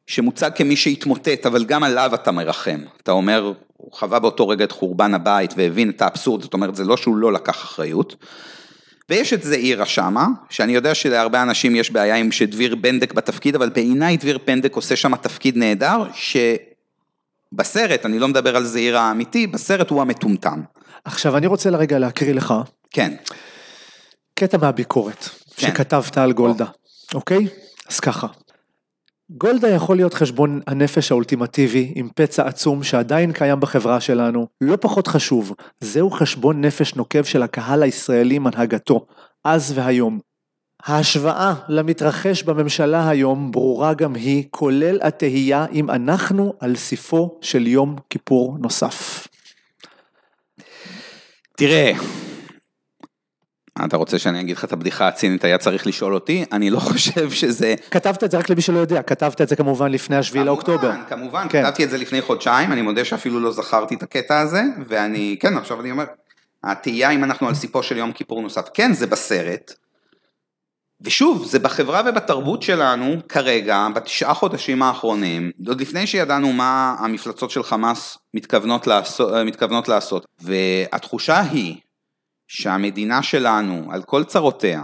שמוצג 0.08 0.50
כמי 0.56 0.76
שהתמוטט, 0.76 1.46
אבל 1.46 1.66
גם 1.66 1.84
עליו 1.84 2.12
אתה 2.14 2.32
מרחם. 2.32 2.80
אתה 3.04 3.12
אומר, 3.12 3.54
הוא 3.78 3.94
חווה 3.94 4.20
באותו 4.20 4.48
רגע 4.48 4.64
את 4.64 4.72
חורבן 4.72 5.14
הבית 5.14 5.54
והבין 5.58 5.90
את 5.90 6.02
האבסורד, 6.02 6.42
זאת 6.42 6.54
אומרת, 6.54 6.76
זה 6.76 6.84
לא 6.84 6.98
שהוא 6.98 7.18
לא 7.18 7.34
לקח 7.34 7.56
אחריות. 7.64 8.16
ויש 9.10 9.34
את 9.34 9.44
זעירה 9.44 9.86
שמה, 9.86 10.28
שאני 10.50 10.72
יודע 10.72 10.96
שלהרבה 10.96 11.42
אנשים 11.42 11.76
יש 11.76 11.92
בעיה 11.92 12.16
עם 12.16 12.32
שדביר 12.32 12.76
בנדק 12.76 13.14
בתפקיד, 13.14 13.56
אבל 13.56 13.70
בעיניי 13.70 14.18
דביר 14.18 14.38
בנדק 14.48 14.76
עושה 14.76 14.96
שם 14.96 15.16
תפקיד 15.16 15.58
נהדר, 15.58 16.04
שבסרט, 17.54 18.06
אני 18.06 18.20
לא 18.20 18.28
מדבר 18.28 18.56
על 18.56 18.66
זעירה 18.66 19.02
האמיתי, 19.02 19.48
בסרט 19.48 19.90
הוא 19.90 20.02
המטומטם. 20.02 20.62
עכשיו 21.06 21.38
אני 21.38 21.48
רוצה 21.48 21.70
לרגע 21.70 22.00
להקריא 22.00 22.34
לך. 22.34 22.54
כן. 22.92 23.16
קטע 24.36 24.58
מהביקורת, 24.58 25.30
כן. 25.56 25.68
שכתבת 25.68 26.18
על 26.18 26.34
גולדה, 26.34 26.66
אוקיי? 27.14 27.48
אז 27.90 28.00
ככה. 28.00 28.28
גולדה 29.38 29.70
יכול 29.70 29.96
להיות 29.96 30.14
חשבון 30.14 30.62
הנפש 30.68 31.12
האולטימטיבי 31.12 31.92
עם 31.96 32.10
פצע 32.16 32.48
עצום 32.48 32.84
שעדיין 32.84 33.32
קיים 33.32 33.60
בחברה 33.60 34.02
שלנו. 34.02 34.48
לא 34.62 34.76
פחות 34.76 35.08
חשוב, 35.08 35.54
זהו 35.80 36.12
חשבון 36.12 36.66
נפש 36.66 36.96
נוקב 36.96 37.24
של 37.24 37.44
הקהל 37.44 37.84
הישראלי 37.84 38.36
עם 38.36 38.48
הנהגתו, 38.48 39.06
אז 39.44 39.74
והיום. 39.76 40.20
ההשוואה 40.84 41.54
למתרחש 41.70 42.44
בממשלה 42.44 43.10
היום 43.10 43.52
ברורה 43.52 43.94
גם 43.94 44.16
היא, 44.16 44.44
כולל 44.50 45.00
התהייה 45.02 45.66
אם 45.72 45.90
אנחנו 45.90 46.54
על 46.60 46.76
סיפו 46.76 47.38
של 47.42 47.68
יום 47.68 47.96
כיפור 48.10 48.58
נוסף. 48.60 49.28
תראה, 51.58 51.92
אתה 53.86 53.98
רוצה 53.98 54.20
שאני 54.20 54.42
אגיד 54.42 54.58
לך 54.58 54.66
את 54.66 54.74
הבדיחה 54.74 55.08
הצינית, 55.08 55.44
היה 55.44 55.58
צריך 55.58 55.88
לשאול 55.88 56.14
אותי? 56.14 56.46
אני 56.52 56.70
לא 56.70 56.80
חושב 56.80 57.32
שזה... 57.32 57.76
כתבת 57.92 58.24
את 58.24 58.32
זה 58.32 58.38
רק 58.38 58.50
למי 58.50 58.62
שלא 58.62 58.80
יודע, 58.80 59.02
כתבת 59.02 59.42
את 59.42 59.50
זה 59.50 59.56
כמובן 59.56 59.92
לפני 59.92 60.16
השביעי 60.16 60.46
לאוקטובר. 60.46 60.92
כמובן, 60.92 61.10
כמובן, 61.10 61.48
כן. 61.50 61.64
כתבתי 61.64 61.84
את 61.84 61.90
זה 61.90 61.98
לפני 61.98 62.22
חודשיים, 62.22 62.72
אני 62.72 62.82
מודה 62.82 63.06
שאפילו 63.06 63.40
לא 63.40 63.52
זכרתי 63.52 63.96
את 63.96 64.04
הקטע 64.04 64.40
הזה, 64.40 64.62
ואני, 64.88 65.38
כן, 65.40 65.58
עכשיו 65.58 65.82
אני 65.82 65.92
אומר, 65.92 66.06
התהייה 66.64 67.10
אם 67.10 67.24
אנחנו 67.24 67.48
על 67.48 67.54
סיפו 67.54 67.84
של 67.84 67.98
יום 67.98 68.12
כיפור 68.12 68.42
נוסף, 68.42 68.70
כן, 68.74 68.94
זה 68.94 69.08
בסרט. 69.08 69.74
ושוב, 71.02 71.46
זה 71.46 71.60
בחברה 71.60 72.02
ובתרבות 72.06 72.62
שלנו 72.62 73.16
כרגע, 73.30 73.88
בתשעה 73.96 74.34
חודשים 74.34 74.84
האחרונים, 74.84 75.52
עוד 75.68 75.82
לפני 75.82 76.08
שידענו 76.08 76.54
מה 76.54 76.96
המפלצות 77.00 77.52
של 77.52 77.64
חמאס 77.64 78.18
מתכוונות 78.34 78.88
לעשות, 78.88 79.34
מתכוונות 79.46 79.88
לעשות. 79.88 80.26
והתחושה 80.42 81.40
היא 81.40 81.76
שהמדינה 82.48 83.24
שלנו, 83.24 83.92
על 83.92 84.04
כל 84.04 84.24
צרותיה, 84.24 84.84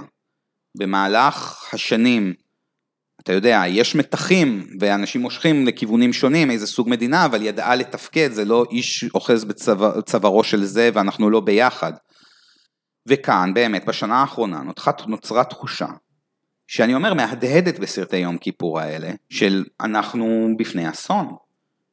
במהלך 0.77 1.65
השנים, 1.73 2.33
אתה 3.21 3.33
יודע, 3.33 3.63
יש 3.67 3.95
מתחים 3.95 4.67
ואנשים 4.79 5.21
מושכים 5.21 5.67
לכיוונים 5.67 6.13
שונים, 6.13 6.51
איזה 6.51 6.67
סוג 6.67 6.89
מדינה, 6.89 7.25
אבל 7.25 7.41
ידעה 7.41 7.75
לתפקד, 7.75 8.31
זה 8.31 8.45
לא 8.45 8.65
איש 8.71 9.05
אוחז 9.15 9.45
בצווארו 9.45 10.43
של 10.43 10.63
זה 10.63 10.89
ואנחנו 10.93 11.29
לא 11.29 11.39
ביחד. 11.39 11.93
וכאן 13.07 13.53
באמת 13.53 13.85
בשנה 13.85 14.15
האחרונה 14.15 14.61
נוצרה, 14.61 14.93
נוצרה 15.07 15.43
תחושה 15.43 15.87
שאני 16.67 16.95
אומר 16.95 17.13
מהדהדת 17.13 17.79
בסרטי 17.79 18.17
יום 18.17 18.37
כיפור 18.37 18.79
האלה 18.79 19.11
של 19.29 19.65
אנחנו 19.81 20.49
בפני 20.57 20.89
אסון 20.89 21.35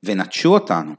ונטשו 0.02 0.54
אותנו. 0.54 0.94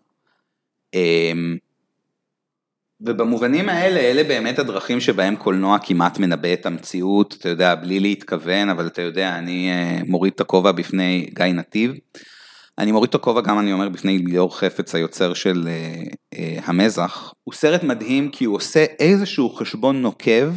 ובמובנים 3.01 3.69
האלה, 3.69 3.99
אלה 3.99 4.23
באמת 4.23 4.59
הדרכים 4.59 4.99
שבהם 4.99 5.35
קולנוע 5.35 5.77
כמעט 5.83 6.19
מנבא 6.19 6.53
את 6.53 6.65
המציאות, 6.65 7.35
אתה 7.39 7.49
יודע, 7.49 7.75
בלי 7.75 7.99
להתכוון, 7.99 8.69
אבל 8.69 8.87
אתה 8.87 9.01
יודע, 9.01 9.37
אני 9.37 9.69
אה, 9.71 9.99
מוריד 10.07 10.33
את 10.35 10.41
הכובע 10.41 10.71
בפני 10.71 11.29
גיא 11.33 11.45
נתיב. 11.45 11.91
אני 12.77 12.91
מוריד 12.91 13.09
את 13.09 13.15
הכובע 13.15 13.41
גם, 13.41 13.59
אני 13.59 13.73
אומר, 13.73 13.89
בפני 13.89 14.17
ליאור 14.17 14.59
חפץ, 14.59 14.95
היוצר 14.95 15.33
של 15.33 15.67
uh, 15.67 16.35
uh, 16.35 16.37
המזח. 16.65 17.33
הוא 17.43 17.53
סרט 17.53 17.83
מדהים 17.83 18.29
כי 18.29 18.45
הוא 18.45 18.55
עושה 18.55 18.85
איזשהו 18.99 19.49
חשבון 19.49 20.01
נוקב 20.01 20.53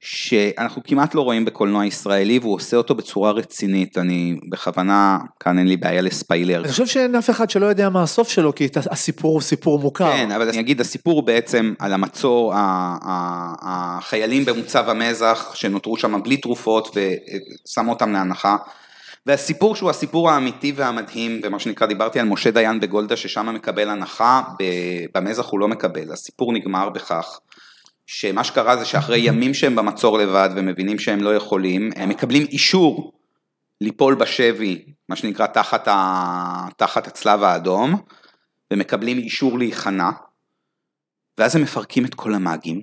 שאנחנו 0.00 0.82
כמעט 0.84 1.14
לא 1.14 1.20
רואים 1.20 1.44
בקולנוע 1.44 1.86
ישראלי 1.86 2.38
והוא 2.38 2.54
עושה 2.54 2.76
אותו 2.76 2.94
בצורה 2.94 3.30
רצינית, 3.30 3.98
אני 3.98 4.38
בכוונה, 4.48 5.18
כאן 5.40 5.58
אין 5.58 5.68
לי 5.68 5.76
בעיה 5.76 6.02
לספיילר. 6.02 6.60
אני 6.60 6.68
חושב 6.68 6.86
שאין 6.86 7.14
אף 7.14 7.30
אחד 7.30 7.50
שלא 7.50 7.66
יודע 7.66 7.88
מה 7.88 8.02
הסוף 8.02 8.28
שלו, 8.28 8.54
כי 8.54 8.68
הסיפור 8.90 9.32
הוא 9.32 9.40
סיפור 9.40 9.78
מוכר. 9.78 10.12
כן, 10.12 10.30
אבל 10.30 10.48
אני 10.48 10.60
אגיד, 10.60 10.80
הסיפור 10.80 11.14
הוא 11.14 11.22
בעצם 11.22 11.74
על 11.78 11.92
המצור, 11.92 12.52
החיילים 13.62 14.44
במוצב 14.44 14.88
המזח 14.88 15.54
שנותרו 15.54 15.96
שם 15.96 16.22
בלי 16.22 16.36
תרופות 16.36 16.96
ושמו 16.96 17.92
אותם 17.92 18.12
להנחה. 18.12 18.56
והסיפור 19.26 19.76
שהוא 19.76 19.90
הסיפור 19.90 20.30
האמיתי 20.30 20.72
והמדהים, 20.76 21.40
ומה 21.42 21.58
שנקרא, 21.58 21.86
דיברתי 21.86 22.20
על 22.20 22.26
משה 22.26 22.50
דיין 22.50 22.80
בגולדה 22.80 23.16
ששם 23.16 23.54
מקבל 23.54 23.88
הנחה, 23.88 24.42
במזח 25.14 25.46
הוא 25.46 25.60
לא 25.60 25.68
מקבל, 25.68 26.12
הסיפור 26.12 26.52
נגמר 26.52 26.88
בכך 26.88 27.38
שמה 28.06 28.44
שקרה 28.44 28.76
זה 28.76 28.84
שאחרי 28.84 29.18
ימים 29.18 29.54
שהם 29.54 29.76
במצור 29.76 30.18
לבד 30.18 30.50
ומבינים 30.56 30.98
שהם 30.98 31.22
לא 31.22 31.36
יכולים, 31.36 31.90
הם 31.96 32.08
מקבלים 32.08 32.42
אישור 32.42 33.12
ליפול 33.80 34.14
בשבי, 34.14 34.84
מה 35.08 35.16
שנקרא 35.16 35.46
תחת, 35.46 35.88
ה... 35.88 36.68
תחת 36.76 37.06
הצלב 37.06 37.42
האדום, 37.42 37.96
ומקבלים 38.70 39.18
אישור 39.18 39.58
להיכנע, 39.58 40.10
ואז 41.38 41.56
הם 41.56 41.62
מפרקים 41.62 42.04
את 42.04 42.14
כל 42.14 42.34
המאגים, 42.34 42.82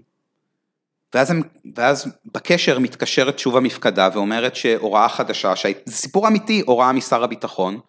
ואז, 1.13 1.32
הם, 1.32 1.41
ואז 1.76 2.07
בקשר 2.26 2.80
מתקשרת 2.80 3.39
שוב 3.39 3.57
המפקדה 3.57 4.09
ואומרת 4.13 4.55
שהוראה 4.55 5.09
חדשה, 5.09 5.53
זה 5.86 5.95
סיפור 5.95 6.28
אמיתי, 6.28 6.63
הוראה 6.65 6.91
משר 6.91 7.24
הביטחון, 7.24 7.80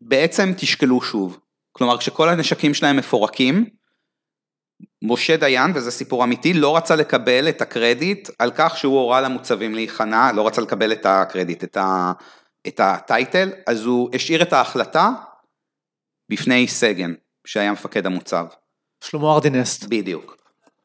בעצם 0.00 0.52
תשקלו 0.56 1.02
שוב. 1.02 1.38
כלומר, 1.72 1.98
כשכל 1.98 2.28
הנשקים 2.28 2.74
שלהם 2.74 2.96
מפורקים, 2.96 3.66
משה 5.02 5.36
דיין, 5.36 5.72
וזה 5.74 5.90
סיפור 5.90 6.24
אמיתי, 6.24 6.52
לא 6.52 6.76
רצה 6.76 6.96
לקבל 6.96 7.48
את 7.48 7.62
הקרדיט 7.62 8.30
על 8.38 8.50
כך 8.54 8.78
שהוא 8.78 8.98
הורה 8.98 9.20
למוצבים 9.20 9.74
להיכנע, 9.74 10.32
לא 10.32 10.46
רצה 10.46 10.62
לקבל 10.62 10.92
את 10.92 11.06
הקרדיט, 11.06 11.64
את, 11.64 11.76
ה, 11.76 12.12
את 12.66 12.80
הטייטל, 12.80 13.50
אז 13.66 13.84
הוא 13.84 14.10
השאיר 14.14 14.42
את 14.42 14.52
ההחלטה 14.52 15.10
בפני 16.30 16.68
סגן, 16.68 17.14
שהיה 17.46 17.72
מפקד 17.72 18.06
המוצב. 18.06 18.46
שלמה 19.04 19.32
ארדינסט. 19.32 19.84
בדיוק. 19.84 20.36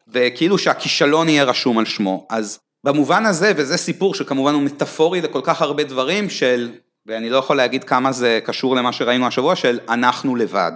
וכאילו 0.08 0.58
שהכישלון 0.58 1.30
יהיה 1.30 1.44
רשום 1.44 1.78
על 1.78 1.86
שמו, 1.86 2.28
אז 2.30 2.60
במובן 2.84 3.26
הזה, 3.26 3.54
וזה 3.56 3.78
סיפור 3.78 4.16
שכמובן 4.16 4.54
הוא 4.54 4.62
מטאפורי 4.62 5.22
לכל 5.22 5.42
כך 5.44 5.62
הרבה 5.62 5.84
דברים 5.84 6.30
של, 6.30 6.72
ואני 7.06 7.30
לא 7.30 7.38
יכול 7.38 7.58
להגיד 7.58 7.84
כמה 7.84 8.12
זה 8.12 8.40
קשור 8.46 8.76
למה 8.76 8.94
שראינו 8.94 9.28
השבוע, 9.28 9.56
של 9.56 9.80
אנחנו 9.90 10.36
לבד. 10.36 10.72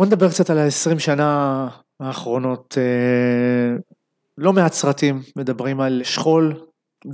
בוא 0.00 0.06
נדבר 0.06 0.30
קצת 0.30 0.50
על 0.50 0.58
ה-20 0.58 0.98
שנה 0.98 1.68
האחרונות. 2.00 2.78
אה, 2.78 3.76
לא 4.38 4.52
מעט 4.52 4.72
סרטים 4.72 5.22
מדברים 5.36 5.80
על 5.80 6.02
שכול 6.04 6.60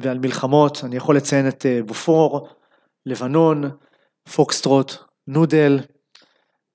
ועל 0.00 0.18
מלחמות, 0.18 0.80
אני 0.84 0.96
יכול 0.96 1.16
לציין 1.16 1.48
את 1.48 1.66
אה, 1.66 1.80
בופור, 1.86 2.48
לבנון, 3.06 3.70
פוקסטרוט, 4.34 4.92
נודל. 5.28 5.80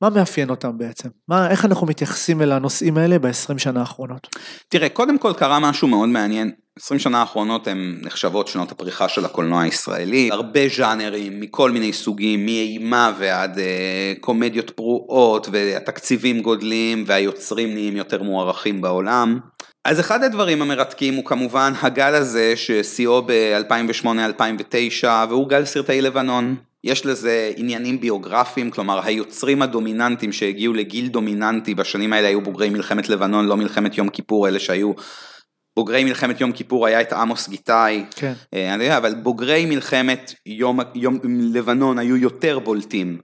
מה 0.02 0.10
מאפיין 0.10 0.50
אותם 0.50 0.78
בעצם? 0.78 1.10
מה, 1.28 1.52
איך 1.52 1.66
אנחנו 1.66 1.88
מתייחסים 1.88 2.42
אל 2.42 2.52
הנושאים 2.52 2.98
האלה 2.98 3.20
ב-20 3.20 3.58
שנה 3.58 3.80
האחרונות? 3.80 4.28
תראה, 4.70 4.90
קודם 4.90 5.18
כל 5.18 5.34
קרה 5.34 5.60
משהו 5.60 5.88
מאוד 5.88 6.10
מעניין. 6.10 6.52
20 6.80 7.00
שנה 7.00 7.20
האחרונות 7.20 7.68
הן 7.68 8.00
נחשבות 8.02 8.48
שנות 8.48 8.72
הפריחה 8.72 9.10
של 9.10 9.26
הקולנוע 9.26 9.62
הישראלי, 9.62 10.30
הרבה 10.32 10.60
ז'אנרים 10.78 11.40
מכל 11.40 11.72
מיני 11.72 11.94
סוגים, 11.94 12.46
מאימה 12.46 13.12
ועד 13.18 13.60
אה, 13.60 14.14
קומדיות 14.20 14.70
פרועות, 14.70 15.48
והתקציבים 15.52 16.42
גודלים 16.42 17.04
והיוצרים 17.08 17.74
נהיים 17.74 17.98
יותר 17.98 18.24
מוערכים 18.24 18.82
בעולם. 18.82 19.40
אז 19.86 20.00
אחד 20.00 20.24
הדברים 20.24 20.62
המרתקים 20.62 21.14
הוא 21.14 21.26
כמובן 21.26 21.74
הגל 21.82 22.16
הזה 22.16 22.54
ששיאו 22.56 23.22
ב-2008-2009 23.26 25.08
והוא 25.30 25.50
גל 25.50 25.66
סרטי 25.66 26.02
לבנון. 26.02 26.56
יש 26.84 27.06
לזה 27.06 27.52
עניינים 27.56 28.00
ביוגרפיים, 28.00 28.72
כלומר 28.72 29.00
היוצרים 29.04 29.62
הדומיננטיים 29.62 30.32
שהגיעו 30.32 30.74
לגיל 30.74 31.08
דומיננטי 31.08 31.76
בשנים 31.76 32.14
האלה 32.14 32.28
היו 32.28 32.42
בוגרי 32.42 32.70
מלחמת 32.70 33.10
לבנון, 33.10 33.46
לא 33.46 33.58
מלחמת 33.58 33.98
יום 33.98 34.10
כיפור, 34.10 34.48
אלה 34.48 34.60
שהיו 34.60 34.94
בוגרי 35.76 36.04
מלחמת 36.04 36.42
יום 36.42 36.52
כיפור 36.52 36.86
היה 36.88 37.02
את 37.02 37.14
עמוס 37.14 37.50
גיטאי, 37.50 38.06
כן. 38.16 38.34
אה, 38.54 38.98
אבל 38.98 39.16
בוגרי 39.16 39.66
מלחמת 39.66 40.34
יום, 40.46 40.80
יום 40.96 41.20
לבנון 41.54 42.00
היו 42.00 42.18
יותר 42.18 42.60
בולטים 42.60 43.18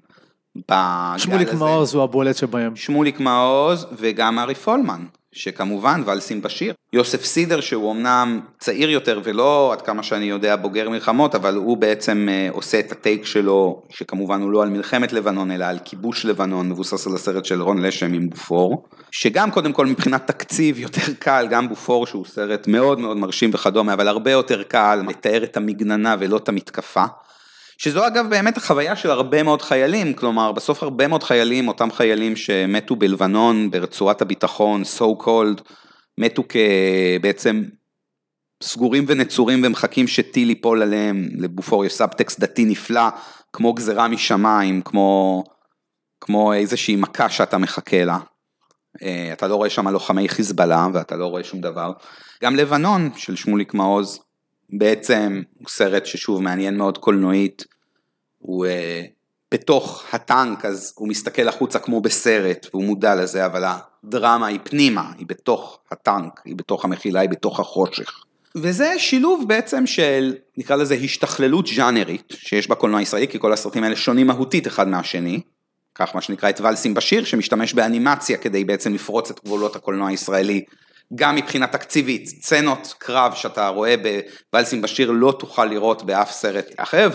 בגל 0.57 1.17
שמוליק 1.17 1.47
הזה. 1.47 1.57
מעוז 1.57 1.93
הוא 1.93 2.03
הבולט 2.03 2.35
שבהם. 2.35 2.75
שמוליק 2.75 3.19
מעוז 3.19 3.85
וגם 3.97 4.39
ארי 4.39 4.55
פולמן, 4.55 5.05
שכמובן 5.37 6.01
ואלסים 6.05 6.41
בשיר. 6.41 6.73
יוסף 6.93 7.25
סידר 7.25 7.61
שהוא 7.61 7.91
אמנם 7.91 8.39
צעיר 8.59 8.89
יותר 8.89 9.21
ולא 9.23 9.73
עד 9.73 9.81
כמה 9.81 10.03
שאני 10.03 10.25
יודע 10.25 10.55
בוגר 10.55 10.89
מלחמות, 10.89 11.35
אבל 11.35 11.55
הוא 11.55 11.77
בעצם 11.77 12.27
אה, 12.29 12.47
עושה 12.51 12.79
את 12.79 12.91
הטייק 12.91 13.25
שלו, 13.25 13.81
שכמובן 13.89 14.41
הוא 14.41 14.51
לא 14.51 14.63
על 14.63 14.69
מלחמת 14.69 15.13
לבנון 15.13 15.51
אלא 15.51 15.65
על 15.65 15.77
כיבוש 15.85 16.25
לבנון, 16.25 16.69
מבוסס 16.69 17.07
על 17.07 17.15
הסרט 17.15 17.45
של 17.45 17.61
רון 17.61 17.81
לשם 17.81 18.13
עם 18.13 18.29
בופור, 18.29 18.87
שגם 19.11 19.51
קודם 19.51 19.73
כל 19.73 19.85
מבחינת 19.85 20.27
תקציב 20.27 20.79
יותר 20.79 21.13
קל, 21.19 21.47
גם 21.49 21.69
בופור 21.69 22.05
שהוא 22.05 22.25
סרט 22.25 22.67
מאוד 22.67 22.99
מאוד 22.99 23.17
מרשים 23.17 23.49
וכדומה, 23.53 23.93
אבל 23.93 24.07
הרבה 24.07 24.31
יותר 24.31 24.63
קל 24.63 25.01
לתאר 25.09 25.43
את 25.43 25.57
המגננה 25.57 26.15
ולא 26.19 26.37
את 26.37 26.49
המתקפה. 26.49 27.05
שזו 27.77 28.07
אגב 28.07 28.29
באמת 28.29 28.57
החוויה 28.57 28.95
של 28.95 29.11
הרבה 29.11 29.43
מאוד 29.43 29.61
חיילים, 29.61 30.13
כלומר 30.13 30.51
בסוף 30.51 30.83
הרבה 30.83 31.07
מאוד 31.07 31.23
חיילים, 31.23 31.67
אותם 31.67 31.91
חיילים 31.91 32.35
שמתו 32.35 32.95
בלבנון, 32.95 33.71
ברצועת 33.71 34.21
הביטחון, 34.21 34.81
so 34.97 35.23
called, 35.23 35.61
מתו 36.17 36.43
כבעצם 36.49 37.63
סגורים 38.63 39.05
ונצורים 39.07 39.61
ומחכים 39.65 40.07
שטיל 40.07 40.49
ייפול 40.49 40.81
עליהם, 40.81 41.27
לבופור 41.37 41.85
יש 41.85 41.93
סאבטקסט 41.93 42.39
דתי 42.39 42.65
נפלא, 42.65 43.09
כמו 43.53 43.73
גזרה 43.73 44.07
משמיים, 44.07 44.81
כמו, 44.81 45.43
כמו 46.21 46.53
איזושהי 46.53 46.95
מכה 46.95 47.29
שאתה 47.29 47.57
מחכה 47.57 48.05
לה. 48.05 48.17
אה, 49.03 49.29
אתה 49.33 49.47
לא 49.47 49.55
רואה 49.55 49.69
שם 49.69 49.87
לוחמי 49.87 50.29
חיזבאללה 50.29 50.87
ואתה 50.93 51.15
לא 51.15 51.25
רואה 51.25 51.43
שום 51.43 51.61
דבר. 51.61 51.91
גם 52.43 52.55
לבנון 52.55 53.09
של 53.15 53.35
שמוליק 53.35 53.73
מעוז, 53.73 54.19
בעצם 54.69 55.41
הוא 55.57 55.67
סרט 55.69 56.05
ששוב 56.05 56.41
מעניין 56.41 56.77
מאוד 56.77 56.97
קולנועית, 56.97 57.65
הוא 58.39 58.65
uh, 58.65 58.69
בתוך 59.51 60.03
הטנק 60.11 60.65
אז 60.65 60.93
הוא 60.95 61.07
מסתכל 61.07 61.47
החוצה 61.47 61.79
כמו 61.79 62.01
בסרט 62.01 62.67
והוא 62.73 62.83
מודע 62.83 63.15
לזה, 63.15 63.45
אבל 63.45 63.63
הדרמה 63.65 64.47
היא 64.47 64.59
פנימה, 64.63 65.11
היא 65.17 65.27
בתוך 65.27 65.79
הטנק, 65.91 66.41
היא 66.45 66.55
בתוך 66.55 66.85
המחילה, 66.85 67.19
היא 67.19 67.29
בתוך 67.29 67.59
החושך. 67.59 68.23
וזה 68.55 68.93
שילוב 68.97 69.47
בעצם 69.47 69.85
של, 69.85 70.35
נקרא 70.57 70.75
לזה 70.75 70.95
השתכללות 70.95 71.67
ז'אנרית, 71.67 72.33
שיש 72.37 72.67
בקולנוע 72.67 72.99
הישראלי, 72.99 73.27
כי 73.27 73.39
כל 73.39 73.53
הסרטים 73.53 73.83
האלה 73.83 73.95
שונים 73.95 74.27
מהותית 74.27 74.67
אחד 74.67 74.87
מהשני, 74.87 75.41
כך 75.95 76.15
מה 76.15 76.21
שנקרא 76.21 76.49
את 76.49 76.61
ולסים 76.61 76.93
בשיר, 76.93 77.23
שמשתמש 77.23 77.73
באנימציה 77.73 78.37
כדי 78.37 78.63
בעצם 78.63 78.93
לפרוץ 78.93 79.31
את 79.31 79.39
גבולות 79.45 79.75
הקולנוע 79.75 80.09
הישראלי 80.09 80.63
גם 81.15 81.35
מבחינה 81.35 81.67
תקציבית, 81.67 82.27
סצנות 82.27 82.93
קרב 82.97 83.33
שאתה 83.35 83.67
רואה 83.67 83.95
בוואלסים 84.51 84.81
בשיר 84.81 85.11
לא 85.11 85.35
תוכל 85.39 85.65
לראות 85.65 86.03
באף 86.03 86.31
סרט 86.31 86.65
אחר, 86.77 87.09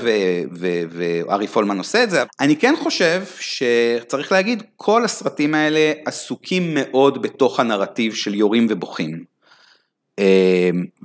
וארי 0.91 1.47
פולמן 1.47 1.79
עושה 1.79 2.03
את 2.03 2.11
זה. 2.11 2.23
אני 2.41 2.57
כן 2.57 2.75
חושב 2.83 3.23
שצריך 3.41 4.33
להגיד, 4.33 4.63
כל 4.77 5.05
הסרטים 5.05 5.55
האלה 5.55 5.93
עסוקים 6.07 6.75
מאוד 6.75 7.23
בתוך 7.23 7.61
הנרטיב 7.61 8.15
של 8.15 8.35
יורים 8.35 8.67
ובוכים. 8.71 9.25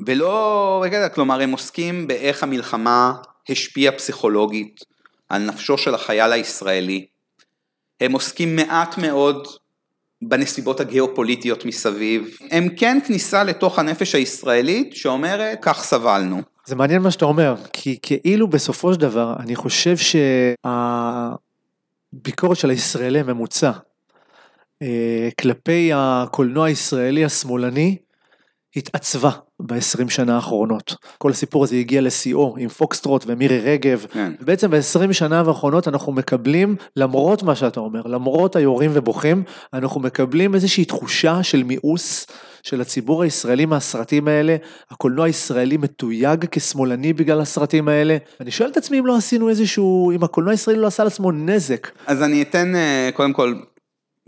ולא, 0.05 0.85
כלומר 1.13 1.41
הם 1.41 1.51
עוסקים 1.51 2.07
באיך 2.07 2.43
המלחמה 2.43 3.13
השפיעה 3.49 3.91
פסיכולוגית 3.91 4.83
על 5.29 5.41
נפשו 5.41 5.77
של 5.77 5.95
החייל 5.95 6.31
הישראלי. 6.31 7.05
הם 8.01 8.11
עוסקים 8.11 8.55
מעט 8.55 8.97
מאוד 8.97 9.47
בנסיבות 10.21 10.79
הגיאופוליטיות 10.79 11.65
מסביב, 11.65 12.37
הם 12.51 12.69
כן 12.69 12.97
כניסה 13.07 13.43
לתוך 13.43 13.79
הנפש 13.79 14.15
הישראלית 14.15 14.95
שאומרת, 14.95 15.57
כך 15.61 15.83
סבלנו. 15.83 16.41
זה 16.65 16.75
מעניין 16.75 17.01
מה 17.01 17.11
שאתה 17.11 17.25
אומר, 17.25 17.55
כי 17.73 17.97
כאילו 18.01 18.47
בסופו 18.47 18.93
של 18.93 18.99
דבר, 18.99 19.35
אני 19.39 19.55
חושב 19.55 19.95
שהביקורת 22.13 22.57
של 22.57 22.69
הישראלי 22.69 23.19
הממוצע 23.19 23.71
אה, 24.81 25.29
כלפי 25.41 25.91
הקולנוע 25.93 26.65
הישראלי 26.65 27.25
השמאלני, 27.25 27.97
התעצבה 28.75 29.31
ב-20 29.59 30.09
שנה 30.09 30.35
האחרונות. 30.35 30.95
כל 31.17 31.31
הסיפור 31.31 31.63
הזה 31.63 31.75
הגיע 31.75 32.01
לשיאו 32.01 32.55
עם 32.57 32.69
פוקסטרוט 32.69 33.23
ומירי 33.27 33.59
רגב, 33.59 34.05
כן. 34.13 34.31
ובעצם 34.41 34.71
ב-20 34.71 35.13
שנה 35.13 35.39
האחרונות 35.39 35.87
אנחנו 35.87 36.11
מקבלים, 36.11 36.75
למרות 36.95 37.43
מה 37.43 37.55
שאתה 37.55 37.79
אומר, 37.79 38.01
למרות 38.01 38.55
היורים 38.55 38.91
ובוכים, 38.93 39.43
אנחנו 39.73 40.01
מקבלים 40.01 40.55
איזושהי 40.55 40.85
תחושה 40.85 41.43
של 41.43 41.63
מיאוס 41.63 42.27
של 42.63 42.81
הציבור 42.81 43.23
הישראלי 43.23 43.65
מהסרטים 43.65 44.27
האלה, 44.27 44.55
הקולנוע 44.91 45.25
הישראלי 45.25 45.77
מתויג 45.77 46.45
כשמאלני 46.51 47.13
בגלל 47.13 47.41
הסרטים 47.41 47.87
האלה. 47.87 48.17
אני 48.41 48.51
שואל 48.51 48.69
את 48.69 48.77
עצמי 48.77 48.99
אם 48.99 49.05
לא 49.05 49.17
עשינו 49.17 49.49
איזשהו, 49.49 50.11
אם 50.11 50.23
הקולנוע 50.23 50.51
הישראלי 50.51 50.79
לא 50.79 50.87
עשה 50.87 51.03
לעצמו 51.03 51.31
נזק. 51.31 51.87
אז 52.07 52.23
אני 52.23 52.41
אתן 52.41 52.75
אה, 52.75 53.09
קודם 53.13 53.33
כל 53.33 53.53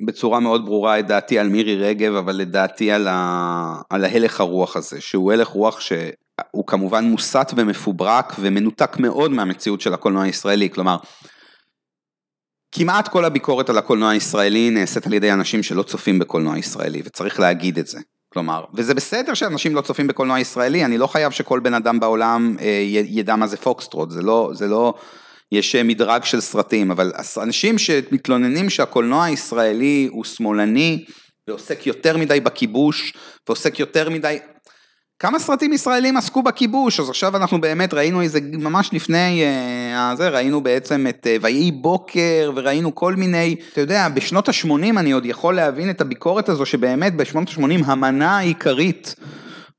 בצורה 0.05 0.39
מאוד 0.39 0.65
ברורה 0.65 0.99
את 0.99 1.07
דעתי 1.07 1.39
על 1.39 1.47
מירי 1.47 1.75
רגב, 1.75 2.15
אבל 2.15 2.35
לדעתי 2.35 2.91
על, 2.91 3.07
ה... 3.07 3.81
על 3.89 4.05
ההלך 4.05 4.39
הרוח 4.39 4.75
הזה, 4.75 5.01
שהוא 5.01 5.31
הלך 5.33 5.47
רוח 5.47 5.79
שהוא 5.79 6.67
כמובן 6.67 7.05
מוסת 7.05 7.51
ומפוברק 7.55 8.35
ומנותק 8.39 8.97
מאוד 8.99 9.31
מהמציאות 9.31 9.81
של 9.81 9.93
הקולנוע 9.93 10.23
הישראלי, 10.23 10.69
כלומר, 10.69 10.97
כמעט 12.71 13.07
כל 13.07 13.25
הביקורת 13.25 13.69
על 13.69 13.77
הקולנוע 13.77 14.09
הישראלי 14.09 14.69
נעשית 14.69 15.07
על 15.07 15.13
ידי 15.13 15.31
אנשים 15.31 15.63
שלא 15.63 15.83
צופים 15.83 16.19
בקולנוע 16.19 16.57
ישראלי, 16.57 17.01
וצריך 17.05 17.39
להגיד 17.39 17.79
את 17.79 17.87
זה. 17.87 17.99
כלומר, 18.33 18.63
וזה 18.73 18.93
בסדר 18.93 19.33
שאנשים 19.33 19.75
לא 19.75 19.81
צופים 19.81 20.07
בקולנוע 20.07 20.39
ישראלי, 20.39 20.85
אני 20.85 20.97
לא 20.97 21.07
חייב 21.07 21.31
שכל 21.31 21.59
בן 21.59 21.73
אדם 21.73 21.99
בעולם 21.99 22.55
אה, 22.59 22.83
ידע 23.07 23.35
מה 23.35 23.47
זה 23.47 23.57
פוקסטרוט, 23.57 24.09
זה 24.09 24.21
לא, 24.21 24.51
זה 24.53 24.67
לא, 24.67 24.93
יש 25.51 25.75
אה, 25.75 25.83
מדרג 25.83 26.23
של 26.23 26.41
סרטים, 26.41 26.91
אבל 26.91 27.11
אנשים 27.41 27.77
שמתלוננים 27.77 28.69
שהקולנוע 28.69 29.25
הישראלי 29.25 30.07
הוא 30.11 30.23
שמאלני 30.23 31.05
ועוסק 31.47 31.87
יותר 31.87 32.17
מדי 32.17 32.39
בכיבוש 32.39 33.13
ועוסק 33.47 33.79
יותר 33.79 34.09
מדי... 34.09 34.37
כמה 35.21 35.39
סרטים 35.39 35.73
ישראלים 35.73 36.17
עסקו 36.17 36.43
בכיבוש, 36.43 36.99
אז 36.99 37.09
עכשיו 37.09 37.37
אנחנו 37.37 37.61
באמת 37.61 37.93
ראינו 37.93 38.21
איזה, 38.21 38.39
ממש 38.43 38.89
לפני 38.93 39.43
אה, 39.43 40.15
זה, 40.15 40.29
ראינו 40.29 40.61
בעצם 40.61 41.05
את 41.09 41.27
אה, 41.27 41.35
ויהי 41.41 41.71
בוקר, 41.71 42.51
וראינו 42.55 42.95
כל 42.95 43.15
מיני, 43.15 43.55
אתה 43.73 43.81
יודע, 43.81 44.09
בשנות 44.09 44.49
ה-80 44.49 44.99
אני 44.99 45.11
עוד 45.11 45.25
יכול 45.25 45.55
להבין 45.55 45.89
את 45.89 46.01
הביקורת 46.01 46.49
הזו, 46.49 46.65
שבאמת 46.65 47.15
בשנות 47.15 47.49
ה-80 47.49 47.85
המנה 47.85 48.37
העיקרית 48.37 49.15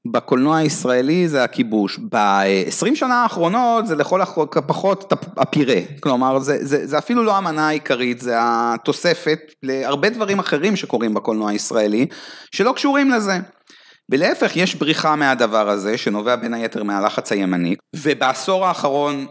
בקולנוע 0.06 0.56
הישראלי 0.56 1.28
זה 1.28 1.44
הכיבוש. 1.44 1.98
ב-20 1.98 2.94
שנה 2.94 3.22
האחרונות 3.22 3.86
זה 3.86 3.96
לכל 3.96 4.20
הפחות 4.22 5.12
הפירה, 5.36 5.80
כלומר 6.00 6.38
זה, 6.38 6.58
זה, 6.60 6.86
זה 6.86 6.98
אפילו 6.98 7.22
לא 7.22 7.36
המנה 7.36 7.68
העיקרית, 7.68 8.20
זה 8.20 8.34
התוספת 8.38 9.38
להרבה 9.62 10.08
דברים 10.08 10.38
אחרים 10.38 10.76
שקורים 10.76 11.14
בקולנוע 11.14 11.50
הישראלי, 11.50 12.06
שלא 12.54 12.72
קשורים 12.72 13.10
לזה. 13.10 13.38
ולהפך, 14.10 14.56
יש 14.56 14.74
בריחה 14.74 15.16
מהדבר 15.16 15.68
הזה, 15.68 15.98
שנובע 15.98 16.36
בין 16.36 16.54
היתר 16.54 16.82
מהלחץ 16.82 17.32
הימני, 17.32 17.74
ובעשור 17.96 18.66
האחרון 18.66 19.26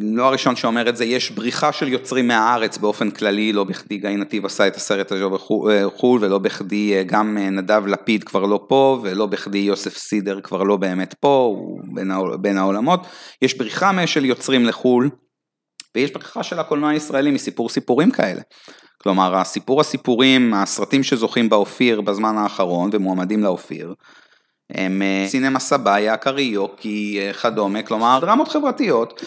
לא 0.00 0.26
הראשון 0.26 0.56
שאומר 0.56 0.88
את 0.88 0.96
זה, 0.96 1.04
יש 1.04 1.30
בריחה 1.30 1.72
של 1.72 1.88
יוצרים 1.88 2.28
מהארץ 2.28 2.78
באופן 2.78 3.10
כללי, 3.10 3.52
לא 3.52 3.64
בכדי 3.64 3.98
גיא 3.98 4.10
נתיב 4.10 4.46
עשה 4.46 4.66
את 4.66 4.76
הסרט 4.76 5.12
הזה 5.12 5.28
בחו"ל, 5.28 6.24
ולא 6.24 6.38
בכדי 6.38 6.94
אה, 6.94 7.02
גם 7.02 7.38
אה, 7.38 7.50
נדב 7.50 7.86
לפיד 7.86 8.24
כבר 8.24 8.46
לא 8.46 8.64
פה, 8.68 9.00
ולא 9.02 9.26
בכדי 9.26 9.58
יוסף 9.58 9.96
סידר 9.96 10.40
כבר 10.40 10.62
לא 10.62 10.76
באמת 10.76 11.14
פה, 11.14 11.52
הוא 11.56 11.80
בין, 11.94 12.10
בין 12.40 12.58
העולמות. 12.58 13.06
יש 13.42 13.58
בריחה 13.58 14.06
של 14.06 14.24
יוצרים 14.24 14.66
לחו"ל, 14.66 15.10
ויש 15.94 16.12
בריחה 16.12 16.42
של 16.42 16.58
הקולנוע 16.58 16.90
הישראלי 16.90 17.30
מסיפור 17.30 17.68
סיפורים 17.68 18.10
כאלה. 18.10 18.40
כלומר, 19.02 19.36
הסיפור 19.36 19.80
הסיפורים, 19.80 20.54
הסרטים 20.54 21.02
שזוכים 21.02 21.48
באופיר 21.48 22.00
בזמן 22.00 22.36
האחרון 22.36 22.90
ומועמדים 22.92 23.42
לאופיר, 23.42 23.94
הם 24.70 25.02
אה, 25.02 25.24
סינמה 25.28 25.58
סבאיה, 25.58 26.16
קריוקי, 26.16 27.20
כדומה, 27.42 27.82
כלומר 27.82 28.18
דרמות 28.20 28.48
חברתיות, 28.48 29.22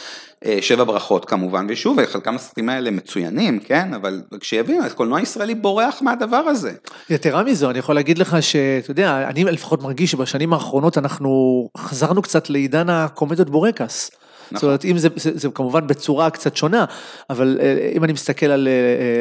אה, 0.46 0.58
שבע 0.62 0.84
ברכות 0.84 1.26
כמובן, 1.26 1.66
ושוב, 1.70 2.06
חלקם 2.06 2.36
הסרטים 2.36 2.70
האלה 2.70 2.92
מצוינים, 2.92 3.60
כן, 3.60 3.94
אבל 3.94 4.22
כשיבינו, 4.40 4.86
הקולנוע 4.86 5.20
הישראלי 5.20 5.56
בורח 5.56 6.02
מהדבר 6.02 6.38
הזה. 6.38 6.72
יתרה 7.10 7.44
מזו, 7.44 7.70
אני 7.70 7.80
יכול 7.80 7.96
להגיד 7.96 8.18
לך 8.18 8.38
שאתה 8.42 8.92
יודע, 8.92 9.28
אני 9.30 9.44
לפחות 9.44 9.84
מרגיש 9.84 10.12
שבשנים 10.12 10.54
האחרונות 10.54 10.98
אנחנו 10.98 11.70
חזרנו 11.78 12.22
קצת 12.22 12.50
לעידן 12.50 12.90
הקומדיות 12.90 13.50
בורקס. 13.50 14.12
נכון. 14.52 14.58
זאת 14.58 14.64
אומרת, 14.64 14.86
אם 14.86 14.98
זה, 14.98 15.10
זה, 15.16 15.32
זה 15.34 15.50
כמובן 15.54 15.88
בצורה 15.88 16.30
קצת 16.30 16.56
שונה, 16.56 16.86
אבל 17.30 17.58
אה, 17.62 17.92
אם 17.96 18.04
אני 18.04 18.14
מסתכל 18.14 18.46
על 18.46 18.68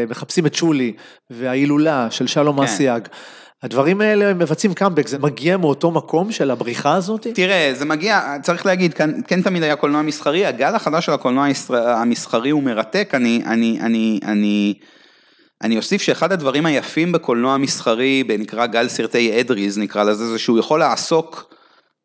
מחפשים 0.08 0.46
את 0.46 0.54
שולי 0.54 0.92
וההילולה 1.30 2.10
של 2.10 2.26
שלום 2.26 2.56
כן. 2.56 2.62
אסיאג, 2.64 3.08
הדברים 3.62 4.00
האלה 4.00 4.34
מבצעים 4.34 4.74
קאמבק, 4.74 5.08
זה 5.08 5.18
מגיע 5.18 5.56
מאותו 5.56 5.90
מקום 5.90 6.32
של 6.32 6.50
הבריחה 6.50 6.94
הזאת? 6.94 7.26
תראה, 7.34 7.72
זה 7.74 7.84
מגיע, 7.84 8.36
צריך 8.42 8.66
להגיד, 8.66 8.94
כן, 8.94 9.10
כן 9.26 9.42
תמיד 9.42 9.62
היה 9.62 9.76
קולנוע 9.76 10.02
מסחרי, 10.02 10.46
הגל 10.46 10.74
החדש 10.74 11.06
של 11.06 11.12
הקולנוע 11.12 11.46
המסחרי 11.70 12.50
הוא 12.50 12.62
מרתק, 12.62 13.10
אני, 13.14 13.42
אני, 13.46 13.78
אני, 13.80 14.20
אני, 14.24 14.74
אני 15.62 15.76
אוסיף 15.76 16.02
שאחד 16.02 16.32
הדברים 16.32 16.66
היפים 16.66 17.12
בקולנוע 17.12 17.54
המסחרי, 17.54 18.24
נקרא 18.38 18.66
גל 18.66 18.88
סרטי 18.88 19.40
אדריז 19.40 19.78
נקרא 19.78 20.02
לזה, 20.02 20.26
זה 20.26 20.38
שהוא 20.38 20.58
יכול 20.58 20.80
לעסוק 20.80 21.54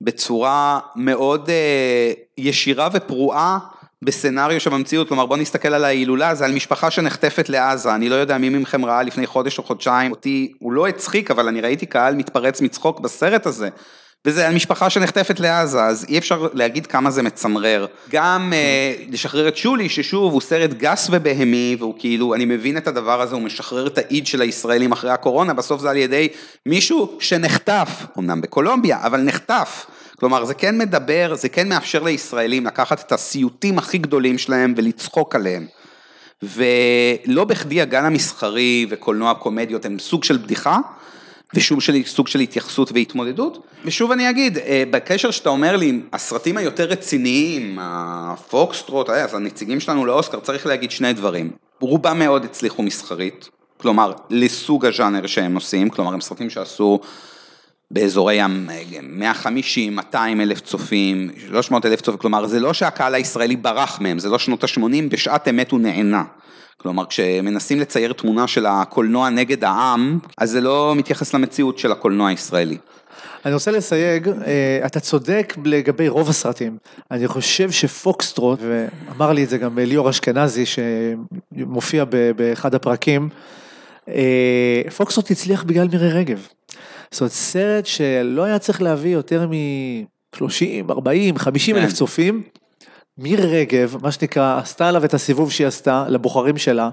בצורה 0.01 0.79
מאוד 0.95 1.49
אה, 1.49 2.13
ישירה 2.37 2.89
ופרועה 2.93 3.59
בסצנריו 4.03 4.59
שבמציאות, 4.59 5.07
כלומר 5.07 5.25
בוא 5.25 5.37
נסתכל 5.37 5.73
על 5.73 5.85
ההילולה, 5.85 6.35
זה 6.35 6.45
על 6.45 6.51
משפחה 6.51 6.91
שנחטפת 6.91 7.49
לעזה, 7.49 7.95
אני 7.95 8.09
לא 8.09 8.15
יודע 8.15 8.37
מי 8.37 8.49
מכם 8.49 8.85
ראה 8.85 9.03
לפני 9.03 9.27
חודש 9.27 9.57
או 9.57 9.63
חודשיים, 9.63 10.11
אותי, 10.11 10.53
הוא 10.59 10.71
לא 10.71 10.87
הצחיק, 10.87 11.31
אבל 11.31 11.47
אני 11.47 11.61
ראיתי 11.61 11.85
קהל 11.85 12.15
מתפרץ 12.15 12.61
מצחוק 12.61 12.99
בסרט 12.99 13.45
הזה. 13.45 13.69
וזה 14.25 14.47
על 14.47 14.55
משפחה 14.55 14.89
שנחטפת 14.89 15.39
לעזה, 15.39 15.83
אז 15.83 16.05
אי 16.09 16.17
אפשר 16.17 16.47
להגיד 16.53 16.87
כמה 16.87 17.11
זה 17.11 17.23
מצמרר. 17.23 17.85
גם 18.09 18.53
אה, 18.55 18.93
לשחרר 19.09 19.47
את 19.47 19.57
שולי, 19.57 19.89
ששוב, 19.89 20.33
הוא 20.33 20.41
סרט 20.41 20.69
גס 20.69 21.07
ובהמי, 21.11 21.75
והוא 21.79 21.95
כאילו, 21.99 22.33
אני 22.35 22.45
מבין 22.45 22.77
את 22.77 22.87
הדבר 22.87 23.21
הזה, 23.21 23.35
הוא 23.35 23.43
משחרר 23.43 23.87
את 23.87 23.97
האיד 23.97 24.27
של 24.27 24.41
הישראלים 24.41 24.91
אחרי 24.91 25.11
הקורונה, 25.11 25.53
בסוף 25.53 25.81
זה 25.81 25.89
על 25.89 25.97
ידי 25.97 26.27
מישהו 26.65 27.17
שנחטף, 27.19 27.89
אמנם 28.19 28.41
בקולומביה, 28.41 28.99
אבל 29.03 29.21
נחטף. 29.21 29.85
כלומר, 30.19 30.45
זה 30.45 30.53
כן 30.53 30.77
מדבר, 30.77 31.35
זה 31.35 31.49
כן 31.49 31.69
מאפשר 31.69 32.03
לישראלים 32.03 32.65
לקחת 32.65 32.99
את 33.07 33.11
הסיוטים 33.11 33.77
הכי 33.77 33.97
גדולים 33.97 34.37
שלהם 34.37 34.73
ולצחוק 34.77 35.35
עליהם. 35.35 35.65
ולא 36.43 37.43
בכדי 37.43 37.81
הגן 37.81 38.05
המסחרי 38.05 38.85
וקולנוע 38.89 39.33
קומדיות 39.33 39.85
הם 39.85 39.99
סוג 39.99 40.23
של 40.23 40.37
בדיחה, 40.37 40.77
ושום 41.53 41.81
של, 41.81 42.03
סוג 42.05 42.27
של 42.27 42.39
התייחסות 42.39 42.91
והתמודדות. 42.91 43.67
ושוב 43.85 44.11
אני 44.11 44.29
אגיד, 44.29 44.57
אה, 44.57 44.83
בקשר 44.91 45.31
שאתה 45.31 45.49
אומר 45.49 45.77
לי, 45.77 46.01
הסרטים 46.13 46.57
היותר 46.57 46.83
רציניים, 46.83 47.77
הפוקסטרוט, 47.81 49.09
אה, 49.09 49.23
אז 49.23 49.33
הנציגים 49.33 49.79
שלנו 49.79 50.05
לאוסקר, 50.05 50.39
צריך 50.39 50.65
להגיד 50.65 50.91
שני 50.91 51.13
דברים. 51.13 51.51
רובם 51.79 52.19
מאוד 52.19 52.45
הצליחו 52.45 52.83
מסחרית, 52.83 53.49
כלומר, 53.77 54.13
לסוג 54.29 54.85
הז'אנר 54.85 55.27
שהם 55.27 55.55
עושים, 55.55 55.89
כלומר, 55.89 56.13
הם 56.13 56.21
סרטים 56.21 56.49
שעשו 56.49 56.99
באזורי 57.91 58.39
ה-150, 58.39 59.91
200 59.91 60.41
אלף 60.41 60.61
צופים, 60.61 61.29
300 61.47 61.85
אלף 61.85 62.01
צופים, 62.01 62.19
כלומר, 62.19 62.47
זה 62.47 62.59
לא 62.59 62.73
שהקהל 62.73 63.15
הישראלי 63.15 63.55
ברח 63.55 64.01
מהם, 64.01 64.19
זה 64.19 64.29
לא 64.29 64.39
שנות 64.39 64.63
ה-80, 64.63 65.09
בשעת 65.09 65.47
אמת 65.47 65.71
הוא 65.71 65.79
נהנה. 65.79 66.23
כלומר, 66.81 67.05
כשמנסים 67.05 67.79
לצייר 67.79 68.13
תמונה 68.13 68.47
של 68.47 68.65
הקולנוע 68.65 69.29
נגד 69.29 69.63
העם, 69.63 70.19
אז 70.37 70.49
זה 70.49 70.61
לא 70.61 70.93
מתייחס 70.95 71.33
למציאות 71.33 71.77
של 71.77 71.91
הקולנוע 71.91 72.29
הישראלי. 72.29 72.77
אני 73.45 73.53
רוצה 73.53 73.71
לסייג, 73.71 74.27
אה, 74.27 74.79
אתה 74.85 74.99
צודק 74.99 75.53
לגבי 75.65 76.07
רוב 76.07 76.29
הסרטים. 76.29 76.77
אני 77.11 77.27
חושב 77.27 77.71
שפוקסטרוט, 77.71 78.59
ואמר 78.61 79.31
לי 79.31 79.43
את 79.43 79.49
זה 79.49 79.57
גם 79.57 79.79
ליאור 79.79 80.09
אשכנזי, 80.09 80.63
שמופיע 80.65 82.05
באחד 82.35 82.75
הפרקים, 82.75 83.29
אה, 84.07 84.81
פוקסטרוט 84.97 85.31
הצליח 85.31 85.63
בגלל 85.63 85.87
מירי 85.87 86.09
רגב. 86.09 86.47
זאת 87.11 87.21
אומרת, 87.21 87.31
סרט 87.31 87.85
שלא 87.85 88.43
היה 88.43 88.59
צריך 88.59 88.81
להביא 88.81 89.13
יותר 89.13 89.47
מ-30, 89.47 90.89
40, 90.89 91.37
50 91.37 91.75
אלף 91.75 91.93
צופים, 91.93 92.43
מירי 93.21 93.45
רגב, 93.45 93.95
מה 94.01 94.11
שנקרא, 94.11 94.59
עשתה 94.59 94.89
עליו 94.89 95.05
את 95.05 95.13
הסיבוב 95.13 95.51
שהיא 95.51 95.67
עשתה 95.67 96.05
לבוחרים 96.09 96.57
שלה, 96.57 96.89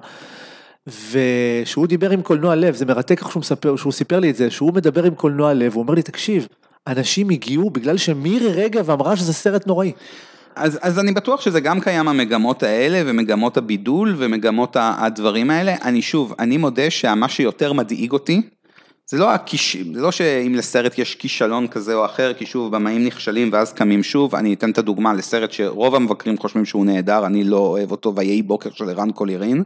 ושהוא 1.11 1.87
דיבר 1.87 2.11
עם 2.11 2.23
קולנוע 2.23 2.55
לב, 2.55 2.75
זה 2.75 2.87
מרתק 2.87 3.21
איך 3.21 3.31
שהוא 3.31 3.41
מספר, 3.41 3.77
שהוא 3.77 3.93
סיפר 3.93 4.21
לי 4.21 4.31
את 4.31 4.37
זה, 4.37 4.51
שהוא 4.51 4.75
מדבר 4.75 5.05
עם 5.05 5.15
קולנוע 5.15 5.55
לב, 5.55 5.75
הוא 5.75 5.83
אומר 5.83 5.95
לי, 5.95 6.03
תקשיב, 6.03 6.47
אנשים 6.87 7.31
הגיעו 7.31 7.71
בגלל 7.71 7.97
שמירי 7.97 8.53
רגב 8.53 8.91
אמרה 8.91 9.17
שזה 9.17 9.33
סרט 9.33 9.67
נוראי. 9.67 9.93
אז, 10.57 10.79
אז 10.83 10.99
אני 10.99 11.13
בטוח 11.13 11.41
שזה 11.41 11.61
גם 11.61 11.81
קיים 11.81 12.09
המגמות 12.09 12.63
האלה 12.63 13.03
ומגמות 13.07 13.57
הבידול 13.57 14.15
ומגמות 14.19 14.77
הדברים 14.81 15.51
האלה. 15.51 15.75
אני 15.83 16.03
שוב, 16.03 16.35
אני 16.39 16.57
מודה 16.57 16.91
שמה 16.91 17.29
שיותר 17.29 17.73
מדאיג 17.73 18.13
אותי, 18.13 18.43
זה 19.11 19.19
לא, 19.19 19.31
הכיש... 19.31 19.77
זה 19.95 20.01
לא 20.01 20.13
שאם 20.13 20.55
לסרט 20.55 20.99
יש 20.99 21.15
כישלון 21.15 21.69
כזה 21.69 21.95
או 21.95 22.05
אחר, 22.05 22.33
כי 22.35 22.47
שוב, 22.47 22.77
במאים 22.77 23.05
נכשלים 23.05 23.51
ואז 23.53 23.73
קמים 23.73 24.03
שוב, 24.03 24.35
אני 24.35 24.55
אתן 24.55 24.71
את 24.71 24.79
הדוגמה 24.79 25.15
לסרט 25.15 25.53
שרוב 25.53 25.95
המבקרים 25.95 26.39
חושבים 26.39 26.65
שהוא 26.65 26.87
נהדר, 26.87 27.27
אני 27.27 27.45
לא 27.45 27.57
אוהב 27.57 27.91
אותו, 27.91 28.15
ויהי 28.17 28.43
בוקר 28.43 28.71
של 28.73 28.91
ערן 28.91 29.11
קולירין. 29.11 29.63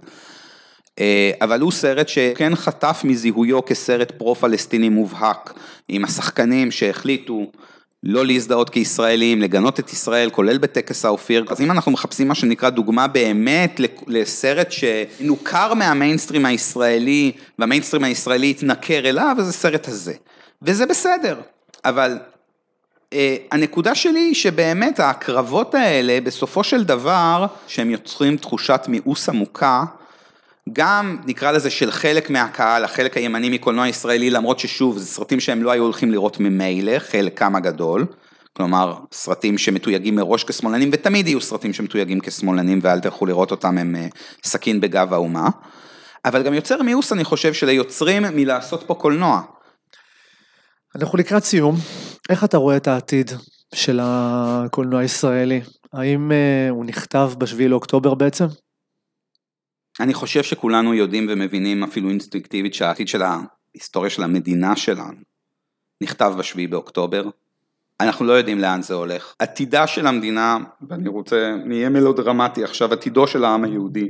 אה, 0.99 1.31
אבל 1.41 1.61
הוא 1.61 1.73
סרט 1.73 2.09
שכן 2.09 2.55
חטף 2.55 3.01
מזיהויו 3.05 3.65
כסרט 3.65 4.11
פרו-פלסטיני 4.11 4.89
מובהק, 4.89 5.55
עם 5.89 6.05
השחקנים 6.05 6.71
שהחליטו 6.71 7.47
לא 8.05 8.27
להזדהות 8.27 8.71
כישראלים, 8.71 9.43
לגנות 9.43 9.81
את 9.81 9.93
ישראל, 9.93 10.31
כולל 10.31 10.59
בטקס 10.59 11.05
האופיר. 11.05 11.45
אז 11.49 11.61
אם 11.61 11.71
אנחנו 11.71 11.93
מחפשים 11.93 12.29
מה 12.29 12.35
שנקרא 12.35 12.71
דוגמה 12.71 13.07
באמת 13.07 13.81
לסרט 14.07 14.73
שנוכר 14.73 15.75
מהמיינסטרים 15.75 16.47
הישראלי, 16.47 17.33
והמיינסטרים 17.59 18.05
הישראלי 18.05 18.51
התנכר 18.51 19.09
אליו, 19.09 19.37
אז 19.39 19.47
זה 19.47 19.53
סרט 19.53 19.89
הזה. 19.89 20.15
וזה 20.63 20.87
בסדר, 20.87 21.41
אבל 21.85 22.19
אה, 23.13 23.37
הנקודה 23.53 23.95
שלי 23.95 24.21
היא 24.21 24.35
שבאמת 24.35 25.01
ההקרבות 25.01 25.75
האלה, 25.75 26.21
בסופו 26.21 26.65
של 26.65 26.85
דבר, 26.85 27.47
שהם 27.67 27.91
יוצרים 27.91 28.37
תחושת 28.37 28.81
מיאוס 28.89 29.29
עמוקה, 29.29 29.85
גם 30.73 31.17
נקרא 31.27 31.53
לזה 31.53 31.71
של 31.71 31.91
חלק 31.91 32.31
מהקהל, 32.31 32.85
החלק 32.85 33.17
הימני 33.17 33.49
מקולנוע 33.49 33.89
ישראלי, 33.89 34.31
למרות 34.31 34.59
ששוב, 34.59 34.99
זה 34.99 35.07
סרטים 35.07 35.41
שהם 35.41 35.63
לא 35.63 35.71
היו 35.71 35.83
הולכים 35.83 36.11
לראות 36.11 36.41
ממילא, 36.41 36.99
חלקם 36.99 37.57
הגדול, 37.57 38.07
כלומר, 38.57 38.95
סרטים 39.13 39.59
שמתויגים 39.59 40.17
מראש 40.17 40.45
כשמאלנים, 40.45 40.91
ותמיד 40.93 41.27
יהיו 41.29 41.41
סרטים 41.41 41.73
שמתויגים 41.73 42.21
כשמאלנים, 42.21 42.79
ואל 42.83 43.01
תלכו 43.01 43.27
לראות 43.27 43.51
אותם, 43.51 43.79
הם 43.79 43.97
אה, 43.97 44.07
סכין 44.45 44.81
בגב 44.81 45.13
האומה. 45.13 45.49
אבל 46.25 46.43
גם 46.43 46.55
יוצר 46.55 46.83
מיאוס, 46.83 47.13
אני 47.13 47.25
חושב, 47.25 47.53
של 47.53 47.69
היוצרים 47.69 48.23
מלעשות 48.23 48.83
פה 48.87 48.95
קולנוע. 48.95 49.41
אנחנו 50.97 51.19
לקראת 51.19 51.45
סיום, 51.45 51.77
איך 52.31 52.45
אתה 52.45 52.57
רואה 52.57 52.77
את 52.77 52.89
העתיד 52.89 53.31
של 53.75 54.01
הקולנוע 54.03 55.01
הישראלי? 55.01 55.61
האם 55.93 56.33
אה, 56.33 56.71
הוא 56.71 56.85
נכתב 56.85 57.33
בשביעי 57.39 57.69
לאוקטובר 57.69 58.15
בעצם? 58.15 58.47
אני 60.01 60.15
חושב 60.15 60.43
שכולנו 60.43 60.95
יודעים 60.95 61.27
ומבינים 61.31 61.83
אפילו 61.83 62.11
אינסטינקטיבית 62.11 62.75
שהעתיד 62.75 63.09
של 63.09 63.23
ההיסטוריה 63.23 64.11
של 64.11 64.23
המדינה 64.23 64.77
שלנו 64.77 65.19
נכתב 66.01 66.35
בשביעי 66.39 66.67
באוקטובר. 66.67 67.29
אנחנו 68.01 68.25
לא 68.25 68.33
יודעים 68.33 68.59
לאן 68.59 68.83
זה 68.83 68.95
הולך. 68.95 69.35
עתידה 69.39 69.87
של 69.87 70.07
המדינה, 70.07 70.59
ואני 70.89 71.09
רוצה, 71.09 71.55
נהיה 71.65 71.89
מלודרמטי 71.89 72.65
עכשיו, 72.65 72.93
עתידו 72.93 73.27
של 73.27 73.45
העם 73.45 73.65
היהודי 73.65 74.09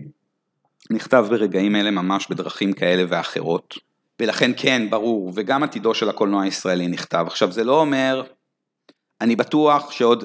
נכתב 0.91 1.26
ברגעים 1.30 1.76
אלה 1.76 1.91
ממש 1.91 2.26
בדרכים 2.30 2.72
כאלה 2.72 3.05
ואחרות. 3.09 3.74
ולכן 4.20 4.51
כן, 4.57 4.91
ברור, 4.91 5.33
וגם 5.35 5.62
עתידו 5.62 5.95
של 5.95 6.09
הקולנוע 6.09 6.43
הישראלי 6.43 6.89
נכתב. 6.89 7.24
עכשיו 7.26 7.53
זה 7.53 7.64
לא 7.64 7.80
אומר, 7.80 8.22
אני 9.20 9.37
בטוח 9.37 9.91
שעוד, 9.91 10.24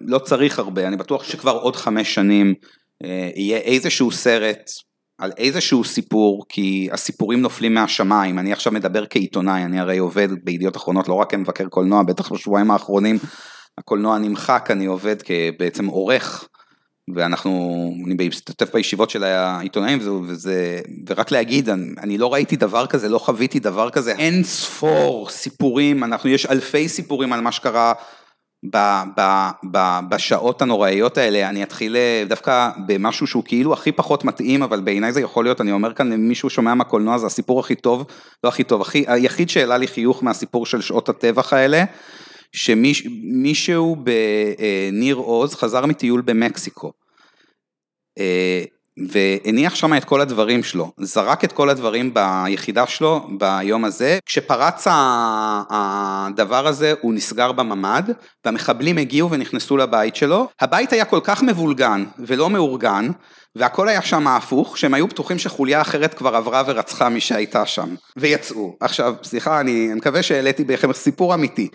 לא 0.00 0.18
צריך 0.18 0.58
הרבה, 0.58 0.88
אני 0.88 0.96
בטוח 0.96 1.24
שכבר 1.24 1.52
עוד 1.52 1.76
חמש 1.76 2.14
שנים 2.14 2.54
יהיה 3.36 3.58
איזשהו 3.58 4.10
סרט 4.10 4.70
על 5.18 5.32
איזשהו 5.38 5.84
סיפור, 5.84 6.44
כי 6.48 6.88
הסיפורים 6.92 7.40
נופלים 7.40 7.74
מהשמיים, 7.74 8.38
אני 8.38 8.52
עכשיו 8.52 8.72
מדבר 8.72 9.06
כעיתונאי, 9.10 9.64
אני 9.64 9.80
הרי 9.80 9.98
עובד 9.98 10.28
בידיעות 10.44 10.76
אחרונות 10.76 11.08
לא 11.08 11.14
רק 11.14 11.30
כמבקר 11.30 11.68
קולנוע, 11.68 12.02
בטח 12.02 12.32
בשבועיים 12.32 12.70
האחרונים. 12.70 13.18
הקולנוע 13.78 14.18
נמחק, 14.18 14.68
אני 14.70 14.86
עובד 14.86 15.16
כבעצם 15.22 15.86
עורך, 15.86 16.48
ואנחנו, 17.14 17.92
אני 18.06 18.28
משתתף 18.28 18.74
בישיבות 18.74 19.10
של 19.10 19.24
העיתונאים, 19.24 19.98
וזה, 19.98 20.12
וזה, 20.12 20.80
ורק 21.08 21.30
להגיד, 21.30 21.68
אני, 21.68 21.94
אני 21.98 22.18
לא 22.18 22.32
ראיתי 22.32 22.56
דבר 22.56 22.86
כזה, 22.86 23.08
לא 23.08 23.18
חוויתי 23.18 23.58
דבר 23.60 23.90
כזה, 23.90 24.12
אין 24.12 24.44
ספור 24.44 25.28
סיפורים, 25.30 26.04
אנחנו, 26.04 26.30
יש 26.30 26.46
אלפי 26.46 26.88
סיפורים 26.88 27.32
על 27.32 27.40
מה 27.40 27.52
שקרה 27.52 27.92
ב, 28.64 28.76
ב, 29.16 29.48
ב, 29.70 29.98
בשעות 30.08 30.62
הנוראיות 30.62 31.18
האלה, 31.18 31.48
אני 31.48 31.62
אתחיל 31.62 31.96
אה, 31.96 32.24
דווקא 32.28 32.70
במשהו 32.86 33.26
שהוא 33.26 33.44
כאילו 33.46 33.72
הכי 33.72 33.92
פחות 33.92 34.24
מתאים, 34.24 34.62
אבל 34.62 34.80
בעיניי 34.80 35.12
זה 35.12 35.20
יכול 35.20 35.44
להיות, 35.44 35.60
אני 35.60 35.72
אומר 35.72 35.94
כאן 35.94 36.12
למישהו 36.12 36.50
שומע 36.50 36.74
מהקולנוע, 36.74 37.18
זה 37.18 37.26
הסיפור 37.26 37.60
הכי 37.60 37.74
טוב, 37.74 38.06
לא 38.44 38.48
הכי 38.48 38.64
טוב, 38.64 38.80
הכי, 38.80 39.04
היחיד 39.06 39.50
שהעלה 39.50 39.76
לי 39.76 39.86
חיוך 39.86 40.24
מהסיפור 40.24 40.66
של 40.66 40.80
שעות 40.80 41.08
הטבח 41.08 41.52
האלה, 41.52 41.84
שמישהו 42.52 43.96
בניר 43.96 45.16
עוז 45.16 45.54
חזר 45.54 45.86
מטיול 45.86 46.20
במקסיקו. 46.20 46.92
והניח 49.08 49.74
שם 49.74 49.96
את 49.96 50.04
כל 50.04 50.20
הדברים 50.20 50.62
שלו, 50.62 50.92
זרק 51.00 51.44
את 51.44 51.52
כל 51.52 51.70
הדברים 51.70 52.14
ביחידה 52.14 52.86
שלו 52.86 53.28
ביום 53.38 53.84
הזה, 53.84 54.18
כשפרץ 54.26 54.86
הדבר 55.70 56.66
הזה 56.66 56.94
הוא 57.00 57.14
נסגר 57.14 57.52
בממ"ד, 57.52 58.10
והמחבלים 58.44 58.98
הגיעו 58.98 59.30
ונכנסו 59.30 59.76
לבית 59.76 60.16
שלו, 60.16 60.48
הבית 60.60 60.92
היה 60.92 61.04
כל 61.04 61.20
כך 61.24 61.42
מבולגן 61.42 62.04
ולא 62.18 62.50
מאורגן, 62.50 63.10
והכל 63.56 63.88
היה 63.88 64.02
שם 64.02 64.26
הפוך, 64.26 64.78
שהם 64.78 64.94
היו 64.94 65.06
בטוחים 65.06 65.38
שחוליה 65.38 65.80
אחרת 65.80 66.14
כבר 66.14 66.36
עברה 66.36 66.62
ורצחה 66.66 67.08
מי 67.08 67.20
שהייתה 67.20 67.66
שם, 67.66 67.94
ויצאו. 68.16 68.76
עכשיו, 68.80 69.14
סליחה, 69.22 69.60
אני 69.60 69.94
מקווה 69.94 70.22
שהעליתי 70.22 70.64
בכם 70.64 70.92
סיפור 70.92 71.34
אמיתי. 71.34 71.68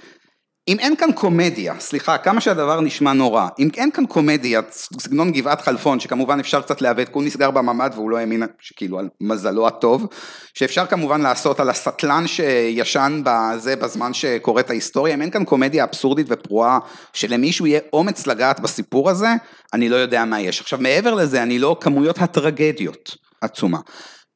אם 0.67 0.79
אין 0.79 0.95
כאן 0.95 1.11
קומדיה, 1.11 1.73
סליחה, 1.79 2.17
כמה 2.17 2.41
שהדבר 2.41 2.81
נשמע 2.81 3.13
נורא, 3.13 3.47
אם 3.59 3.69
אין 3.77 3.91
כאן 3.91 4.05
קומדיה, 4.05 4.61
סגנון 4.71 5.31
גבעת 5.31 5.61
חלפון, 5.61 5.99
שכמובן 5.99 6.39
אפשר 6.39 6.61
קצת 6.61 6.81
לעוות, 6.81 7.07
כי 7.07 7.13
הוא 7.13 7.23
נסגר 7.23 7.51
בממ"ד 7.51 7.91
והוא 7.93 8.09
לא 8.09 8.17
האמין, 8.17 8.43
שכאילו 8.59 8.99
על 8.99 9.09
מזלו 9.21 9.67
הטוב, 9.67 10.07
שאפשר 10.53 10.85
כמובן 10.85 11.21
לעשות 11.21 11.59
על 11.59 11.69
הסטלן 11.69 12.27
שישן 12.27 13.21
בזה 13.25 13.75
בזמן 13.75 14.13
שקורה 14.13 14.61
את 14.61 14.69
ההיסטוריה, 14.69 15.13
אם 15.13 15.21
אין 15.21 15.29
כאן 15.29 15.45
קומדיה 15.45 15.83
אבסורדית 15.83 16.27
ופרועה, 16.29 16.79
שלמישהו 17.13 17.67
יהיה 17.67 17.79
אומץ 17.93 18.27
לגעת 18.27 18.59
בסיפור 18.59 19.09
הזה, 19.09 19.29
אני 19.73 19.89
לא 19.89 19.95
יודע 19.95 20.25
מה 20.25 20.41
יש. 20.41 20.61
עכשיו 20.61 20.79
מעבר 20.81 21.13
לזה, 21.13 21.43
אני 21.43 21.59
לא, 21.59 21.77
כמויות 21.81 22.21
הטרגדיות 22.21 23.17
עצומה. 23.41 23.79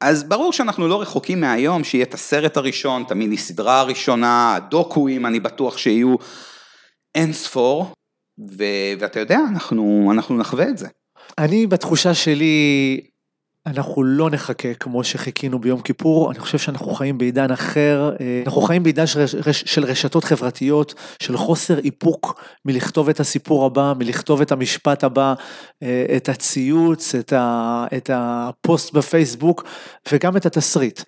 אז 0.02 0.24
ברור 0.24 0.54
שאנחנו 0.54 0.88
לא 0.88 1.02
רחוקים 1.02 1.42
מהיום 1.42 1.84
שיהיה 1.84 2.04
את 2.04 2.14
הסרט 2.14 2.58
הראשון, 2.58 3.02
את 3.02 3.12
המיני 3.12 3.38
סדרה 3.38 3.80
הראשונה, 3.80 4.56
הדוקואים, 4.56 5.26
אני 5.26 5.40
בטוח 5.40 5.78
שיהיו 5.78 6.16
אין 7.16 7.34
ספור, 7.34 7.94
ו- 8.52 8.94
ואתה 9.00 9.20
יודע, 9.20 9.40
אנחנו, 9.50 10.10
אנחנו 10.14 10.38
נחווה 10.38 10.70
את 10.70 10.78
זה. 10.78 10.88
אני 11.38 11.68
בתחושה 11.68 12.14
שלי, 12.14 13.02
אנחנו 13.66 14.04
לא 14.04 14.30
נחכה 14.30 14.74
כמו 14.74 15.04
שחיכינו 15.04 15.60
ביום 15.60 15.82
כיפור, 15.82 16.32
אני 16.32 16.40
חושב 16.40 16.58
שאנחנו 16.58 16.94
חיים 16.94 17.18
בעידן 17.18 17.52
אחר, 17.52 18.12
אה, 18.22 18.44
אנחנו 18.46 18.62
חיים 18.62 18.84
בעידן 18.84 19.08
של, 19.08 19.20
רש, 19.20 19.64
של 19.64 19.84
רשתות 19.84 20.24
חברתיות, 20.24 20.94
של 21.24 21.38
חוסר 21.38 21.80
איפוק 21.80 22.42
מלכתוב 22.66 23.10
את 23.10 23.20
הסיפור 23.20 23.66
הבא, 23.66 23.94
מלכתוב 24.00 24.42
את 24.42 24.52
המשפט 24.52 25.04
הבא, 25.04 25.34
אה, 25.84 26.06
את 26.18 26.30
הציוץ, 26.30 27.16
את, 27.16 27.34
ה, 27.34 27.86
את 27.98 28.10
הפוסט 28.14 28.94
בפייסבוק 28.94 29.64
וגם 30.12 30.38
את 30.38 30.46
התסריט. 30.46 31.02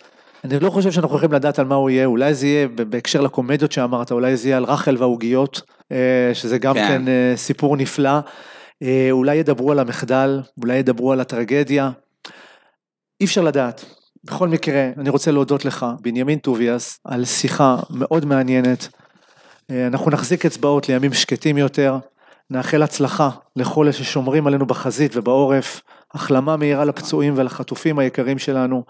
אני 0.43 0.59
לא 0.59 0.69
חושב 0.69 0.91
שאנחנו 0.91 1.15
יכולים 1.15 1.33
לדעת 1.33 1.59
על 1.59 1.65
מה 1.65 1.75
הוא 1.75 1.89
יהיה, 1.89 2.05
אולי 2.05 2.33
זה 2.33 2.47
יהיה 2.47 2.67
בהקשר 2.67 3.21
לקומדיות 3.21 3.71
שאמרת, 3.71 4.11
אולי 4.11 4.37
זה 4.37 4.47
יהיה 4.47 4.57
על 4.57 4.63
רחל 4.63 4.95
והעוגיות, 4.99 5.61
אה, 5.91 6.31
שזה 6.33 6.57
גם 6.57 6.73
כן, 6.73 6.87
כן 6.87 7.01
סיפור 7.35 7.77
נפלא. 7.77 8.19
אולי 9.11 9.35
ידברו 9.35 9.71
על 9.71 9.79
המחדל, 9.79 10.41
אולי 10.61 10.77
ידברו 10.77 11.11
על 11.11 11.19
הטרגדיה. 11.19 11.91
אי 13.21 13.25
אפשר 13.25 13.41
לדעת. 13.41 13.85
בכל 14.23 14.47
מקרה, 14.47 14.89
אני 14.97 15.09
רוצה 15.09 15.31
להודות 15.31 15.65
לך, 15.65 15.85
בנימין 16.01 16.39
טוביאס, 16.39 16.99
על 17.05 17.25
שיחה 17.25 17.75
מאוד 17.89 18.25
מעניינת. 18.25 18.87
אה, 19.71 19.87
אנחנו 19.87 20.11
נחזיק 20.11 20.45
אצבעות 20.45 20.89
לימים 20.89 21.13
שקטים 21.13 21.57
יותר, 21.57 21.97
נאחל 22.49 22.83
הצלחה 22.83 23.29
לכל 23.55 23.83
אלה 23.83 23.93
ששומרים 23.93 24.47
עלינו 24.47 24.65
בחזית 24.65 25.17
ובעורף, 25.17 25.81
החלמה 26.13 26.57
מהירה 26.57 26.85
לפצועים 26.85 27.33
ולחטופים 27.37 27.99
היקרים 27.99 28.37
שלנו, 28.37 28.83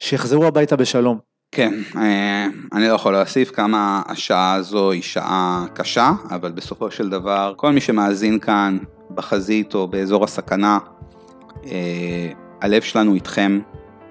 שיחזרו 0.00 0.44
הביתה 0.44 0.76
בשלום. 0.76 1.18
כן, 1.52 1.74
אה, 1.96 2.46
אני 2.72 2.88
לא 2.88 2.92
יכול 2.92 3.12
להוסיף 3.12 3.50
כמה 3.50 4.02
השעה 4.06 4.54
הזו 4.54 4.90
היא 4.90 5.02
שעה 5.02 5.64
קשה, 5.74 6.10
אבל 6.30 6.52
בסופו 6.52 6.90
של 6.90 7.08
דבר, 7.08 7.54
כל 7.56 7.72
מי 7.72 7.80
שמאזין 7.80 8.38
כאן 8.38 8.78
בחזית 9.14 9.74
או 9.74 9.88
באזור 9.88 10.24
הסכנה, 10.24 10.78
אה, 11.66 12.45
הלב 12.60 12.82
שלנו 12.82 13.14
איתכם, 13.14 13.60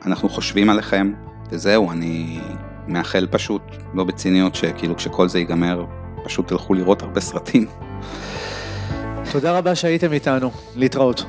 אנחנו 0.05 0.29
חושבים 0.29 0.69
עליכם, 0.69 1.13
וזהו, 1.49 1.91
אני 1.91 2.39
מאחל 2.87 3.27
פשוט, 3.31 3.61
לא 3.93 4.03
בציניות, 4.03 4.55
שכאילו 4.55 4.95
כשכל 4.95 5.27
זה 5.27 5.39
ייגמר, 5.39 5.85
פשוט 6.23 6.47
תלכו 6.47 6.73
לראות 6.73 7.01
הרבה 7.01 7.21
סרטים. 7.21 7.67
תודה 9.31 9.57
רבה 9.57 9.75
שהייתם 9.75 10.13
איתנו, 10.13 10.51
להתראות. 10.75 11.25